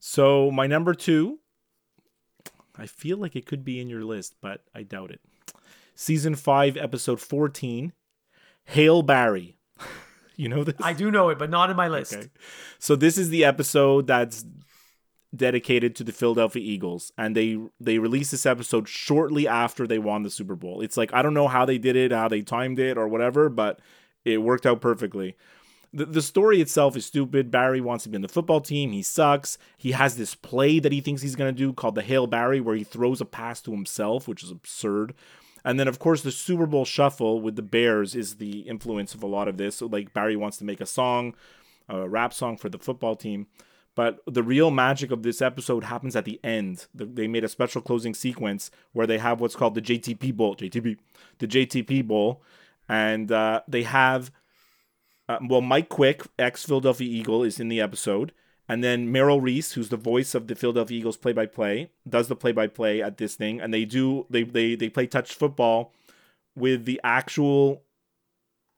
So 0.00 0.50
my 0.50 0.66
number 0.66 0.92
two, 0.92 1.38
I 2.76 2.86
feel 2.86 3.16
like 3.16 3.36
it 3.36 3.46
could 3.46 3.64
be 3.64 3.80
in 3.80 3.88
your 3.88 4.02
list, 4.04 4.34
but 4.40 4.64
I 4.74 4.82
doubt 4.82 5.12
it. 5.12 5.20
Season 5.94 6.34
five, 6.34 6.76
episode 6.76 7.20
fourteen, 7.20 7.92
Hail 8.64 9.02
Barry. 9.02 9.58
you 10.36 10.48
know 10.48 10.64
this? 10.64 10.74
I 10.80 10.94
do 10.94 11.12
know 11.12 11.28
it, 11.28 11.38
but 11.38 11.48
not 11.48 11.70
in 11.70 11.76
my 11.76 11.86
list. 11.86 12.12
Okay. 12.14 12.28
So 12.80 12.96
this 12.96 13.16
is 13.16 13.28
the 13.28 13.44
episode 13.44 14.08
that's 14.08 14.44
dedicated 15.34 15.96
to 15.96 16.04
the 16.04 16.12
Philadelphia 16.12 16.62
Eagles 16.62 17.10
and 17.16 17.34
they 17.34 17.58
they 17.80 17.98
released 17.98 18.32
this 18.32 18.44
episode 18.44 18.86
shortly 18.86 19.48
after 19.48 19.86
they 19.86 19.98
won 19.98 20.22
the 20.22 20.30
Super 20.30 20.54
Bowl. 20.54 20.82
It's 20.82 20.96
like 20.96 21.12
I 21.14 21.22
don't 21.22 21.34
know 21.34 21.48
how 21.48 21.64
they 21.64 21.78
did 21.78 21.96
it, 21.96 22.12
how 22.12 22.28
they 22.28 22.42
timed 22.42 22.78
it 22.78 22.98
or 22.98 23.08
whatever, 23.08 23.48
but 23.48 23.80
it 24.24 24.38
worked 24.38 24.66
out 24.66 24.80
perfectly. 24.80 25.36
The, 25.94 26.06
the 26.06 26.22
story 26.22 26.60
itself 26.60 26.96
is 26.96 27.04
stupid. 27.04 27.50
Barry 27.50 27.80
wants 27.80 28.04
to 28.04 28.10
be 28.10 28.16
in 28.16 28.22
the 28.22 28.28
football 28.28 28.60
team. 28.60 28.92
He 28.92 29.02
sucks. 29.02 29.58
He 29.76 29.92
has 29.92 30.16
this 30.16 30.34
play 30.34 30.78
that 30.78 30.92
he 30.92 31.00
thinks 31.00 31.20
he's 31.22 31.36
going 31.36 31.54
to 31.54 31.58
do 31.58 31.72
called 31.72 31.94
the 31.94 32.02
Hail 32.02 32.26
Barry 32.26 32.60
where 32.60 32.76
he 32.76 32.84
throws 32.84 33.20
a 33.20 33.26
pass 33.26 33.60
to 33.62 33.72
himself, 33.72 34.26
which 34.26 34.42
is 34.42 34.50
absurd. 34.50 35.14
And 35.64 35.78
then, 35.78 35.88
of 35.88 35.98
course, 35.98 36.22
the 36.22 36.32
Super 36.32 36.66
Bowl 36.66 36.84
shuffle 36.84 37.40
with 37.40 37.56
the 37.56 37.62
Bears 37.62 38.14
is 38.14 38.36
the 38.36 38.60
influence 38.60 39.14
of 39.14 39.22
a 39.22 39.26
lot 39.26 39.48
of 39.48 39.58
this. 39.58 39.76
So, 39.76 39.86
like, 39.86 40.12
Barry 40.12 40.34
wants 40.34 40.56
to 40.58 40.64
make 40.64 40.80
a 40.80 40.86
song, 40.86 41.34
a 41.88 42.08
rap 42.08 42.34
song 42.34 42.56
for 42.56 42.68
the 42.68 42.78
football 42.78 43.14
team. 43.14 43.46
But 43.94 44.20
the 44.26 44.42
real 44.42 44.70
magic 44.70 45.10
of 45.10 45.22
this 45.22 45.42
episode 45.42 45.84
happens 45.84 46.16
at 46.16 46.24
the 46.24 46.40
end. 46.42 46.86
The- 46.94 47.04
They 47.04 47.28
made 47.28 47.44
a 47.44 47.48
special 47.48 47.82
closing 47.82 48.14
sequence 48.14 48.70
where 48.92 49.06
they 49.06 49.18
have 49.18 49.40
what's 49.40 49.56
called 49.56 49.74
the 49.74 49.82
JTP 49.82 50.34
Bowl, 50.34 50.56
JTP, 50.56 50.96
the 51.38 51.46
JTP 51.46 52.06
Bowl, 52.06 52.42
and 52.88 53.30
uh, 53.30 53.60
they 53.68 53.82
have, 53.82 54.30
uh, 55.28 55.38
well, 55.46 55.60
Mike 55.60 55.88
Quick, 55.88 56.22
ex 56.38 56.64
Philadelphia 56.64 57.08
Eagle, 57.08 57.42
is 57.42 57.60
in 57.60 57.68
the 57.68 57.80
episode, 57.80 58.32
and 58.68 58.82
then 58.82 59.12
Merrill 59.12 59.40
Reese, 59.40 59.72
who's 59.72 59.90
the 59.90 59.96
voice 59.96 60.34
of 60.34 60.46
the 60.46 60.54
Philadelphia 60.54 60.98
Eagles 60.98 61.16
play-by-play, 61.18 61.90
does 62.08 62.28
the 62.28 62.36
play-by-play 62.36 63.02
at 63.02 63.18
this 63.18 63.34
thing, 63.34 63.60
and 63.60 63.74
they 63.74 63.84
do 63.84 64.26
they 64.30 64.42
they 64.44 64.74
they 64.74 64.88
play 64.88 65.06
touch 65.06 65.34
football 65.34 65.92
with 66.54 66.84
the 66.86 67.00
actual 67.04 67.82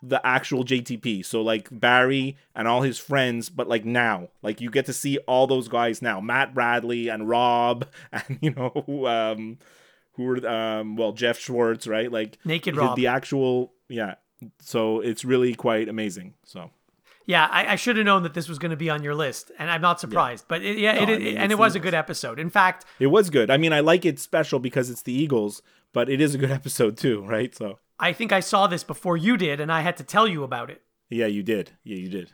the 0.08 0.24
actual 0.26 0.64
JTP. 0.64 1.24
So 1.24 1.42
like 1.42 1.68
Barry 1.70 2.36
and 2.54 2.66
all 2.68 2.82
his 2.82 2.98
friends, 2.98 3.48
but 3.48 3.68
like 3.68 3.84
now, 3.84 4.28
like 4.42 4.60
you 4.60 4.70
get 4.70 4.86
to 4.86 4.92
see 4.92 5.18
all 5.26 5.46
those 5.46 5.68
guys 5.68 6.02
now. 6.02 6.20
Matt 6.20 6.54
Bradley 6.54 7.08
and 7.08 7.28
Rob 7.28 7.86
and 8.12 8.38
you 8.40 8.50
know 8.50 9.06
um 9.06 9.58
who 10.12 10.24
were 10.24 10.48
um 10.48 10.96
well 10.96 11.12
Jeff 11.12 11.38
Schwartz, 11.38 11.86
right? 11.86 12.10
Like 12.10 12.38
Naked 12.44 12.74
the- 12.74 12.80
Rob. 12.80 12.96
The 12.96 13.06
actual 13.06 13.72
yeah. 13.88 14.14
So 14.60 15.00
it's 15.00 15.24
really 15.24 15.54
quite 15.54 15.88
amazing. 15.88 16.34
So 16.44 16.70
Yeah, 17.26 17.48
I, 17.50 17.72
I 17.72 17.76
should 17.76 17.96
have 17.96 18.04
known 18.04 18.22
that 18.24 18.34
this 18.34 18.48
was 18.48 18.58
going 18.58 18.70
to 18.72 18.76
be 18.76 18.90
on 18.90 19.02
your 19.02 19.14
list, 19.14 19.50
and 19.58 19.70
I'm 19.70 19.80
not 19.80 19.98
surprised. 20.00 20.44
But 20.48 20.60
it, 20.62 20.76
yeah, 20.78 20.92
it, 20.92 21.06
No, 21.06 21.12
I 21.14 21.16
it- 21.16 21.36
and 21.36 21.50
it 21.52 21.58
was 21.58 21.74
a 21.74 21.80
good 21.80 21.94
episode. 21.94 22.38
In 22.38 22.50
fact, 22.50 22.84
it 22.98 23.06
was 23.06 23.30
good. 23.30 23.50
I 23.50 23.56
mean, 23.56 23.72
I 23.72 23.80
like 23.80 24.04
it 24.04 24.18
special 24.18 24.58
because 24.58 24.90
it's 24.90 25.00
the 25.02 25.12
Eagles, 25.14 25.62
but 25.94 26.10
it 26.10 26.20
is 26.20 26.34
a 26.34 26.38
good 26.38 26.50
episode 26.60 26.98
too, 26.98 27.24
right? 27.24 27.54
So 27.54 27.78
I 27.98 28.12
think 28.12 28.32
I 28.32 28.40
saw 28.40 28.66
this 28.66 28.84
before 28.84 29.16
you 29.16 29.36
did, 29.38 29.60
and 29.60 29.72
I 29.72 29.80
had 29.80 29.96
to 29.96 30.04
tell 30.04 30.28
you 30.28 30.42
about 30.44 30.68
it. 30.70 30.82
yeah, 31.08 31.26
you 31.26 31.42
did. 31.42 31.70
Yeah, 31.84 31.96
you 31.96 32.08
did. 32.10 32.32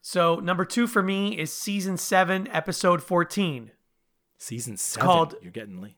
So 0.00 0.36
number 0.36 0.64
two 0.64 0.86
for 0.86 1.02
me 1.02 1.38
is 1.38 1.52
season 1.52 1.96
seven, 1.96 2.48
episode 2.48 3.02
fourteen. 3.02 3.70
Season 4.38 4.76
seven. 4.76 5.06
called- 5.06 5.34
You're 5.42 5.52
getting 5.52 5.80
late. 5.80 5.96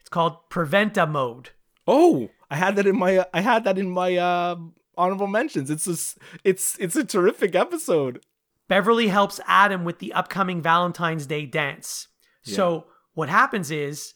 It's 0.00 0.08
called 0.08 0.48
Preventa 0.50 1.10
Mode. 1.10 1.50
Oh, 1.86 2.30
I 2.50 2.56
had 2.56 2.76
that 2.76 2.86
in 2.86 2.98
my 2.98 3.26
I 3.34 3.40
had 3.40 3.64
that 3.64 3.78
in 3.78 3.90
my 3.90 4.16
uh, 4.16 4.56
honorable 4.96 5.26
mentions. 5.26 5.70
It's 5.70 5.86
a, 5.86 5.96
it's 6.44 6.78
it's 6.78 6.96
a 6.96 7.04
terrific 7.04 7.54
episode. 7.54 8.24
Beverly 8.68 9.08
helps 9.08 9.40
Adam 9.46 9.84
with 9.84 9.98
the 9.98 10.12
upcoming 10.14 10.62
Valentine's 10.62 11.26
Day 11.26 11.44
dance. 11.46 12.08
So 12.42 12.86
what 13.14 13.28
happens 13.28 13.70
is 13.70 14.13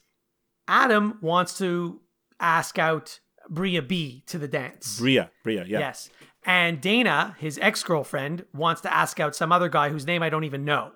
Adam 0.69 1.19
wants 1.21 1.59
to 1.59 2.01
ask 2.39 2.79
out 2.79 3.19
Brea 3.49 3.81
Bee 3.81 4.23
to 4.27 4.39
the 4.39 4.47
dance. 4.47 5.01
Brea, 5.01 5.25
Brea, 5.43 5.64
yeah. 5.66 5.79
Yes. 5.81 6.11
And 6.45 6.81
Dana, 6.81 7.37
his 7.39 7.59
ex 7.61 7.83
girlfriend, 7.83 8.45
wants 8.55 8.83
to 8.83 8.95
ask 8.95 9.19
out 9.19 9.35
some 9.35 9.51
other 9.51 9.69
guy 9.69 9.89
whose 9.89 10.07
name 10.07 10.23
I 10.23 10.31
don't 10.31 10.45
even 10.45 10.64
know. 10.64 10.93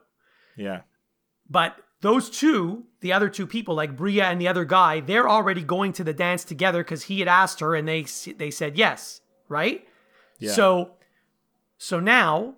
Yeah. 0.56 0.82
But 1.48 1.76
those 2.00 2.30
two, 2.30 2.84
the 3.00 3.12
other 3.12 3.28
two 3.28 3.46
people, 3.46 3.74
like 3.74 3.96
Brea 3.96 4.20
and 4.22 4.40
the 4.40 4.48
other 4.48 4.64
guy, 4.64 5.00
they're 5.00 5.28
already 5.28 5.62
going 5.62 5.92
to 5.94 6.04
the 6.04 6.12
dance 6.12 6.44
together 6.44 6.82
because 6.82 7.04
he 7.04 7.18
had 7.18 7.28
asked 7.28 7.60
her 7.60 7.74
and 7.74 7.88
they 7.88 8.02
they 8.36 8.50
said 8.50 8.76
yes, 8.76 9.20
right? 9.48 9.86
Yeah. 10.38 10.52
So, 10.52 10.92
so 11.78 12.00
now, 12.00 12.54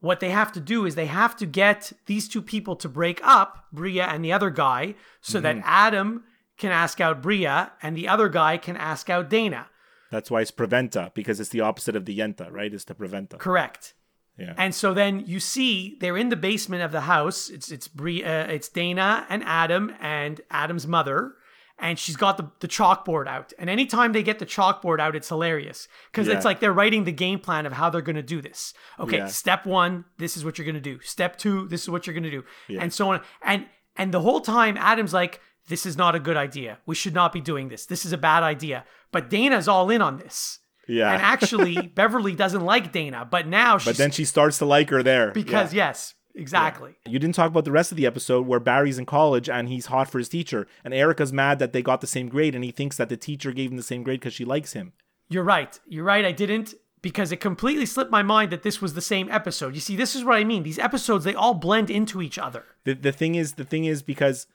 what 0.00 0.20
they 0.20 0.30
have 0.30 0.52
to 0.52 0.60
do 0.60 0.86
is 0.86 0.94
they 0.94 1.06
have 1.06 1.36
to 1.36 1.46
get 1.46 1.92
these 2.06 2.28
two 2.28 2.42
people 2.42 2.74
to 2.76 2.88
break 2.88 3.20
up, 3.22 3.66
Brea 3.72 4.00
and 4.00 4.24
the 4.24 4.32
other 4.32 4.50
guy, 4.50 4.94
so 5.20 5.40
that 5.40 5.60
Adam 5.64 6.24
can 6.56 6.72
ask 6.72 7.00
out 7.00 7.22
Brea 7.22 7.66
and 7.82 7.96
the 7.96 8.08
other 8.08 8.28
guy 8.28 8.56
can 8.56 8.76
ask 8.76 9.08
out 9.10 9.30
Dana. 9.30 9.68
That's 10.10 10.30
why 10.30 10.40
it's 10.40 10.50
preventa 10.50 11.14
because 11.14 11.38
it's 11.38 11.50
the 11.50 11.60
opposite 11.60 11.96
of 11.96 12.04
the 12.04 12.18
yenta, 12.18 12.50
right? 12.50 12.72
It's 12.72 12.84
the 12.84 12.94
preventa. 12.94 13.38
Correct. 13.38 13.94
Yeah. 14.38 14.54
And 14.56 14.74
so 14.74 14.94
then 14.94 15.24
you 15.26 15.38
see 15.38 15.96
they're 16.00 16.16
in 16.16 16.30
the 16.30 16.36
basement 16.36 16.82
of 16.82 16.92
the 16.92 17.02
house. 17.02 17.50
It's 17.50 17.70
it's 17.70 17.88
Brea, 17.88 18.24
uh, 18.24 18.46
it's 18.46 18.68
Dana 18.68 19.26
and 19.28 19.44
Adam 19.44 19.92
and 20.00 20.40
Adam's 20.50 20.86
mother, 20.86 21.34
and 21.80 21.98
she's 21.98 22.16
got 22.16 22.36
the, 22.36 22.50
the 22.60 22.68
chalkboard 22.68 23.26
out. 23.26 23.52
And 23.58 23.68
anytime 23.70 24.12
they 24.12 24.22
get 24.22 24.38
the 24.38 24.46
chalkboard 24.46 25.00
out, 25.00 25.16
it's 25.16 25.28
hilarious 25.28 25.88
because 26.12 26.28
Yeah. 26.28 26.34
it's 26.36 26.44
like 26.44 26.60
they're 26.60 26.72
writing 26.72 27.04
the 27.04 27.12
game 27.12 27.38
plan 27.38 27.66
of 27.66 27.72
how 27.72 27.88
they're 27.90 28.02
going 28.02 28.16
to 28.16 28.22
do 28.22 28.40
this. 28.42 28.74
Okay, 28.98 29.18
Yeah. 29.18 29.26
step 29.26 29.66
one, 29.66 30.04
this 30.18 30.36
is 30.36 30.44
what 30.44 30.58
you're 30.58 30.64
going 30.66 30.74
to 30.74 30.80
do. 30.80 31.00
Step 31.00 31.36
two, 31.38 31.66
this 31.68 31.82
is 31.82 31.88
what 31.90 32.06
you're 32.06 32.14
going 32.14 32.24
to 32.24 32.30
do, 32.30 32.44
Yeah. 32.68 32.82
and 32.82 32.92
so 32.92 33.10
on. 33.12 33.20
And 33.42 33.66
and 33.96 34.12
the 34.14 34.20
whole 34.20 34.40
time, 34.40 34.76
Adam's 34.76 35.12
like, 35.12 35.40
"This 35.68 35.84
is 35.84 35.96
not 35.98 36.14
a 36.14 36.20
good 36.20 36.36
idea. 36.36 36.78
We 36.86 36.94
should 36.94 37.12
not 37.14 37.32
be 37.32 37.40
doing 37.40 37.68
this. 37.68 37.86
This 37.86 38.04
is 38.06 38.12
a 38.12 38.18
bad 38.18 38.42
idea." 38.42 38.84
But 39.12 39.28
Dana's 39.28 39.66
all 39.68 39.90
in 39.90 40.00
on 40.00 40.16
this. 40.18 40.58
Yeah. 40.86 41.12
And 41.12 41.20
actually, 41.22 41.76
Beverly 41.94 42.34
doesn't 42.34 42.64
like 42.64 42.92
Dana, 42.92 43.26
but 43.28 43.46
now 43.46 43.78
she's 43.78 43.86
but 43.86 43.96
then 43.96 44.10
she 44.12 44.24
starts 44.24 44.58
to 44.58 44.64
like 44.64 44.90
her 44.90 45.02
there. 45.02 45.32
because 45.32 45.74
yes, 45.74 46.14
exactly. 46.34 46.96
You 47.06 47.18
didn't 47.18 47.34
talk 47.34 47.48
about 47.48 47.64
the 47.64 47.72
rest 47.72 47.90
of 47.90 47.96
the 47.96 48.06
episode 48.06 48.46
where 48.46 48.60
Barry's 48.60 48.98
in 48.98 49.06
college 49.06 49.48
and 49.48 49.68
he's 49.68 49.86
hot 49.86 50.10
for 50.10 50.18
his 50.18 50.28
teacher, 50.28 50.66
and 50.84 50.94
Erica's 50.94 51.32
mad 51.32 51.58
that 51.58 51.72
they 51.72 51.82
got 51.82 52.00
the 52.00 52.06
same 52.06 52.28
grade, 52.28 52.54
and 52.54 52.64
he 52.64 52.70
thinks 52.70 52.96
that 52.96 53.08
the 53.08 53.16
teacher 53.16 53.52
gave 53.52 53.70
him 53.70 53.76
the 53.76 53.82
same 53.82 54.02
grade 54.02 54.20
because 54.20 54.34
she 54.34 54.44
likes 54.44 54.72
him. 54.72 54.92
You're 55.28 55.44
right. 55.44 55.78
You're 55.86 56.04
right. 56.04 56.24
I 56.24 56.32
didn't 56.32 56.74
because 57.02 57.32
it 57.32 57.38
completely 57.40 57.86
slipped 57.86 58.10
my 58.10 58.22
mind 58.22 58.52
that 58.52 58.62
this 58.62 58.82
was 58.82 58.94
the 58.94 59.00
same 59.00 59.30
episode. 59.30 59.74
You 59.74 59.80
see, 59.80 59.96
this 59.96 60.14
is 60.14 60.24
what 60.24 60.36
I 60.36 60.44
mean. 60.44 60.62
These 60.62 60.78
episodes 60.78 61.24
they 61.24 61.34
all 61.34 61.54
blend 61.54 61.90
into 61.90 62.20
each 62.20 62.38
other. 62.38 62.64
The 62.84 62.94
the 62.94 63.12
thing 63.12 63.34
is, 63.34 63.54
the 63.54 63.64
thing 63.64 63.84
is 63.84 64.02
because 64.02 64.46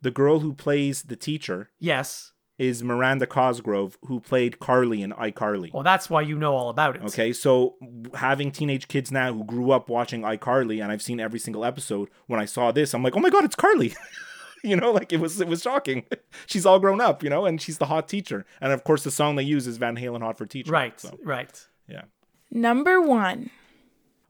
the 0.00 0.10
girl 0.10 0.40
who 0.40 0.54
plays 0.54 1.02
the 1.02 1.16
teacher 1.16 1.70
Yes. 1.78 2.32
Is 2.60 2.84
Miranda 2.84 3.26
Cosgrove, 3.26 3.96
who 4.04 4.20
played 4.20 4.58
Carly 4.60 5.00
in 5.00 5.12
iCarly. 5.12 5.72
Well, 5.72 5.82
that's 5.82 6.10
why 6.10 6.20
you 6.20 6.36
know 6.38 6.54
all 6.54 6.68
about 6.68 6.94
it. 6.96 7.02
Okay, 7.04 7.32
so 7.32 7.76
having 8.14 8.50
teenage 8.52 8.86
kids 8.86 9.10
now 9.10 9.32
who 9.32 9.44
grew 9.44 9.70
up 9.70 9.88
watching 9.88 10.20
iCarly, 10.20 10.82
and 10.82 10.92
I've 10.92 11.00
seen 11.00 11.20
every 11.20 11.38
single 11.38 11.64
episode. 11.64 12.10
When 12.26 12.38
I 12.38 12.44
saw 12.44 12.70
this, 12.70 12.92
I'm 12.92 13.02
like, 13.02 13.16
oh 13.16 13.20
my 13.20 13.30
god, 13.30 13.44
it's 13.44 13.56
Carly. 13.56 13.94
you 14.62 14.76
know, 14.76 14.92
like 14.92 15.10
it 15.10 15.20
was 15.20 15.40
it 15.40 15.48
was 15.48 15.62
shocking. 15.62 16.04
she's 16.46 16.66
all 16.66 16.78
grown 16.78 17.00
up, 17.00 17.22
you 17.22 17.30
know, 17.30 17.46
and 17.46 17.62
she's 17.62 17.78
the 17.78 17.86
hot 17.86 18.08
teacher. 18.08 18.44
And 18.60 18.74
of 18.74 18.84
course, 18.84 19.04
the 19.04 19.10
song 19.10 19.36
they 19.36 19.42
use 19.42 19.66
is 19.66 19.78
Van 19.78 19.96
Halen 19.96 20.20
"Hot 20.20 20.36
for 20.36 20.44
Teacher." 20.44 20.70
Right. 20.70 21.00
So 21.00 21.18
Right. 21.24 21.66
yeah. 21.88 22.02
Number 22.50 23.00
one. 23.00 23.48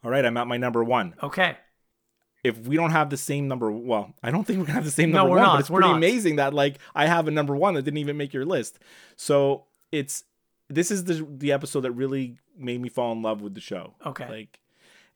All 0.05 0.11
right, 0.11 0.24
I'm 0.24 0.37
at 0.37 0.47
my 0.47 0.57
number 0.57 0.85
one. 0.85 1.14
Okay. 1.20 1.57
If 2.43 2.59
we 2.66 2.76
don't 2.76 2.91
have 2.93 3.11
the 3.11 3.16
same 3.16 3.49
number, 3.49 3.70
well, 3.70 4.14
I 4.22 4.30
don't 4.30 4.45
think 4.47 4.59
we're 4.59 4.64
gonna 4.66 4.74
have 4.76 4.84
the 4.84 4.91
same 4.91 5.11
No, 5.11 5.18
number 5.18 5.30
we're 5.32 5.36
one. 5.38 5.47
not, 5.47 5.53
But 5.55 5.61
it's 5.61 5.70
we're 5.70 5.80
pretty 5.80 5.91
not. 5.93 5.97
amazing 5.99 6.36
that 6.36 6.55
like 6.55 6.78
I 6.95 7.07
have 7.07 7.28
a 7.28 7.30
number 7.30 7.55
one 7.55 7.74
that 7.74 7.82
didn't 7.82 7.99
even 7.99 8.16
make 8.16 8.32
your 8.32 8.45
list. 8.47 8.78
So 9.16 9.64
it's 9.93 10.24
this 10.68 10.91
is 10.91 11.05
the 11.05 11.26
the 11.30 11.53
episode 11.53 11.80
that 11.82 11.93
really 11.93 12.38
made 12.57 12.80
me 12.80 12.88
fall 12.88 13.12
in 13.12 13.22
love 13.22 13.41
with 13.43 13.55
the 13.55 13.61
show. 13.61 13.95
Okay. 14.07 14.28
like 14.28 14.59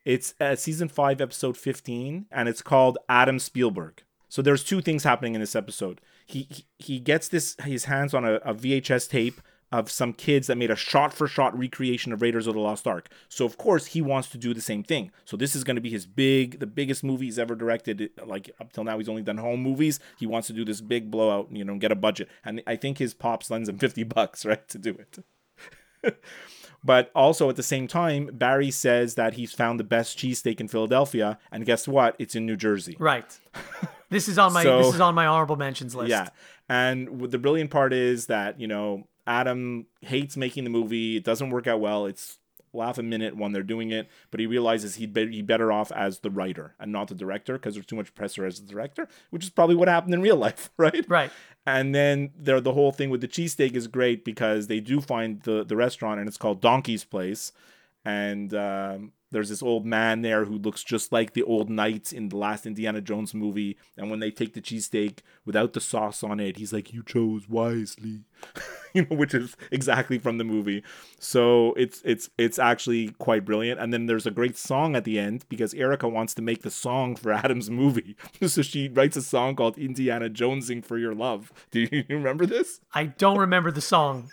it's 0.04 0.34
uh, 0.38 0.54
season 0.54 0.88
five, 0.88 1.20
episode 1.22 1.56
fifteen, 1.56 2.26
and 2.30 2.48
it's 2.48 2.60
called 2.60 2.98
Adam 3.08 3.38
Spielberg. 3.38 4.02
So 4.28 4.42
there's 4.42 4.62
two 4.64 4.80
things 4.82 5.04
happening 5.04 5.34
in 5.34 5.40
this 5.40 5.56
episode. 5.56 6.00
He 6.26 6.46
he, 6.50 6.64
he 6.78 6.98
gets 7.00 7.28
this 7.28 7.56
his 7.64 7.84
hands 7.86 8.12
on 8.12 8.24
a, 8.26 8.34
a 8.36 8.54
VHS 8.54 9.08
tape 9.08 9.40
of 9.74 9.90
some 9.90 10.12
kids 10.12 10.46
that 10.46 10.56
made 10.56 10.70
a 10.70 10.76
shot 10.76 11.12
for 11.12 11.26
shot 11.26 11.58
recreation 11.58 12.12
of 12.12 12.22
Raiders 12.22 12.46
of 12.46 12.54
the 12.54 12.60
Lost 12.60 12.86
Ark. 12.86 13.08
So 13.28 13.44
of 13.44 13.58
course 13.58 13.86
he 13.86 14.00
wants 14.00 14.28
to 14.28 14.38
do 14.38 14.54
the 14.54 14.60
same 14.60 14.84
thing. 14.84 15.10
So 15.24 15.36
this 15.36 15.56
is 15.56 15.64
going 15.64 15.74
to 15.74 15.82
be 15.82 15.90
his 15.90 16.06
big, 16.06 16.60
the 16.60 16.66
biggest 16.66 17.02
movie 17.02 17.24
he's 17.24 17.40
ever 17.40 17.56
directed. 17.56 18.10
Like 18.24 18.50
up 18.60 18.72
till 18.72 18.84
now, 18.84 18.98
he's 18.98 19.08
only 19.08 19.22
done 19.22 19.38
home 19.38 19.60
movies. 19.60 19.98
He 20.16 20.26
wants 20.26 20.46
to 20.46 20.52
do 20.52 20.64
this 20.64 20.80
big 20.80 21.10
blowout, 21.10 21.48
you 21.50 21.64
know, 21.64 21.76
get 21.76 21.90
a 21.90 21.96
budget. 21.96 22.28
And 22.44 22.62
I 22.68 22.76
think 22.76 22.98
his 22.98 23.14
pops 23.14 23.50
lends 23.50 23.68
him 23.68 23.78
fifty 23.84 24.04
bucks, 24.04 24.46
right, 24.46 24.66
to 24.68 24.78
do 24.78 24.96
it. 24.96 26.14
But 26.86 27.10
also 27.14 27.48
at 27.48 27.56
the 27.56 27.62
same 27.62 27.88
time, 27.88 28.28
Barry 28.30 28.70
says 28.70 29.14
that 29.14 29.34
he's 29.34 29.52
found 29.52 29.80
the 29.80 29.84
best 29.84 30.18
cheesesteak 30.18 30.60
in 30.60 30.68
Philadelphia, 30.68 31.38
and 31.50 31.64
guess 31.64 31.88
what? 31.88 32.14
It's 32.18 32.34
in 32.34 32.44
New 32.44 32.56
Jersey. 32.56 32.94
Right. 32.98 33.24
This 34.10 34.28
is 34.28 34.36
on 34.38 34.52
my 34.52 34.62
So- 34.64 34.82
this 34.82 34.94
is 34.94 35.00
on 35.00 35.14
my 35.14 35.24
honorable 35.26 35.56
mentions 35.56 35.94
list. 35.94 36.10
Yeah. 36.10 36.28
And 36.68 37.30
the 37.30 37.38
brilliant 37.38 37.70
part 37.70 37.94
is 37.94 38.26
that, 38.26 38.60
you 38.60 38.66
know, 38.66 39.08
Adam 39.26 39.86
hates 40.00 40.36
making 40.36 40.64
the 40.64 40.70
movie. 40.70 41.16
It 41.16 41.24
doesn't 41.24 41.50
work 41.50 41.66
out 41.66 41.80
well. 41.80 42.06
It's 42.06 42.38
laugh 42.74 42.98
a 42.98 43.02
minute 43.02 43.36
when 43.36 43.52
they're 43.52 43.62
doing 43.62 43.90
it, 43.90 44.08
but 44.30 44.40
he 44.40 44.46
realizes 44.46 44.96
he'd 44.96 45.14
be, 45.14 45.42
better 45.42 45.70
off 45.70 45.92
as 45.92 46.20
the 46.20 46.30
writer 46.30 46.74
and 46.80 46.90
not 46.90 47.08
the 47.08 47.14
director 47.14 47.54
because 47.54 47.74
there's 47.74 47.86
too 47.86 47.96
much 47.96 48.14
pressure 48.14 48.44
as 48.44 48.60
the 48.60 48.66
director, 48.66 49.08
which 49.30 49.44
is 49.44 49.50
probably 49.50 49.76
what 49.76 49.88
happened 49.88 50.12
in 50.14 50.20
real 50.20 50.36
life, 50.36 50.70
right? 50.76 51.04
Right. 51.08 51.30
And 51.66 51.94
then 51.94 52.30
there, 52.36 52.60
the 52.60 52.72
whole 52.72 52.92
thing 52.92 53.10
with 53.10 53.20
the 53.20 53.28
cheesesteak 53.28 53.74
is 53.74 53.86
great 53.86 54.24
because 54.24 54.66
they 54.66 54.80
do 54.80 55.00
find 55.00 55.40
the, 55.42 55.64
the 55.64 55.76
restaurant 55.76 56.18
and 56.18 56.28
it's 56.28 56.36
called 56.36 56.60
Donkey's 56.60 57.04
Place. 57.04 57.52
And 58.04 58.52
um, 58.54 59.12
there's 59.35 59.49
this 59.49 59.64
old 59.64 59.85
man 59.85 60.22
there 60.22 60.45
who 60.45 60.57
looks 60.57 60.85
just 60.85 61.11
like 61.11 61.32
the 61.32 61.43
old 61.43 61.68
knights 61.68 62.12
in 62.12 62.28
the 62.28 62.37
last 62.37 62.66
Indiana 62.66 63.01
Jones 63.01 63.35
movie. 63.35 63.76
And 63.99 64.09
when 64.09 64.20
they 64.20 64.30
take 64.30 64.55
the 64.55 64.62
cheesesteak 64.62 65.18
without 65.45 65.72
the 65.72 65.80
sauce 65.80 66.22
on 66.22 66.39
it, 66.39 66.57
he's 66.57 66.72
like, 66.72 66.93
You 66.93 67.03
chose 67.03 67.49
wisely. 67.49 68.26
you 68.95 69.03
know, 69.03 69.16
which 69.16 69.35
is 69.35 69.57
exactly 69.72 70.18
from 70.18 70.39
the 70.39 70.45
movie. 70.45 70.85
So 71.18 71.74
it's 71.74 72.01
it's 72.05 72.30
it's 72.39 72.61
actually 72.61 73.09
quite 73.18 73.45
brilliant. 73.45 73.80
And 73.80 73.93
then 73.93 74.07
there's 74.07 74.24
a 74.24 74.30
great 74.30 74.57
song 74.57 74.95
at 74.95 75.03
the 75.03 75.18
end 75.18 75.45
because 75.49 75.74
Erica 75.74 76.09
wants 76.09 76.32
to 76.35 76.43
make 76.43 76.62
the 76.62 76.70
song 76.70 77.16
for 77.16 77.32
Adam's 77.45 77.68
movie. 77.68 78.14
so 78.47 78.62
she 78.62 78.89
writes 78.89 79.16
a 79.16 79.22
song 79.22 79.57
called 79.57 79.76
Indiana 79.76 80.30
Jonesing 80.30 80.85
for 80.85 80.97
Your 80.97 81.12
Love. 81.12 81.53
Do 81.72 81.89
you 81.91 82.05
remember 82.09 82.47
this? 82.47 82.78
I 82.93 83.07
don't 83.07 83.39
remember 83.39 83.72
the 83.72 83.80
song. 83.80 84.30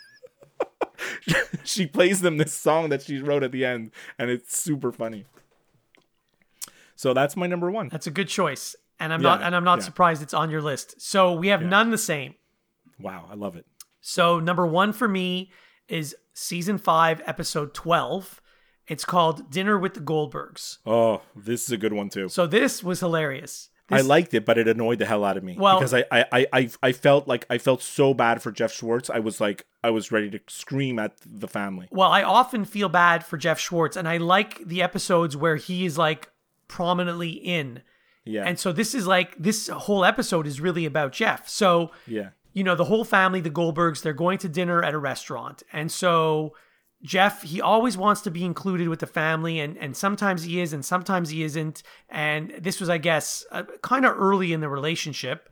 she 1.63 1.85
plays 1.85 2.21
them 2.21 2.37
this 2.37 2.53
song 2.53 2.89
that 2.89 3.03
she 3.03 3.19
wrote 3.19 3.43
at 3.43 3.51
the 3.51 3.65
end, 3.65 3.91
and 4.17 4.29
it's 4.29 4.57
super 4.57 4.91
funny. 4.91 5.25
So 6.95 7.13
that's 7.13 7.35
my 7.35 7.47
number 7.47 7.71
one. 7.71 7.89
That's 7.89 8.07
a 8.07 8.11
good 8.11 8.27
choice. 8.27 8.75
And 8.99 9.11
I'm 9.11 9.23
not 9.23 9.41
and 9.41 9.55
I'm 9.55 9.63
not 9.63 9.79
yeah. 9.79 9.85
surprised 9.85 10.21
it's 10.21 10.35
on 10.35 10.51
your 10.51 10.61
list. 10.61 11.01
So 11.01 11.33
we 11.33 11.47
have 11.47 11.63
none 11.63 11.89
the 11.89 11.97
same. 11.97 12.35
Wow, 12.99 13.25
I 13.31 13.33
love 13.33 13.55
it. 13.55 13.65
So 13.99 14.39
number 14.39 14.67
one 14.67 14.93
for 14.93 15.07
me 15.07 15.51
is 15.87 16.15
season 16.35 16.77
five, 16.77 17.19
episode 17.25 17.73
twelve. 17.73 18.39
It's 18.87 19.03
called 19.03 19.49
Dinner 19.49 19.79
with 19.79 19.95
the 19.95 19.99
Goldbergs. 19.99 20.77
Oh, 20.85 21.21
this 21.35 21.63
is 21.63 21.71
a 21.71 21.77
good 21.77 21.93
one 21.93 22.09
too. 22.09 22.29
So 22.29 22.45
this 22.45 22.83
was 22.83 22.99
hilarious. 22.99 23.70
I 23.91 24.01
liked 24.01 24.33
it, 24.33 24.45
but 24.45 24.57
it 24.57 24.67
annoyed 24.67 24.99
the 24.99 25.05
hell 25.05 25.23
out 25.23 25.37
of 25.37 25.43
me 25.43 25.55
Well- 25.57 25.79
because 25.79 25.93
I, 25.93 26.05
I, 26.11 26.25
I, 26.31 26.47
I, 26.53 26.69
I 26.83 26.91
felt 26.91 27.27
like 27.27 27.45
I 27.49 27.57
felt 27.57 27.81
so 27.81 28.13
bad 28.13 28.41
for 28.41 28.51
Jeff 28.51 28.71
Schwartz. 28.73 29.09
I 29.09 29.19
was 29.19 29.39
like, 29.41 29.65
I 29.83 29.89
was 29.89 30.11
ready 30.11 30.29
to 30.31 30.39
scream 30.47 30.99
at 30.99 31.13
the 31.25 31.47
family. 31.47 31.87
Well, 31.91 32.11
I 32.11 32.23
often 32.23 32.65
feel 32.65 32.89
bad 32.89 33.25
for 33.25 33.37
Jeff 33.37 33.59
Schwartz, 33.59 33.97
and 33.97 34.07
I 34.07 34.17
like 34.17 34.65
the 34.65 34.81
episodes 34.81 35.35
where 35.35 35.55
he 35.55 35.85
is 35.85 35.97
like 35.97 36.29
prominently 36.67 37.31
in. 37.31 37.81
Yeah, 38.23 38.43
And 38.45 38.59
so 38.59 38.71
this 38.71 38.93
is 38.93 39.07
like 39.07 39.35
this 39.37 39.67
whole 39.67 40.05
episode 40.05 40.45
is 40.45 40.61
really 40.61 40.85
about 40.85 41.11
Jeff. 41.11 41.49
So 41.49 41.91
yeah, 42.05 42.29
you 42.53 42.63
know, 42.63 42.75
the 42.75 42.85
whole 42.85 43.03
family, 43.03 43.41
the 43.41 43.49
Goldbergs, 43.49 44.03
they're 44.03 44.13
going 44.13 44.37
to 44.39 44.49
dinner 44.49 44.83
at 44.83 44.93
a 44.93 44.99
restaurant. 44.99 45.63
And 45.73 45.91
so 45.91 46.53
Jeff, 47.03 47.41
he 47.43 47.59
always 47.61 47.97
wants 47.97 48.21
to 48.21 48.31
be 48.31 48.43
included 48.45 48.87
with 48.87 48.99
the 48.99 49.07
family, 49.07 49.59
and, 49.59 49.77
and 49.77 49.97
sometimes 49.97 50.43
he 50.43 50.61
is, 50.61 50.71
and 50.73 50.85
sometimes 50.85 51.29
he 51.29 51.43
isn't. 51.43 51.81
And 52.09 52.53
this 52.59 52.79
was, 52.79 52.89
I 52.89 52.97
guess, 52.99 53.45
uh, 53.51 53.63
kind 53.81 54.05
of 54.05 54.15
early 54.17 54.53
in 54.53 54.59
the 54.61 54.69
relationship. 54.69 55.49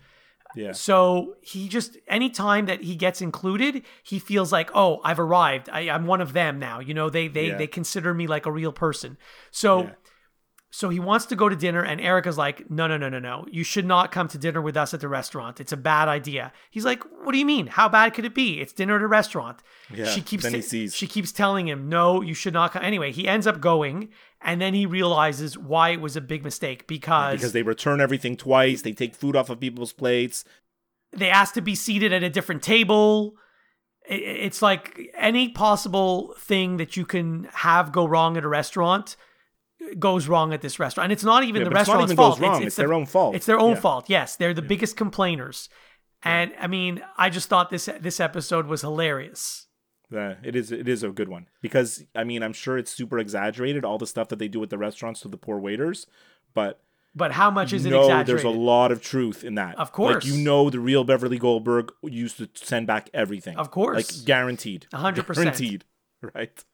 yeah. 0.56 0.72
So 0.74 1.36
he 1.42 1.68
just, 1.68 1.98
anytime 2.08 2.66
that 2.68 2.82
he 2.82 2.96
gets 2.96 3.22
included, 3.22 3.84
he 4.04 4.20
feels 4.20 4.52
like, 4.52 4.70
oh, 4.76 5.00
I've 5.04 5.20
arrived. 5.20 5.70
I, 5.72 5.90
I'm 5.90 6.06
one 6.08 6.22
of 6.22 6.34
them 6.34 6.60
now. 6.60 6.80
You 6.80 6.94
know, 6.94 7.10
they 7.10 7.28
they 7.28 7.48
Yeah. 7.50 7.58
they 7.58 7.68
consider 7.68 8.14
me 8.14 8.26
like 8.28 8.46
a 8.46 8.52
real 8.52 8.72
person. 8.72 9.18
So 9.52 9.84
Yeah. 9.84 9.90
So 10.72 10.90
he 10.90 11.00
wants 11.00 11.26
to 11.28 11.36
go 11.36 11.50
to 11.50 11.56
dinner, 11.56 11.82
and 11.84 12.00
Erica's 12.00 12.38
like, 12.38 12.70
no, 12.70 12.86
no, 12.86 12.96
no, 12.96 13.10
no, 13.10 13.18
no. 13.18 13.46
You 13.50 13.64
should 13.64 13.86
not 13.88 14.12
come 14.12 14.28
to 14.28 14.38
dinner 14.38 14.62
with 14.62 14.78
us 14.78 14.94
at 14.94 15.00
the 15.02 15.08
restaurant. 15.08 15.60
It's 15.60 15.72
a 15.72 15.78
bad 15.78 16.08
idea. 16.08 16.52
He's 16.70 16.86
like, 16.86 17.04
what 17.24 17.32
do 17.32 17.40
you 17.40 17.46
mean? 17.46 17.66
How 17.68 17.90
bad 17.90 18.14
could 18.14 18.24
it 18.24 18.36
be? 18.36 18.62
It's 18.62 18.72
dinner 18.72 18.96
at 18.98 19.02
a 19.02 19.08
restaurant. 19.08 19.64
Yeah, 19.92 20.06
She 20.06 20.22
keeps 20.22 20.44
then 20.44 20.54
he 20.54 20.62
sees. 20.62 20.96
she 20.96 21.08
keeps 21.08 21.32
telling 21.32 21.68
him, 21.68 21.90
no, 21.90 22.22
you 22.22 22.36
should 22.36 22.54
not 22.54 22.74
come. 22.74 22.84
Anyway, 22.84 23.12
he 23.12 23.28
ends 23.28 23.48
up 23.48 23.60
going, 23.60 24.10
and 24.42 24.62
then 24.62 24.76
he 24.76 24.86
realizes 24.86 25.58
why 25.58 25.90
it 25.90 26.02
was 26.02 26.16
a 26.16 26.22
big 26.22 26.44
mistake 26.44 26.86
because, 26.88 27.34
Because 27.38 27.54
they 27.54 27.64
return 27.64 28.00
everything 28.00 28.38
twice. 28.38 28.84
They 28.84 28.94
take 28.94 29.16
food 29.16 29.36
off 29.36 29.50
of 29.50 29.60
people's 29.60 29.92
plates. 29.92 30.44
they 31.12 31.30
ask 31.32 31.56
to 31.56 31.62
be 31.62 31.74
seated 31.74 32.14
at 32.14 32.22
a 32.22 32.30
different 32.30 32.62
table. 32.62 33.34
It's 34.08 34.62
like 34.62 35.12
any 35.18 35.50
possible 35.50 36.36
thing 36.38 36.78
that 36.78 36.96
you 36.96 37.06
can 37.06 37.48
have 37.54 37.92
go 37.92 38.06
wrong 38.08 38.38
at 38.38 38.44
a 38.44 38.48
restaurant 38.48 39.16
goes 39.98 40.28
wrong 40.28 40.54
at 40.54 40.62
this 40.62 40.80
restaurant. 40.80 41.06
And 41.06 41.12
it's 41.14 41.24
not 41.24 41.44
even 41.44 41.62
Yeah, 41.62 41.70
the 41.70 41.72
it's 41.72 41.88
restaurant's 41.88 42.14
fault. 42.14 42.40
wrong, 42.40 42.64
it's 42.64 42.76
the- 42.76 42.82
their 42.84 42.94
own 42.94 43.06
fault. 43.06 43.36
It's 43.36 43.46
their 43.46 43.60
own 43.60 43.72
Yeah. 43.76 43.80
fault. 43.80 44.10
Yes, 44.10 44.36
they're 44.36 44.54
the 44.54 44.62
biggest 44.62 44.98
complainers. 44.98 45.70
And 46.24 46.52
I 46.60 46.68
mean, 46.68 47.02
I 47.18 47.30
just 47.30 47.48
thought 47.50 47.70
this 47.70 47.90
this 48.02 48.20
episode 48.20 48.68
was 48.68 48.82
hilarious. 48.82 49.68
Yeah, 50.12 50.36
it 50.44 50.56
is. 50.56 50.72
It 50.72 50.88
is 50.90 51.04
a 51.04 51.10
good 51.10 51.30
one 51.30 51.48
because 51.62 52.04
I 52.16 52.24
mean 52.24 52.44
I'm 52.44 52.52
sure 52.54 52.78
it's 52.78 52.92
super 52.92 53.20
exaggerated 53.20 53.86
all 53.86 53.98
the 53.98 54.08
stuff 54.08 54.28
that 54.30 54.40
they 54.40 54.48
do 54.48 54.62
at 54.64 54.70
the 54.70 54.78
restaurants 54.78 55.22
to 55.22 55.28
the 55.30 55.38
poor 55.38 55.60
waiters, 55.60 56.08
but 56.54 56.82
But 57.16 57.32
how 57.34 57.50
much 57.50 57.74
is 57.74 57.86
it 57.86 57.90
no, 57.92 58.02
exaggerated? 58.02 58.28
there's 58.28 58.44
a 58.44 58.50
lot 58.50 58.92
of 58.92 59.02
truth 59.02 59.44
in 59.44 59.56
that. 59.56 59.78
Of 59.80 59.92
course. 59.92 60.26
like 60.26 60.26
you 60.26 60.44
know 60.44 60.70
the 60.70 60.80
real 60.80 61.04
Beverly 61.04 61.38
Goldberg 61.40 61.92
used 62.04 62.38
to 62.38 62.50
send 62.54 62.86
back 62.86 63.10
everything. 63.14 63.56
Of 63.58 63.72
course. 63.72 63.96
like 64.18 64.26
guaranteed, 64.26 64.88
A 64.94 64.98
hundred 64.98 65.26
percent. 65.26 65.46
guaranteed. 65.46 65.86
Right. 66.36 66.66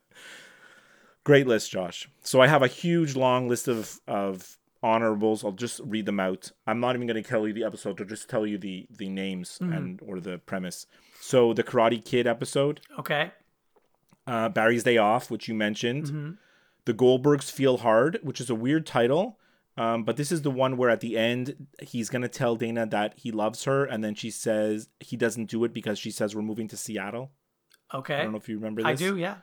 Great 1.25 1.47
list, 1.47 1.69
Josh. 1.71 2.07
So 2.21 2.39
I 2.39 2.47
have 2.47 2.63
a 2.63 2.67
huge 2.67 3.15
long 3.17 3.49
list 3.49 3.67
of 3.67 3.99
of 4.07 4.57
honorables. 4.83 5.43
I'll 5.43 5.51
just 5.51 5.81
read 5.83 6.05
them 6.05 6.19
out. 6.19 6.51
I'm 6.67 6.79
not 6.79 6.95
even 6.95 7.07
going 7.07 7.21
to 7.21 7.27
tell 7.27 7.47
you 7.47 7.53
the 7.53 7.63
episode. 7.63 7.99
I'll 7.99 8.07
just 8.07 8.29
tell 8.29 8.45
you 8.47 8.57
the 8.57 8.87
the 8.89 9.09
names 9.09 9.57
Mm-hmm. 9.61 9.73
and 9.73 9.99
or 10.05 10.19
the 10.21 10.37
premise. 10.37 10.85
So 11.19 11.53
the 11.53 11.63
Karate 11.63 12.03
Kid 12.05 12.27
episode, 12.27 12.81
Okay. 12.99 13.31
uh, 14.27 14.49
Barry's 14.49 14.83
Day 14.83 14.97
Off, 14.97 15.29
which 15.31 15.47
you 15.47 15.55
mentioned. 15.55 16.05
Mm-hmm. 16.05 16.31
The 16.85 16.93
Goldbergs 16.93 17.49
Feel 17.51 17.77
Hard, 17.77 18.19
which 18.21 18.39
is 18.39 18.49
a 18.51 18.55
weird 18.55 18.85
title. 18.85 19.39
Um, 19.77 20.03
but 20.03 20.15
this 20.17 20.31
is 20.31 20.43
the 20.43 20.51
one 20.51 20.77
where 20.77 20.89
at 20.91 20.99
the 21.01 21.17
end 21.17 21.67
he's 21.81 22.09
gonna 22.11 22.29
tell 22.29 22.55
Dana 22.55 22.85
that 22.85 23.15
he 23.17 23.31
loves 23.31 23.63
her, 23.63 23.83
and 23.83 24.03
then 24.03 24.13
she 24.13 24.29
says 24.29 24.87
he 24.99 25.17
doesn't 25.17 25.47
do 25.49 25.63
it 25.63 25.73
because 25.73 25.97
she 25.97 26.11
says 26.11 26.35
we're 26.35 26.43
moving 26.43 26.67
to 26.69 26.77
Seattle. 26.77 27.31
Okay. 27.93 28.15
I 28.15 28.21
don't 28.23 28.31
know 28.33 28.37
if 28.37 28.47
you 28.47 28.57
remember 28.57 28.83
this. 28.83 28.89
I 28.89 28.93
do, 28.93 29.17
yeah. 29.17 29.37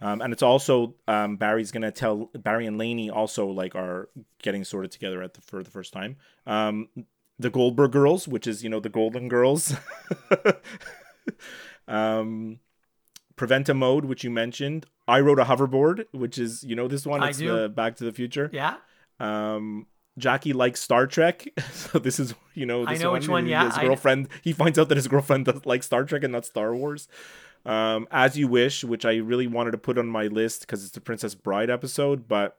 Um, 0.00 0.20
and 0.20 0.32
it's 0.32 0.42
also 0.42 0.96
um, 1.08 1.36
Barry's 1.36 1.70
gonna 1.72 1.90
tell 1.92 2.30
Barry 2.34 2.66
and 2.66 2.76
Lainey 2.78 3.10
also 3.10 3.46
like 3.46 3.74
are 3.74 4.08
getting 4.42 4.64
sorted 4.64 4.90
together 4.90 5.22
at 5.22 5.34
the 5.34 5.40
for 5.40 5.62
the 5.62 5.70
first 5.70 5.92
time. 5.92 6.16
Um, 6.46 6.88
the 7.38 7.50
Goldberg 7.50 7.92
girls, 7.92 8.28
which 8.28 8.46
is 8.46 8.62
you 8.62 8.70
know 8.70 8.80
the 8.80 8.88
Golden 8.88 9.28
Girls. 9.28 9.74
um, 11.88 12.58
Preventa 13.36 13.74
mode, 13.76 14.04
which 14.04 14.24
you 14.24 14.30
mentioned. 14.30 14.86
I 15.08 15.20
wrote 15.20 15.38
a 15.40 15.44
hoverboard, 15.44 16.04
which 16.12 16.38
is 16.38 16.62
you 16.64 16.76
know 16.76 16.88
this 16.88 17.06
one. 17.06 17.22
I 17.22 17.30
It's 17.30 17.38
do. 17.38 17.54
the 17.62 17.68
Back 17.68 17.96
to 17.96 18.04
the 18.04 18.12
Future. 18.12 18.50
Yeah. 18.52 18.76
Um, 19.20 19.86
Jackie 20.16 20.52
likes 20.52 20.80
Star 20.80 21.06
Trek, 21.06 21.46
so 21.72 21.98
this 21.98 22.20
is 22.20 22.34
you 22.54 22.66
know 22.66 22.86
I 22.86 22.94
this 22.94 23.02
know 23.02 23.12
which 23.12 23.28
one, 23.28 23.44
His 23.44 23.50
yeah, 23.50 23.70
I- 23.74 23.84
girlfriend. 23.86 24.28
He 24.42 24.52
finds 24.52 24.78
out 24.78 24.88
that 24.88 24.96
his 24.96 25.08
girlfriend 25.08 25.46
does 25.46 25.66
like 25.66 25.82
Star 25.82 26.04
Trek 26.04 26.22
and 26.22 26.32
not 26.32 26.46
Star 26.46 26.74
Wars. 26.74 27.08
Um, 27.66 28.06
As 28.10 28.36
You 28.36 28.48
Wish, 28.48 28.84
which 28.84 29.04
I 29.04 29.16
really 29.16 29.46
wanted 29.46 29.70
to 29.72 29.78
put 29.78 29.98
on 29.98 30.06
my 30.06 30.26
list 30.26 30.60
because 30.60 30.84
it's 30.84 30.92
the 30.92 31.00
Princess 31.00 31.34
Bride 31.34 31.70
episode, 31.70 32.28
but 32.28 32.58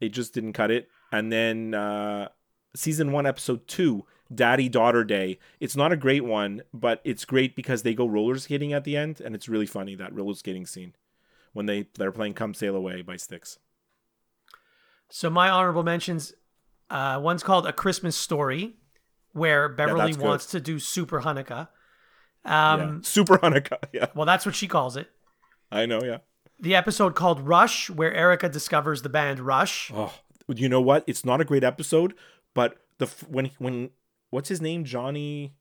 it 0.00 0.10
just 0.10 0.34
didn't 0.34 0.54
cut 0.54 0.70
it. 0.70 0.88
And 1.12 1.30
then 1.30 1.74
uh, 1.74 2.28
season 2.74 3.12
one, 3.12 3.26
episode 3.26 3.66
two, 3.68 4.06
Daddy 4.34 4.68
Daughter 4.68 5.04
Day. 5.04 5.38
It's 5.60 5.76
not 5.76 5.92
a 5.92 5.96
great 5.96 6.24
one, 6.24 6.62
but 6.72 7.00
it's 7.04 7.24
great 7.24 7.54
because 7.54 7.82
they 7.82 7.94
go 7.94 8.06
roller 8.06 8.36
skating 8.38 8.72
at 8.72 8.84
the 8.84 8.96
end, 8.96 9.20
and 9.20 9.34
it's 9.34 9.48
really 9.48 9.66
funny 9.66 9.94
that 9.94 10.14
roller 10.14 10.34
skating 10.34 10.66
scene 10.66 10.94
when 11.52 11.66
they 11.66 11.88
they're 11.96 12.12
playing 12.12 12.34
"Come 12.34 12.54
Sail 12.54 12.74
Away" 12.74 13.02
by 13.02 13.16
Styx. 13.16 13.58
So 15.10 15.30
my 15.30 15.50
honorable 15.50 15.82
mentions, 15.82 16.32
uh, 16.90 17.20
one's 17.22 17.42
called 17.42 17.66
A 17.66 17.72
Christmas 17.72 18.16
Story, 18.16 18.74
where 19.32 19.68
Beverly 19.68 20.12
good. 20.12 20.20
wants 20.22 20.46
to 20.46 20.60
do 20.60 20.78
Super 20.78 21.20
Hanukkah. 21.20 21.68
Yeah. 22.44 22.72
Um, 22.72 23.02
Super 23.02 23.38
Hanukkah. 23.38 23.78
Yeah, 23.92 24.06
Well, 24.14 24.26
that's 24.26 24.44
what 24.46 24.54
she 24.54 24.66
calls 24.68 24.96
it. 24.96 25.08
I 25.70 25.86
know. 25.86 26.00
Yeah. 26.02 26.18
The 26.60 26.74
episode 26.74 27.14
called 27.14 27.40
Rush, 27.40 27.90
where 27.90 28.12
Erica 28.14 28.48
discovers 28.48 29.02
the 29.02 29.08
band 29.08 29.40
Rush. 29.40 29.90
Oh, 29.94 30.12
you 30.48 30.68
know 30.68 30.80
what? 30.80 31.04
It's 31.06 31.24
not 31.24 31.40
a 31.40 31.44
great 31.44 31.64
episode, 31.64 32.14
but 32.54 32.76
the 32.98 33.06
f- 33.06 33.24
when 33.28 33.50
when 33.58 33.90
what's 34.30 34.48
his 34.48 34.60
name? 34.60 34.84
Johnny 34.84 35.54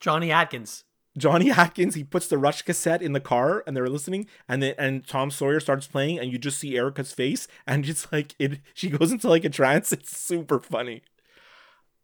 Johnny 0.00 0.30
Atkins. 0.30 0.84
Johnny 1.16 1.50
Atkins. 1.64 1.94
He 1.94 2.04
puts 2.04 2.28
the 2.28 2.36
Rush 2.38 2.62
cassette 2.62 3.00
in 3.00 3.12
the 3.12 3.20
car, 3.20 3.64
and 3.66 3.74
they're 3.76 3.88
listening, 3.88 4.26
and 4.48 4.62
then 4.62 4.74
and 4.78 5.06
Tom 5.06 5.30
Sawyer 5.30 5.60
starts 5.60 5.86
playing, 5.86 6.18
and 6.18 6.30
you 6.30 6.38
just 6.38 6.58
see 6.58 6.76
Erica's 6.76 7.12
face, 7.12 7.48
and 7.66 7.88
it's 7.88 8.12
like 8.12 8.34
it. 8.38 8.60
She 8.74 8.90
goes 8.90 9.10
into 9.10 9.28
like 9.28 9.44
a 9.44 9.50
trance. 9.50 9.92
It's 9.92 10.16
super 10.16 10.58
funny. 10.60 11.02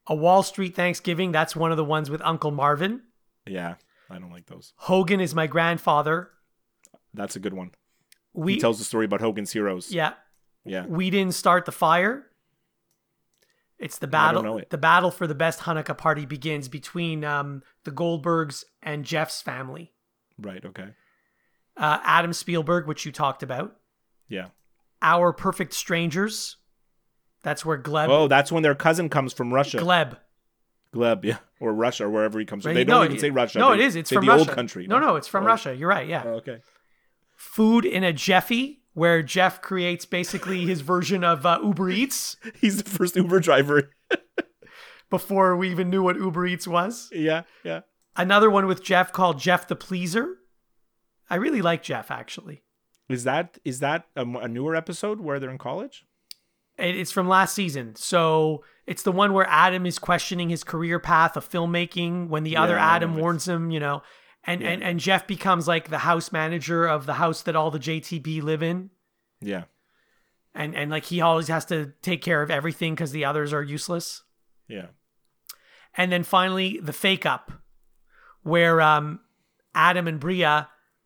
A 0.06 0.14
Wall 0.14 0.42
Street 0.42 0.74
Thanksgiving, 0.74 1.30
that's 1.32 1.54
one 1.56 1.70
of 1.70 1.76
the 1.76 1.84
ones 1.84 2.10
with 2.10 2.20
Uncle 2.24 2.50
Marvin. 2.50 3.02
Yeah, 3.46 3.74
I 4.14 4.18
don't 4.18 4.30
like 4.30 4.46
those. 4.46 4.72
Hogan 4.76 5.20
is 5.20 5.34
my 5.34 5.46
grandfather. 5.46 6.30
That's 7.12 7.36
a 7.36 7.40
good 7.40 7.54
one. 7.54 7.72
We 8.32 8.54
he 8.54 8.60
tells 8.60 8.78
the 8.78 8.84
story 8.84 9.04
about 9.04 9.20
Hogan's 9.20 9.52
heroes. 9.52 9.92
yeah, 9.92 10.14
yeah. 10.64 10.86
we 10.86 11.10
didn't 11.10 11.34
start 11.34 11.64
the 11.64 11.72
fire. 11.72 12.26
It's 13.78 13.98
the 13.98 14.06
I 14.06 14.10
don't 14.10 14.12
battle. 14.12 14.42
know 14.42 14.58
it. 14.58 14.70
The 14.70 14.78
battle 14.78 15.10
for 15.10 15.26
the 15.26 15.34
best 15.34 15.60
Hanukkah 15.60 15.98
party 15.98 16.26
begins 16.26 16.68
between 16.68 17.24
um, 17.24 17.62
the 17.82 17.90
Goldbergs 17.90 18.64
and 18.82 19.04
Jeff's 19.04 19.42
family. 19.42 19.92
Right. 20.38 20.64
Okay. 20.64 20.88
Uh, 21.76 21.98
Adam 22.04 22.32
Spielberg, 22.32 22.86
which 22.86 23.04
you 23.04 23.12
talked 23.12 23.42
about. 23.42 23.76
Yeah. 24.28 24.48
Our 25.02 25.32
Perfect 25.32 25.74
Strangers. 25.74 26.56
That's 27.42 27.64
where 27.64 27.76
Gleb. 27.76 28.08
Oh, 28.08 28.28
that's 28.28 28.50
when 28.50 28.62
their 28.62 28.74
cousin 28.74 29.08
comes 29.08 29.32
from 29.32 29.52
Russia. 29.52 29.78
Gleb. 29.78 30.16
Gleb, 30.94 31.24
yeah, 31.24 31.38
or 31.60 31.72
Russia, 31.74 32.04
or 32.04 32.10
wherever 32.10 32.38
he 32.38 32.44
comes 32.44 32.62
from. 32.62 32.70
Right? 32.70 32.74
They 32.74 32.84
don't 32.84 33.00
No, 33.00 33.04
even 33.04 33.16
it- 33.16 33.20
say 33.20 33.30
Russia. 33.30 33.58
No, 33.58 33.70
They 33.70 33.82
it 33.82 33.86
is. 33.86 33.96
It's 33.96 34.12
from 34.12 34.24
the 34.26 34.32
Russia. 34.32 34.48
old 34.48 34.56
country. 34.56 34.86
No, 34.86 34.98
no, 34.98 35.16
it's 35.16 35.28
from 35.28 35.44
Oh. 35.44 35.48
Russia. 35.48 35.74
You're 35.74 35.88
right. 35.88 36.06
Yeah. 36.08 36.22
Oh, 36.24 36.30
okay. 36.34 36.60
Food 37.36 37.84
in 37.84 38.04
a 38.04 38.12
Jeffy, 38.12 38.82
where 38.94 39.22
Jeff 39.22 39.60
creates 39.60 40.06
basically 40.06 40.64
his 40.66 40.80
version 40.80 41.24
of 41.24 41.44
uh, 41.44 41.58
Uber 41.62 41.90
Eats 41.90 42.36
He's 42.60 42.82
the 42.82 42.88
first 42.88 43.16
Uber 43.16 43.40
driver. 43.40 43.90
before 45.10 45.56
we 45.56 45.70
even 45.70 45.90
knew 45.90 46.02
what 46.02 46.16
Uber 46.16 46.46
Eats 46.46 46.66
was. 46.66 47.08
yeah, 47.12 47.42
yeah. 47.62 47.80
Another 48.16 48.48
one 48.50 48.66
with 48.66 48.82
Jeff 48.82 49.12
called 49.12 49.38
Jeff 49.40 49.66
the 49.68 49.76
Pleaser. 49.76 50.36
I 51.28 51.36
really 51.36 51.62
like 51.62 51.82
Jeff 51.82 52.10
actually. 52.10 52.62
Is 53.08 53.24
that 53.24 53.58
is 53.64 53.80
that 53.80 54.06
a 54.16 54.24
newer 54.48 54.74
episode 54.76 55.20
where 55.20 55.38
they're 55.40 55.50
in 55.50 55.58
college? 55.58 56.04
It- 56.78 56.96
It's 56.96 57.12
from 57.12 57.28
last 57.28 57.54
season. 57.54 57.94
So 57.96 58.64
it's 58.86 59.02
the 59.02 59.12
one 59.12 59.32
where 59.32 59.46
Adam 59.48 59.86
is 59.86 59.98
questioning 59.98 60.48
his 60.50 60.64
career 60.64 60.98
path 60.98 61.36
of 61.36 61.48
filmmaking 61.48 62.28
when 62.28 62.42
the 62.44 62.56
other 62.56 62.74
Yeah, 62.74 62.86
I 62.86 62.96
Adam 62.96 63.16
warns 63.16 63.48
him, 63.48 63.70
you 63.70 63.80
know, 63.80 64.02
and, 64.46 64.62
and, 64.62 64.82
and 64.82 65.00
Jeff 65.00 65.26
becomes 65.26 65.66
like 65.66 65.88
the 65.88 65.98
house 65.98 66.30
manager 66.32 66.84
of 66.86 67.06
the 67.06 67.14
house 67.14 67.42
that 67.42 67.56
all 67.56 67.70
the 67.70 67.78
JTP 67.78 68.42
live 68.42 68.62
in. 68.62 68.90
Yeah, 69.40 69.64
And, 70.54 70.74
and 70.74 70.90
like 70.90 71.04
he 71.06 71.20
always 71.22 71.48
has 71.48 71.64
to 71.66 71.92
take 72.02 72.20
care 72.22 72.42
of 72.42 72.50
everything 72.50 72.94
because 72.94 73.12
the 73.12 73.24
others 73.24 73.52
are 73.52 73.62
useless. 73.62 74.22
yeah. 74.68 74.86
And 75.96 76.10
then 76.10 76.24
finally, 76.24 76.80
the 76.82 76.92
fake 76.92 77.24
up, 77.24 77.52
where 78.42 78.80
um, 78.80 79.20
Adam 79.76 80.08
and 80.08 80.18
Brea 80.18 80.62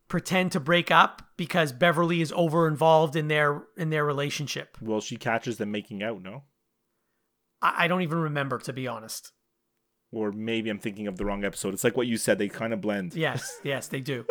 pretend 0.09 0.53
to 0.53 0.61
break 0.61 0.91
up 0.91 1.23
because 1.37 1.73
Beverly 1.73 2.21
is 2.21 2.33
over 2.35 2.67
involved 2.67 3.15
in 3.17 3.29
their 3.29 3.63
in 3.77 3.91
their 3.91 4.05
relationship. 4.05 4.77
Well, 4.81 5.01
she 5.01 5.17
catches 5.17 5.59
them 5.59 5.71
making 5.71 6.03
out, 6.03 6.23
no? 6.23 6.45
I, 7.63 7.85
I 7.85 7.89
don't 7.89 8.03
even 8.03 8.19
remember 8.19 8.59
to 8.59 8.73
be 8.73 8.89
honest. 8.89 9.33
Or 10.11 10.33
maybe 10.33 10.71
I'm 10.71 10.79
thinking 10.79 11.07
of 11.07 11.19
the 11.19 11.27
wrong 11.27 11.45
episode. 11.45 11.75
It's 11.75 11.85
like 11.85 11.97
what 11.97 12.07
you 12.07 12.17
said; 12.17 12.39
they 12.39 12.49
kind 12.49 12.73
of 12.73 12.81
blend. 12.81 13.15
Yes, 13.15 13.61
yes, 13.63 13.89
they 13.89 14.01
do. 14.01 14.25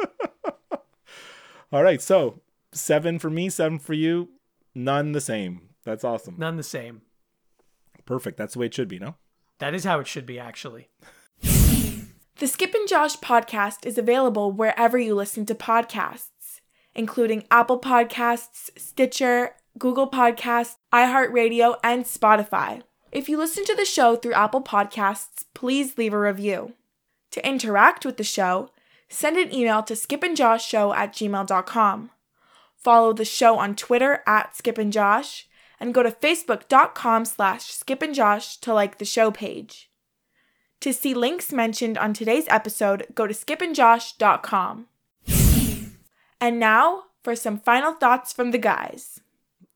All 1.71 1.83
right, 1.83 2.01
so 2.01 2.41
seven 2.71 3.19
for 3.19 3.29
me, 3.29 3.49
seven 3.49 3.77
for 3.77 3.93
you, 3.93 4.29
none 4.73 5.11
the 5.11 5.21
same. 5.21 5.69
That's 5.83 6.03
awesome. 6.03 6.35
None 6.37 6.57
the 6.57 6.63
same. 6.63 7.01
Perfect. 8.05 8.37
That's 8.37 8.53
the 8.53 8.59
way 8.59 8.65
it 8.67 8.73
should 8.73 8.87
be, 8.87 8.99
no? 8.99 9.15
That 9.59 9.73
is 9.73 9.83
how 9.83 9.99
it 9.99 10.07
should 10.07 10.25
be, 10.25 10.39
actually. 10.39 10.89
The 12.39 12.45
Skip 12.45 12.75
and 12.75 12.87
Josh 12.87 13.17
podcast 13.17 13.83
is 13.83 13.97
available 13.97 14.51
wherever 14.51 14.99
you 14.99 15.15
listen 15.15 15.47
to 15.47 15.55
podcasts, 15.55 16.61
including 16.93 17.45
Apple 17.49 17.79
Podcasts, 17.79 18.69
Stitcher, 18.77 19.55
Google 19.79 20.07
Podcasts, 20.07 20.75
iHeartRadio, 20.93 21.77
and 21.83 22.05
Spotify. 22.05 22.83
If 23.11 23.27
you 23.27 23.39
listen 23.39 23.65
to 23.65 23.75
the 23.75 23.85
show 23.85 24.15
through 24.15 24.35
Apple 24.35 24.61
Podcasts, 24.61 25.45
please 25.55 25.97
leave 25.97 26.13
a 26.13 26.19
review. 26.19 26.73
To 27.31 27.43
interact 27.47 28.05
with 28.05 28.17
the 28.17 28.23
show, 28.23 28.69
send 29.09 29.37
an 29.37 29.51
email 29.51 29.81
to 29.81 29.95
skipandjoshtshow 29.95 30.95
at 30.95 31.13
gmail.com. 31.13 32.11
Follow 32.75 33.13
the 33.13 33.25
show 33.25 33.57
on 33.57 33.75
Twitter 33.75 34.21
at 34.27 34.53
skipandjosh, 34.53 35.45
and 35.79 35.91
go 35.91 36.03
to 36.03 36.11
facebook.com 36.11 37.25
slash 37.25 37.63
skipandjosh 37.71 38.59
to 38.59 38.75
like 38.75 38.99
the 38.99 39.05
show 39.05 39.31
page. 39.31 39.89
To 40.81 40.93
see 40.93 41.13
links 41.13 41.51
mentioned 41.51 41.97
on 41.97 42.13
today's 42.13 42.47
episode, 42.49 43.07
go 43.15 43.25
to 43.25 43.33
skipandjosh.com. 43.33 44.87
And 46.39 46.59
now 46.59 47.03
for 47.23 47.35
some 47.35 47.59
final 47.59 47.93
thoughts 47.93 48.31
from 48.31 48.51
the 48.51 48.59
guys. 48.59 49.19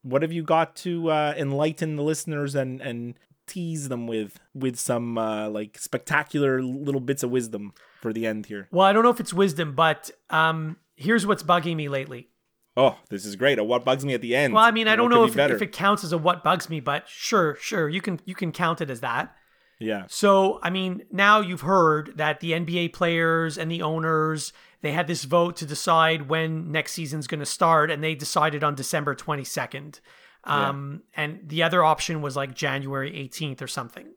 What 0.03 0.21
have 0.21 0.31
you 0.31 0.43
got 0.43 0.75
to 0.77 1.09
uh, 1.09 1.33
enlighten 1.35 1.95
the 1.95 2.03
listeners 2.03 2.55
and 2.55 2.81
and 2.81 3.15
tease 3.47 3.89
them 3.89 4.07
with 4.07 4.39
with 4.53 4.77
some 4.77 5.17
uh, 5.17 5.49
like 5.49 5.77
spectacular 5.77 6.61
little 6.61 7.01
bits 7.01 7.23
of 7.23 7.31
wisdom 7.31 7.73
for 8.01 8.13
the 8.13 8.25
end 8.27 8.45
here? 8.45 8.67
Well, 8.71 8.85
I 8.85 8.93
don't 8.93 9.03
know 9.03 9.09
if 9.09 9.19
it's 9.19 9.33
wisdom, 9.33 9.73
but 9.75 10.11
um, 10.29 10.77
here's 10.95 11.25
what's 11.25 11.43
bugging 11.43 11.75
me 11.75 11.89
lately. 11.89 12.29
Oh, 12.77 12.97
this 13.09 13.25
is 13.25 13.35
great. 13.35 13.59
Oh, 13.59 13.63
what 13.63 13.83
bugs 13.83 14.05
me 14.05 14.13
at 14.13 14.21
the 14.21 14.35
end? 14.35 14.53
Well, 14.53 14.63
I 14.63 14.71
mean, 14.71 14.87
I 14.87 14.95
don't 14.95 15.09
know 15.09 15.25
if 15.25 15.37
it, 15.37 15.51
if 15.51 15.61
it 15.61 15.73
counts 15.73 16.03
as 16.03 16.13
a 16.13 16.17
what 16.17 16.43
bugs 16.43 16.69
me, 16.69 16.79
but 16.79 17.09
sure, 17.09 17.57
sure, 17.59 17.89
you 17.89 18.01
can 18.01 18.19
you 18.25 18.35
can 18.35 18.51
count 18.51 18.81
it 18.81 18.89
as 18.89 19.01
that. 19.01 19.35
Yeah. 19.81 20.05
So, 20.07 20.59
I 20.61 20.69
mean, 20.69 21.03
now 21.11 21.39
you've 21.41 21.61
heard 21.61 22.13
that 22.17 22.39
the 22.39 22.51
NBA 22.51 22.93
players 22.93 23.57
and 23.57 23.69
the 23.69 23.81
owners, 23.81 24.53
they 24.81 24.91
had 24.91 25.07
this 25.07 25.23
vote 25.23 25.55
to 25.57 25.65
decide 25.65 26.29
when 26.29 26.71
next 26.71 26.93
season's 26.93 27.27
going 27.27 27.39
to 27.39 27.45
start, 27.45 27.89
and 27.89 28.03
they 28.03 28.15
decided 28.15 28.63
on 28.63 28.75
December 28.75 29.15
22nd. 29.15 29.99
Um, 30.43 31.03
And 31.15 31.39
the 31.43 31.63
other 31.63 31.83
option 31.83 32.21
was 32.21 32.35
like 32.35 32.53
January 32.53 33.11
18th 33.11 33.61
or 33.61 33.67
something. 33.67 34.07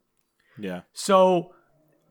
Yeah. 0.58 0.82
So, 0.92 1.54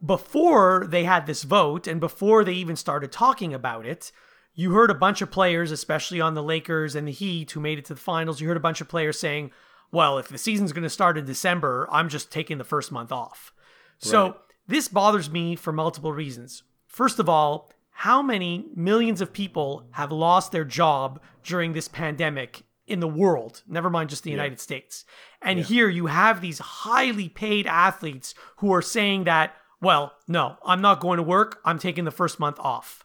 before 0.06 0.86
they 0.90 1.06
had 1.06 1.26
this 1.28 1.44
vote 1.44 1.88
and 1.88 2.00
before 2.00 2.44
they 2.44 2.54
even 2.54 2.76
started 2.76 3.12
talking 3.12 3.54
about 3.54 3.86
it, 3.86 4.12
you 4.54 4.74
heard 4.74 4.92
a 4.92 4.96
bunch 4.96 5.22
of 5.22 5.32
players, 5.32 5.72
especially 5.72 6.20
on 6.20 6.34
the 6.34 6.44
Lakers 6.44 6.96
and 6.96 7.08
the 7.08 7.12
Heat, 7.12 7.52
who 7.52 7.60
made 7.60 7.80
it 7.80 7.86
to 7.86 7.94
the 7.94 8.00
finals. 8.00 8.42
You 8.42 8.48
heard 8.48 8.58
a 8.58 8.62
bunch 8.68 8.82
of 8.82 8.90
players 8.90 9.20
saying, 9.20 9.52
well, 9.94 10.18
if 10.18 10.28
the 10.28 10.38
season's 10.38 10.74
going 10.74 10.84
to 10.84 10.90
start 10.90 11.18
in 11.18 11.24
December, 11.26 11.88
I'm 11.92 12.10
just 12.10 12.32
taking 12.32 12.58
the 12.58 12.64
first 12.66 12.92
month 12.92 13.12
off. 13.12 13.54
So, 14.00 14.24
Right. 14.26 14.36
this 14.68 14.88
bothers 14.90 15.30
me 15.30 15.56
for 15.56 15.72
multiple 15.72 16.12
reasons. 16.12 16.64
First 16.88 17.20
of 17.20 17.30
all, 17.30 17.72
how 17.92 18.22
many 18.22 18.66
millions 18.76 19.22
of 19.22 19.32
people 19.32 19.88
have 19.92 20.12
lost 20.12 20.52
their 20.52 20.66
job 20.66 21.22
during 21.44 21.74
this 21.74 21.88
pandemic 21.88 22.64
in 22.88 23.00
the 23.00 23.08
world, 23.08 23.62
never 23.68 23.90
mind 23.90 24.10
just 24.10 24.24
the 24.24 24.32
United 24.32 24.60
States? 24.60 25.06
And 25.42 25.60
here 25.60 25.88
you 25.90 26.08
have 26.08 26.42
these 26.42 26.60
highly 26.60 27.30
paid 27.30 27.68
athletes 27.68 28.34
who 28.58 28.74
are 28.74 28.82
saying 28.82 29.26
that, 29.26 29.56
well, 29.80 30.14
no, 30.28 30.58
I'm 30.66 30.82
not 30.82 31.02
going 31.02 31.18
to 31.18 31.24
work. 31.24 31.62
I'm 31.66 31.78
taking 31.78 32.04
the 32.06 32.12
first 32.12 32.40
month 32.40 32.58
off. 32.60 33.04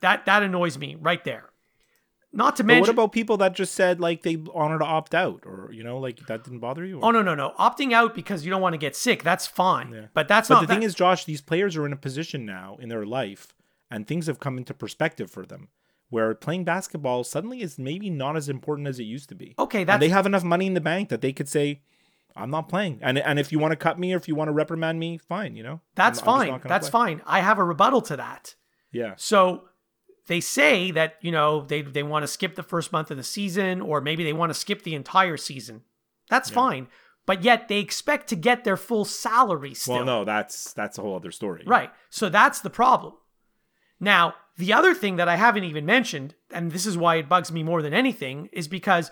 That 0.00 0.26
that 0.26 0.42
annoys 0.42 0.76
me 0.76 0.96
right 1.00 1.24
there. 1.24 1.51
Not 2.34 2.56
to 2.56 2.62
But 2.62 2.66
mention 2.68 2.82
what 2.96 3.02
about 3.04 3.12
people 3.12 3.36
that 3.38 3.54
just 3.54 3.74
said 3.74 4.00
like 4.00 4.22
they 4.22 4.36
wanted 4.36 4.78
to 4.78 4.84
opt 4.86 5.14
out, 5.14 5.42
or 5.44 5.70
you 5.72 5.84
know, 5.84 5.98
like 5.98 6.26
that 6.28 6.44
didn't 6.44 6.60
bother 6.60 6.84
you? 6.84 7.00
Oh 7.02 7.10
no, 7.10 7.20
no, 7.20 7.34
no. 7.34 7.52
Opting 7.58 7.92
out 7.92 8.14
because 8.14 8.44
you 8.44 8.50
don't 8.50 8.62
want 8.62 8.72
to 8.72 8.78
get 8.78 8.96
sick, 8.96 9.22
that's 9.22 9.46
fine. 9.46 10.08
But 10.14 10.28
that's 10.28 10.48
But 10.48 10.54
not 10.54 10.60
the 10.62 10.66
thing 10.68 10.80
that- 10.80 10.86
is, 10.86 10.94
Josh, 10.94 11.24
these 11.26 11.42
players 11.42 11.76
are 11.76 11.84
in 11.84 11.92
a 11.92 11.96
position 11.96 12.46
now 12.46 12.78
in 12.80 12.88
their 12.88 13.04
life, 13.04 13.54
and 13.90 14.06
things 14.06 14.26
have 14.28 14.40
come 14.40 14.56
into 14.56 14.72
perspective 14.72 15.30
for 15.30 15.44
them, 15.44 15.68
where 16.08 16.34
playing 16.34 16.64
basketball 16.64 17.22
suddenly 17.22 17.60
is 17.60 17.78
maybe 17.78 18.08
not 18.08 18.34
as 18.36 18.48
important 18.48 18.88
as 18.88 18.98
it 18.98 19.04
used 19.04 19.28
to 19.28 19.34
be. 19.34 19.54
Okay, 19.58 19.84
and 19.86 20.00
they 20.00 20.08
have 20.08 20.24
enough 20.24 20.42
money 20.44 20.66
in 20.66 20.72
the 20.74 20.80
bank 20.80 21.10
that 21.10 21.20
they 21.20 21.34
could 21.34 21.50
say, 21.50 21.82
"I'm 22.34 22.48
not 22.50 22.66
playing," 22.66 22.98
and 23.02 23.18
and 23.18 23.38
if 23.38 23.52
you 23.52 23.58
want 23.58 23.72
to 23.72 23.76
cut 23.76 23.98
me 23.98 24.14
or 24.14 24.16
if 24.16 24.26
you 24.26 24.34
want 24.34 24.48
to 24.48 24.52
reprimand 24.52 24.98
me, 24.98 25.18
fine, 25.18 25.54
you 25.54 25.62
know, 25.62 25.82
that's 25.96 26.20
I'm- 26.20 26.28
I'm 26.30 26.48
fine. 26.60 26.60
That's 26.66 26.88
play. 26.88 27.16
fine. 27.16 27.22
I 27.26 27.40
have 27.40 27.58
a 27.58 27.64
rebuttal 27.64 28.00
to 28.02 28.16
that. 28.16 28.54
Yeah, 28.90 29.14
So 29.16 29.68
they 30.26 30.40
say 30.40 30.90
that, 30.92 31.16
you 31.20 31.32
know, 31.32 31.62
they 31.62 31.82
they 31.82 32.02
want 32.02 32.22
to 32.22 32.28
skip 32.28 32.54
the 32.54 32.62
first 32.62 32.92
month 32.92 33.10
of 33.10 33.16
the 33.16 33.22
season 33.22 33.80
or 33.80 34.00
maybe 34.00 34.24
they 34.24 34.32
want 34.32 34.50
to 34.50 34.58
skip 34.58 34.82
the 34.82 34.94
entire 34.94 35.36
season. 35.36 35.82
That's 36.30 36.50
fine. 36.50 36.88
But 37.24 37.44
yet 37.44 37.68
they 37.68 37.78
expect 37.78 38.28
to 38.28 38.36
get 38.36 38.64
their 38.64 38.76
full 38.76 39.04
salary 39.04 39.74
still. 39.74 39.96
well, 39.96 40.04
no, 40.04 40.24
that's 40.24 40.72
that's 40.72 40.98
a 40.98 41.02
whole 41.02 41.16
other 41.16 41.30
story. 41.30 41.62
Right. 41.66 41.90
So 42.10 42.28
that's 42.28 42.60
the 42.60 42.70
problem. 42.70 43.14
Now, 44.00 44.34
the 44.56 44.72
other 44.72 44.94
thing 44.94 45.16
that 45.16 45.28
I 45.28 45.36
haven't 45.36 45.64
even 45.64 45.86
mentioned, 45.86 46.34
and 46.50 46.72
this 46.72 46.86
is 46.86 46.98
why 46.98 47.16
it 47.16 47.28
bugs 47.28 47.52
me 47.52 47.62
more 47.62 47.82
than 47.82 47.94
anything, 47.94 48.48
is 48.52 48.66
because 48.66 49.10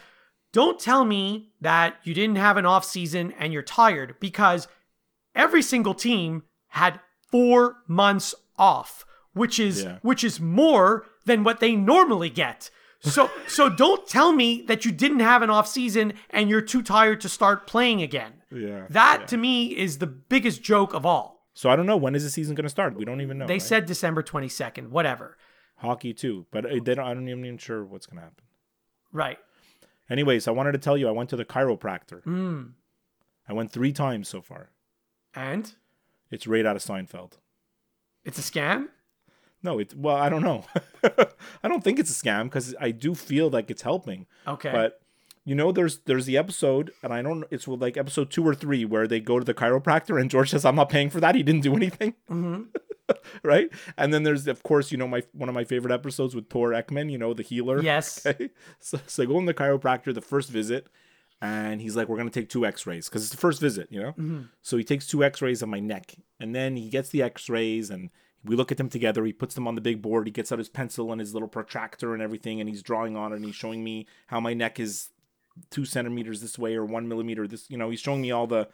don't 0.53 0.81
tell 0.81 1.05
me 1.05 1.53
that 1.61 1.97
you 2.03 2.13
didn't 2.13 2.37
have 2.37 2.57
an 2.57 2.67
off 2.67 2.85
season 2.85 3.33
and 3.39 3.53
you're 3.53 3.63
tired 3.63 4.17
because 4.19 4.67
every 5.35 5.63
single 5.63 5.95
team 5.95 6.43
had 6.69 7.01
4 7.31 7.77
months 7.87 8.35
off, 8.59 9.05
which 9.33 9.59
is 9.59 9.83
Yeah. 9.83 9.99
which 10.03 10.24
is 10.24 10.41
more 10.41 11.07
than 11.24 11.45
what 11.45 11.61
they 11.61 11.74
normally 11.76 12.31
get. 12.31 12.70
So 13.01 13.31
so 13.47 13.68
don't 13.68 14.07
tell 14.07 14.33
me 14.33 14.62
that 14.62 14.85
you 14.85 14.93
didn't 14.93 15.20
have 15.20 15.43
an 15.43 15.51
off 15.51 15.66
season 15.68 16.12
and 16.31 16.49
you're 16.51 16.61
too 16.61 16.83
tired 16.83 17.20
to 17.22 17.28
start 17.28 17.66
playing 17.66 18.03
again. 18.03 18.43
Yeah, 18.51 18.87
That 18.91 19.18
yeah. 19.20 19.26
to 19.26 19.37
me 19.37 19.66
is 19.76 19.99
the 19.99 20.07
biggest 20.07 20.62
joke 20.62 20.93
of 20.95 21.07
all. 21.07 21.47
So 21.55 21.68
I 21.70 21.76
don't 21.76 21.87
know 21.87 21.97
when 21.97 22.14
is 22.14 22.24
the 22.24 22.31
season 22.31 22.55
going 22.55 22.64
to 22.64 22.68
start. 22.70 22.97
We 22.97 23.05
don't 23.05 23.20
even 23.20 23.39
know. 23.39 23.47
They 23.47 23.55
right? 23.55 23.62
said 23.62 23.87
December 23.87 24.22
22nd, 24.22 24.89
whatever. 24.89 25.37
hockey 25.76 26.12
too, 26.14 26.47
but 26.51 26.64
they 26.64 26.78
don't. 26.95 27.01
I 27.01 27.12
don't 27.14 27.28
even 27.28 27.45
even 27.45 27.59
sure 27.59 27.85
what's 27.85 28.07
going 28.07 28.16
to 28.18 28.22
happen. 28.24 28.45
Right. 29.12 29.39
Anyways, 30.09 30.47
I 30.49 30.51
wanted 30.53 30.72
to 30.72 30.78
tell 30.78 30.97
you 30.97 31.09
I 31.09 31.12
went 31.12 31.31
to 31.31 31.37
the 31.37 31.45
chiropractor. 31.45 32.22
Mm. 32.24 32.72
I 33.49 33.53
went 33.53 33.72
three 33.72 33.93
times 33.93 34.28
so 34.28 34.41
far. 34.43 34.70
And 35.35 35.72
It's 36.31 36.47
right 36.47 36.66
out 36.66 36.76
of 36.76 36.83
Seinfeld. 36.83 37.35
it's 38.24 38.39
a 38.39 38.43
scam? 38.43 38.89
No, 39.63 39.79
it. 39.79 39.95
Well, 39.95 40.17
I 40.17 40.29
don't 40.29 40.43
know. 40.43 40.65
I 41.63 41.69
don't 41.69 41.85
think 41.85 41.99
it's 41.99 42.11
a 42.11 42.25
scam 42.25 42.45
because 42.45 42.75
I 42.81 42.91
do 42.91 43.15
feel 43.15 43.51
like 43.51 43.71
it's 43.71 43.83
helping. 43.83 44.27
Okay. 44.47 44.73
But 44.73 45.01
you 45.45 45.55
know, 45.55 45.73
there's 45.73 45.99
there's 46.01 46.27
the 46.27 46.37
episode, 46.37 46.93
and 47.03 47.13
I 47.13 47.23
don't. 47.23 47.45
It's 47.51 47.67
like 47.67 47.97
episode 47.97 48.31
two 48.31 48.47
or 48.47 48.55
three 48.55 48.85
where 48.85 49.07
they 49.07 49.21
go 49.21 49.39
to 49.39 49.45
the 49.45 49.55
chiropractor, 49.55 50.21
and 50.21 50.31
George 50.31 50.51
says, 50.51 50.65
"I'm 50.65 50.77
not 50.77 50.89
paying 50.89 51.11
for 51.11 51.21
that. 51.21 51.35
He 51.35 51.43
didn't 51.43 51.63
do 51.63 51.75
anything." 51.75 52.15
hmm 52.29 52.63
right? 53.43 53.71
And 53.97 54.15
then 54.15 54.23
there's, 54.23 54.47
of 54.47 54.63
course, 54.63 54.93
you 54.93 54.99
know, 54.99 55.09
my 55.09 55.23
one 55.33 55.49
of 55.49 55.55
my 55.55 55.65
favorite 55.65 55.93
episodes 55.93 56.35
with 56.35 56.49
Tor 56.49 56.71
Eckman. 56.71 57.11
You 57.11 57.19
know, 57.19 57.35
the 57.35 57.43
healer. 57.43 57.83
Yes. 57.83 58.25
Okay. 58.27 58.51
So, 58.81 59.01
so 59.07 59.23
I 59.23 59.27
go 59.27 59.39
in 59.39 59.47
the 59.47 59.55
chiropractor 59.55 60.15
the 60.15 60.21
first 60.21 60.51
visit, 60.51 60.87
and 61.41 61.81
he's 61.81 61.97
like, 61.97 62.09
"We're 62.09 62.17
gonna 62.17 62.31
take 62.31 62.49
two 62.49 62.67
X-rays 62.67 63.09
because 63.09 63.23
it's 63.23 63.33
the 63.33 63.39
first 63.39 63.61
visit, 63.61 63.89
you 63.91 64.01
know." 64.01 64.11
Mm-hmm. 64.13 64.43
So 64.63 64.77
he 64.77 64.85
takes 64.85 65.07
two 65.07 65.25
X-rays 65.25 65.63
of 65.63 65.69
my 65.69 65.81
neck, 65.81 66.15
and 66.39 66.55
then 66.55 66.77
he 66.77 66.89
gets 66.89 67.09
the 67.09 67.23
X-rays, 67.23 67.91
and 67.91 68.11
we 68.45 68.57
look 68.57 68.72
at 68.72 68.78
them 68.78 68.88
together. 68.88 69.24
He 69.24 69.32
puts 69.32 69.55
them 69.55 69.68
on 69.68 69.74
the 69.74 69.80
big 69.80 70.01
board. 70.01 70.26
He 70.26 70.32
gets 70.32 70.51
out 70.51 70.59
his 70.59 70.68
pencil 70.68 71.12
and 71.12 71.20
his 71.20 71.34
little 71.34 71.49
protractor 71.49 72.14
and 72.14 72.22
everything, 72.22 72.61
and 72.61 72.68
he's 72.68 72.82
drawing 72.82 73.16
on 73.16 73.32
it. 73.32 73.36
And 73.36 73.45
he's 73.45 73.55
showing 73.55 73.84
me 73.84 74.07
how 74.28 74.41
my 74.41 74.55
neck 74.55 74.80
is 74.80 75.11
two 75.70 75.84
centimeters 75.84 76.41
this 76.41 76.59
way 76.59 76.74
or 76.74 76.84
one 76.84 77.09
millimeter 77.09 77.47
this. 77.47 77.68
You 77.68 77.76
know, 77.76 77.91
he's 77.91 78.01
showing 78.01 78.22
me 78.22 78.30
all 78.30 78.47
the 78.47 78.68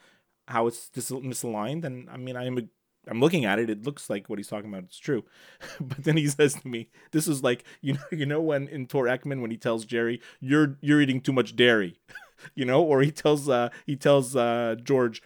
how 0.48 0.66
it's 0.66 0.88
dis- 0.88 1.10
misaligned. 1.10 1.84
And 1.84 2.08
I 2.08 2.16
mean, 2.16 2.36
I'm 2.36 2.68
I'm 3.08 3.20
looking 3.20 3.44
at 3.44 3.58
it. 3.58 3.70
It 3.70 3.84
looks 3.84 4.10
like 4.10 4.28
what 4.28 4.38
he's 4.38 4.48
talking 4.48 4.68
about. 4.68 4.84
It's 4.84 4.98
true, 4.98 5.24
but 5.80 6.04
then 6.04 6.16
he 6.16 6.28
says 6.28 6.54
to 6.54 6.68
me, 6.68 6.90
"This 7.12 7.26
is 7.26 7.42
like 7.42 7.64
you 7.80 7.94
know 7.94 8.00
you 8.10 8.26
know 8.26 8.40
when 8.40 8.68
in 8.68 8.86
Tor 8.86 9.04
Eckman 9.06 9.40
when 9.40 9.50
he 9.50 9.56
tells 9.56 9.84
Jerry 9.84 10.20
you're 10.40 10.76
you're 10.80 11.00
eating 11.00 11.20
too 11.20 11.32
much 11.32 11.56
dairy." 11.56 11.98
you 12.54 12.64
know, 12.64 12.82
or 12.82 13.02
he 13.02 13.10
tells 13.10 13.48
uh 13.48 13.70
he 13.86 13.96
tells 13.96 14.36
uh 14.36 14.76
George 14.82 15.22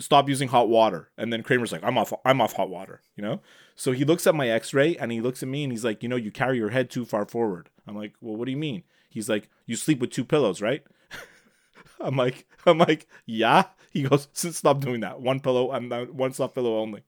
stop 0.00 0.28
using 0.28 0.48
hot 0.48 0.68
water, 0.68 1.10
and 1.16 1.32
then 1.32 1.42
Kramer's 1.42 1.72
like 1.72 1.84
I'm 1.84 1.96
off 1.96 2.12
I'm 2.24 2.40
off 2.40 2.54
hot 2.54 2.70
water, 2.70 3.00
you 3.16 3.22
know. 3.22 3.40
So 3.76 3.92
he 3.92 4.04
looks 4.04 4.26
at 4.26 4.34
my 4.34 4.48
X-ray 4.48 4.96
and 4.96 5.10
he 5.10 5.20
looks 5.20 5.42
at 5.42 5.48
me 5.48 5.62
and 5.64 5.72
he's 5.72 5.84
like, 5.84 6.02
you 6.02 6.08
know, 6.08 6.16
you 6.16 6.30
carry 6.30 6.58
your 6.58 6.68
head 6.68 6.90
too 6.90 7.06
far 7.06 7.24
forward. 7.24 7.70
I'm 7.86 7.96
like, 7.96 8.12
well, 8.20 8.36
what 8.36 8.44
do 8.44 8.50
you 8.50 8.58
mean? 8.58 8.82
He's 9.08 9.28
like, 9.28 9.48
you 9.64 9.74
sleep 9.76 10.00
with 10.00 10.10
two 10.10 10.24
pillows, 10.24 10.60
right? 10.60 10.82
I'm 12.00 12.16
like, 12.16 12.46
I'm 12.66 12.76
like, 12.76 13.06
yeah. 13.24 13.64
He 13.90 14.02
goes, 14.02 14.28
stop 14.34 14.80
doing 14.80 15.00
that. 15.00 15.20
One 15.20 15.40
pillow, 15.40 15.72
I'm 15.72 15.88
not, 15.88 16.14
one 16.14 16.32
soft 16.32 16.54
pillow 16.54 16.78
only. 16.78 17.02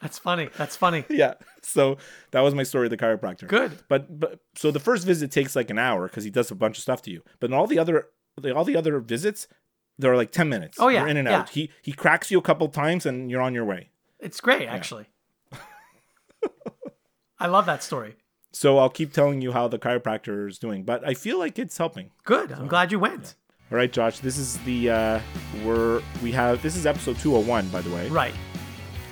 That's 0.00 0.18
funny. 0.18 0.48
That's 0.58 0.76
funny. 0.76 1.04
Yeah. 1.10 1.34
So 1.62 1.98
that 2.32 2.40
was 2.40 2.54
my 2.54 2.64
story 2.64 2.86
of 2.86 2.90
the 2.90 2.96
chiropractor. 2.96 3.46
Good. 3.46 3.78
But 3.88 4.18
but 4.18 4.40
so 4.56 4.70
the 4.72 4.80
first 4.80 5.06
visit 5.06 5.30
takes 5.30 5.54
like 5.54 5.70
an 5.70 5.78
hour 5.78 6.08
because 6.08 6.24
he 6.24 6.30
does 6.30 6.50
a 6.50 6.56
bunch 6.56 6.76
of 6.76 6.82
stuff 6.82 7.02
to 7.02 7.10
you. 7.10 7.22
But 7.38 7.50
in 7.50 7.54
all 7.54 7.68
the 7.68 7.78
other 7.78 8.08
the, 8.40 8.54
all 8.54 8.64
the 8.64 8.76
other 8.76 8.98
visits, 8.98 9.46
they're 10.02 10.16
like 10.16 10.32
ten 10.32 10.48
minutes. 10.48 10.78
Oh, 10.78 10.88
yeah, 10.88 11.00
You're 11.00 11.08
in 11.08 11.16
and 11.16 11.28
yeah. 11.28 11.40
out. 11.40 11.48
He 11.50 11.70
he 11.80 11.92
cracks 11.92 12.30
you 12.30 12.38
a 12.38 12.42
couple 12.42 12.68
times 12.68 13.06
and 13.06 13.30
you're 13.30 13.40
on 13.40 13.54
your 13.54 13.64
way. 13.64 13.90
It's 14.20 14.40
great, 14.40 14.68
actually. 14.68 15.06
I 17.38 17.46
love 17.46 17.66
that 17.66 17.82
story. 17.82 18.16
So 18.52 18.78
I'll 18.78 18.90
keep 18.90 19.12
telling 19.12 19.40
you 19.40 19.52
how 19.52 19.66
the 19.66 19.78
chiropractor 19.78 20.48
is 20.48 20.58
doing, 20.58 20.84
but 20.84 21.06
I 21.06 21.14
feel 21.14 21.38
like 21.38 21.58
it's 21.58 21.78
helping. 21.78 22.10
Good. 22.24 22.52
I'm 22.52 22.68
glad 22.68 22.92
you 22.92 22.98
went. 22.98 23.34
All 23.70 23.78
right, 23.78 23.90
Josh. 23.90 24.18
This 24.18 24.36
is 24.36 24.58
the 24.58 24.90
uh 24.90 25.20
we're 25.64 26.02
we 26.22 26.30
have 26.32 26.62
this 26.62 26.76
is 26.76 26.84
episode 26.84 27.18
201 27.18 27.68
by 27.70 27.80
the 27.80 27.90
way. 27.90 28.08
Right. 28.10 28.34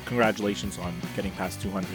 Congratulations 0.04 0.78
on 0.78 0.94
getting 1.16 1.32
past 1.32 1.62
200. 1.62 1.88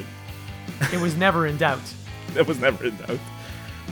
It 0.91 0.99
was 0.99 1.15
never 1.15 1.45
in 1.47 1.57
doubt. 1.57 1.83
it 2.35 2.47
was 2.47 2.59
never 2.59 2.85
in 2.85 2.97
doubt. 2.97 3.19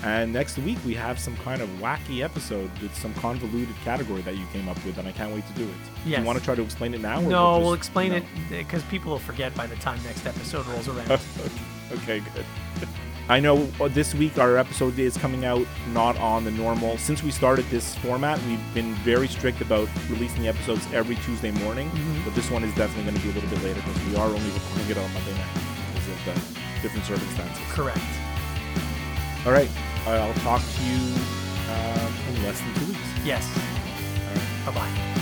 And 0.03 0.33
next 0.33 0.57
week 0.57 0.77
we 0.85 0.93
have 0.95 1.19
some 1.19 1.35
kind 1.37 1.61
of 1.61 1.69
wacky 1.79 2.23
episode 2.23 2.69
with 2.81 2.93
some 2.95 3.13
convoluted 3.15 3.75
category 3.83 4.21
that 4.23 4.35
you 4.35 4.45
came 4.51 4.67
up 4.67 4.83
with, 4.85 4.97
and 4.97 5.07
I 5.07 5.11
can't 5.11 5.33
wait 5.33 5.47
to 5.47 5.53
do 5.53 5.63
it. 5.63 6.03
Do 6.03 6.09
you 6.09 6.23
want 6.23 6.37
to 6.37 6.43
try 6.43 6.55
to 6.55 6.61
explain 6.61 6.93
it 6.93 7.01
now? 7.01 7.21
No, 7.21 7.29
just- 7.29 7.63
we'll 7.63 7.73
explain 7.73 8.11
no? 8.11 8.17
it 8.17 8.25
because 8.49 8.83
people 8.83 9.11
will 9.11 9.19
forget 9.19 9.55
by 9.55 9.67
the 9.67 9.75
time 9.77 9.99
next 10.03 10.25
episode 10.25 10.65
rolls 10.67 10.87
around. 10.87 11.11
okay, 11.91 12.19
good. 12.33 12.45
I 13.29 13.39
know 13.39 13.69
uh, 13.79 13.87
this 13.87 14.13
week 14.13 14.37
our 14.37 14.57
episode 14.57 14.99
is 14.99 15.15
coming 15.15 15.45
out 15.45 15.65
not 15.93 16.17
on 16.17 16.43
the 16.43 16.51
normal. 16.51 16.97
Since 16.97 17.23
we 17.23 17.31
started 17.31 17.63
this 17.69 17.95
format, 17.95 18.37
we've 18.43 18.73
been 18.73 18.93
very 18.95 19.29
strict 19.29 19.61
about 19.61 19.87
releasing 20.09 20.41
the 20.41 20.49
episodes 20.49 20.85
every 20.91 21.15
Tuesday 21.15 21.51
morning. 21.51 21.89
Mm-hmm. 21.89 22.25
But 22.25 22.35
this 22.35 22.51
one 22.51 22.65
is 22.65 22.75
definitely 22.75 23.03
going 23.03 23.15
to 23.15 23.21
be 23.21 23.29
a 23.29 23.33
little 23.33 23.49
bit 23.49 23.63
later 23.63 23.81
because 23.81 24.05
we 24.05 24.15
are 24.17 24.27
only 24.27 24.51
recording 24.51 24.89
it 24.89 24.97
on 24.97 25.13
Monday 25.13 25.33
night 25.35 25.47
because 25.93 26.07
of 26.09 26.25
the 26.25 26.81
different 26.81 27.05
circumstances. 27.05 27.63
Correct. 27.69 28.22
All 30.05 30.11
right, 30.13 30.21
I'll 30.21 30.33
talk 30.35 30.61
to 30.61 30.83
you 30.83 31.15
um, 31.69 32.13
in 32.29 32.43
less 32.43 32.59
than 32.59 32.73
two 32.75 32.85
weeks. 32.87 32.99
Yes. 33.25 33.45
Right. 33.55 34.65
Bye 34.65 34.71
bye. 34.73 35.19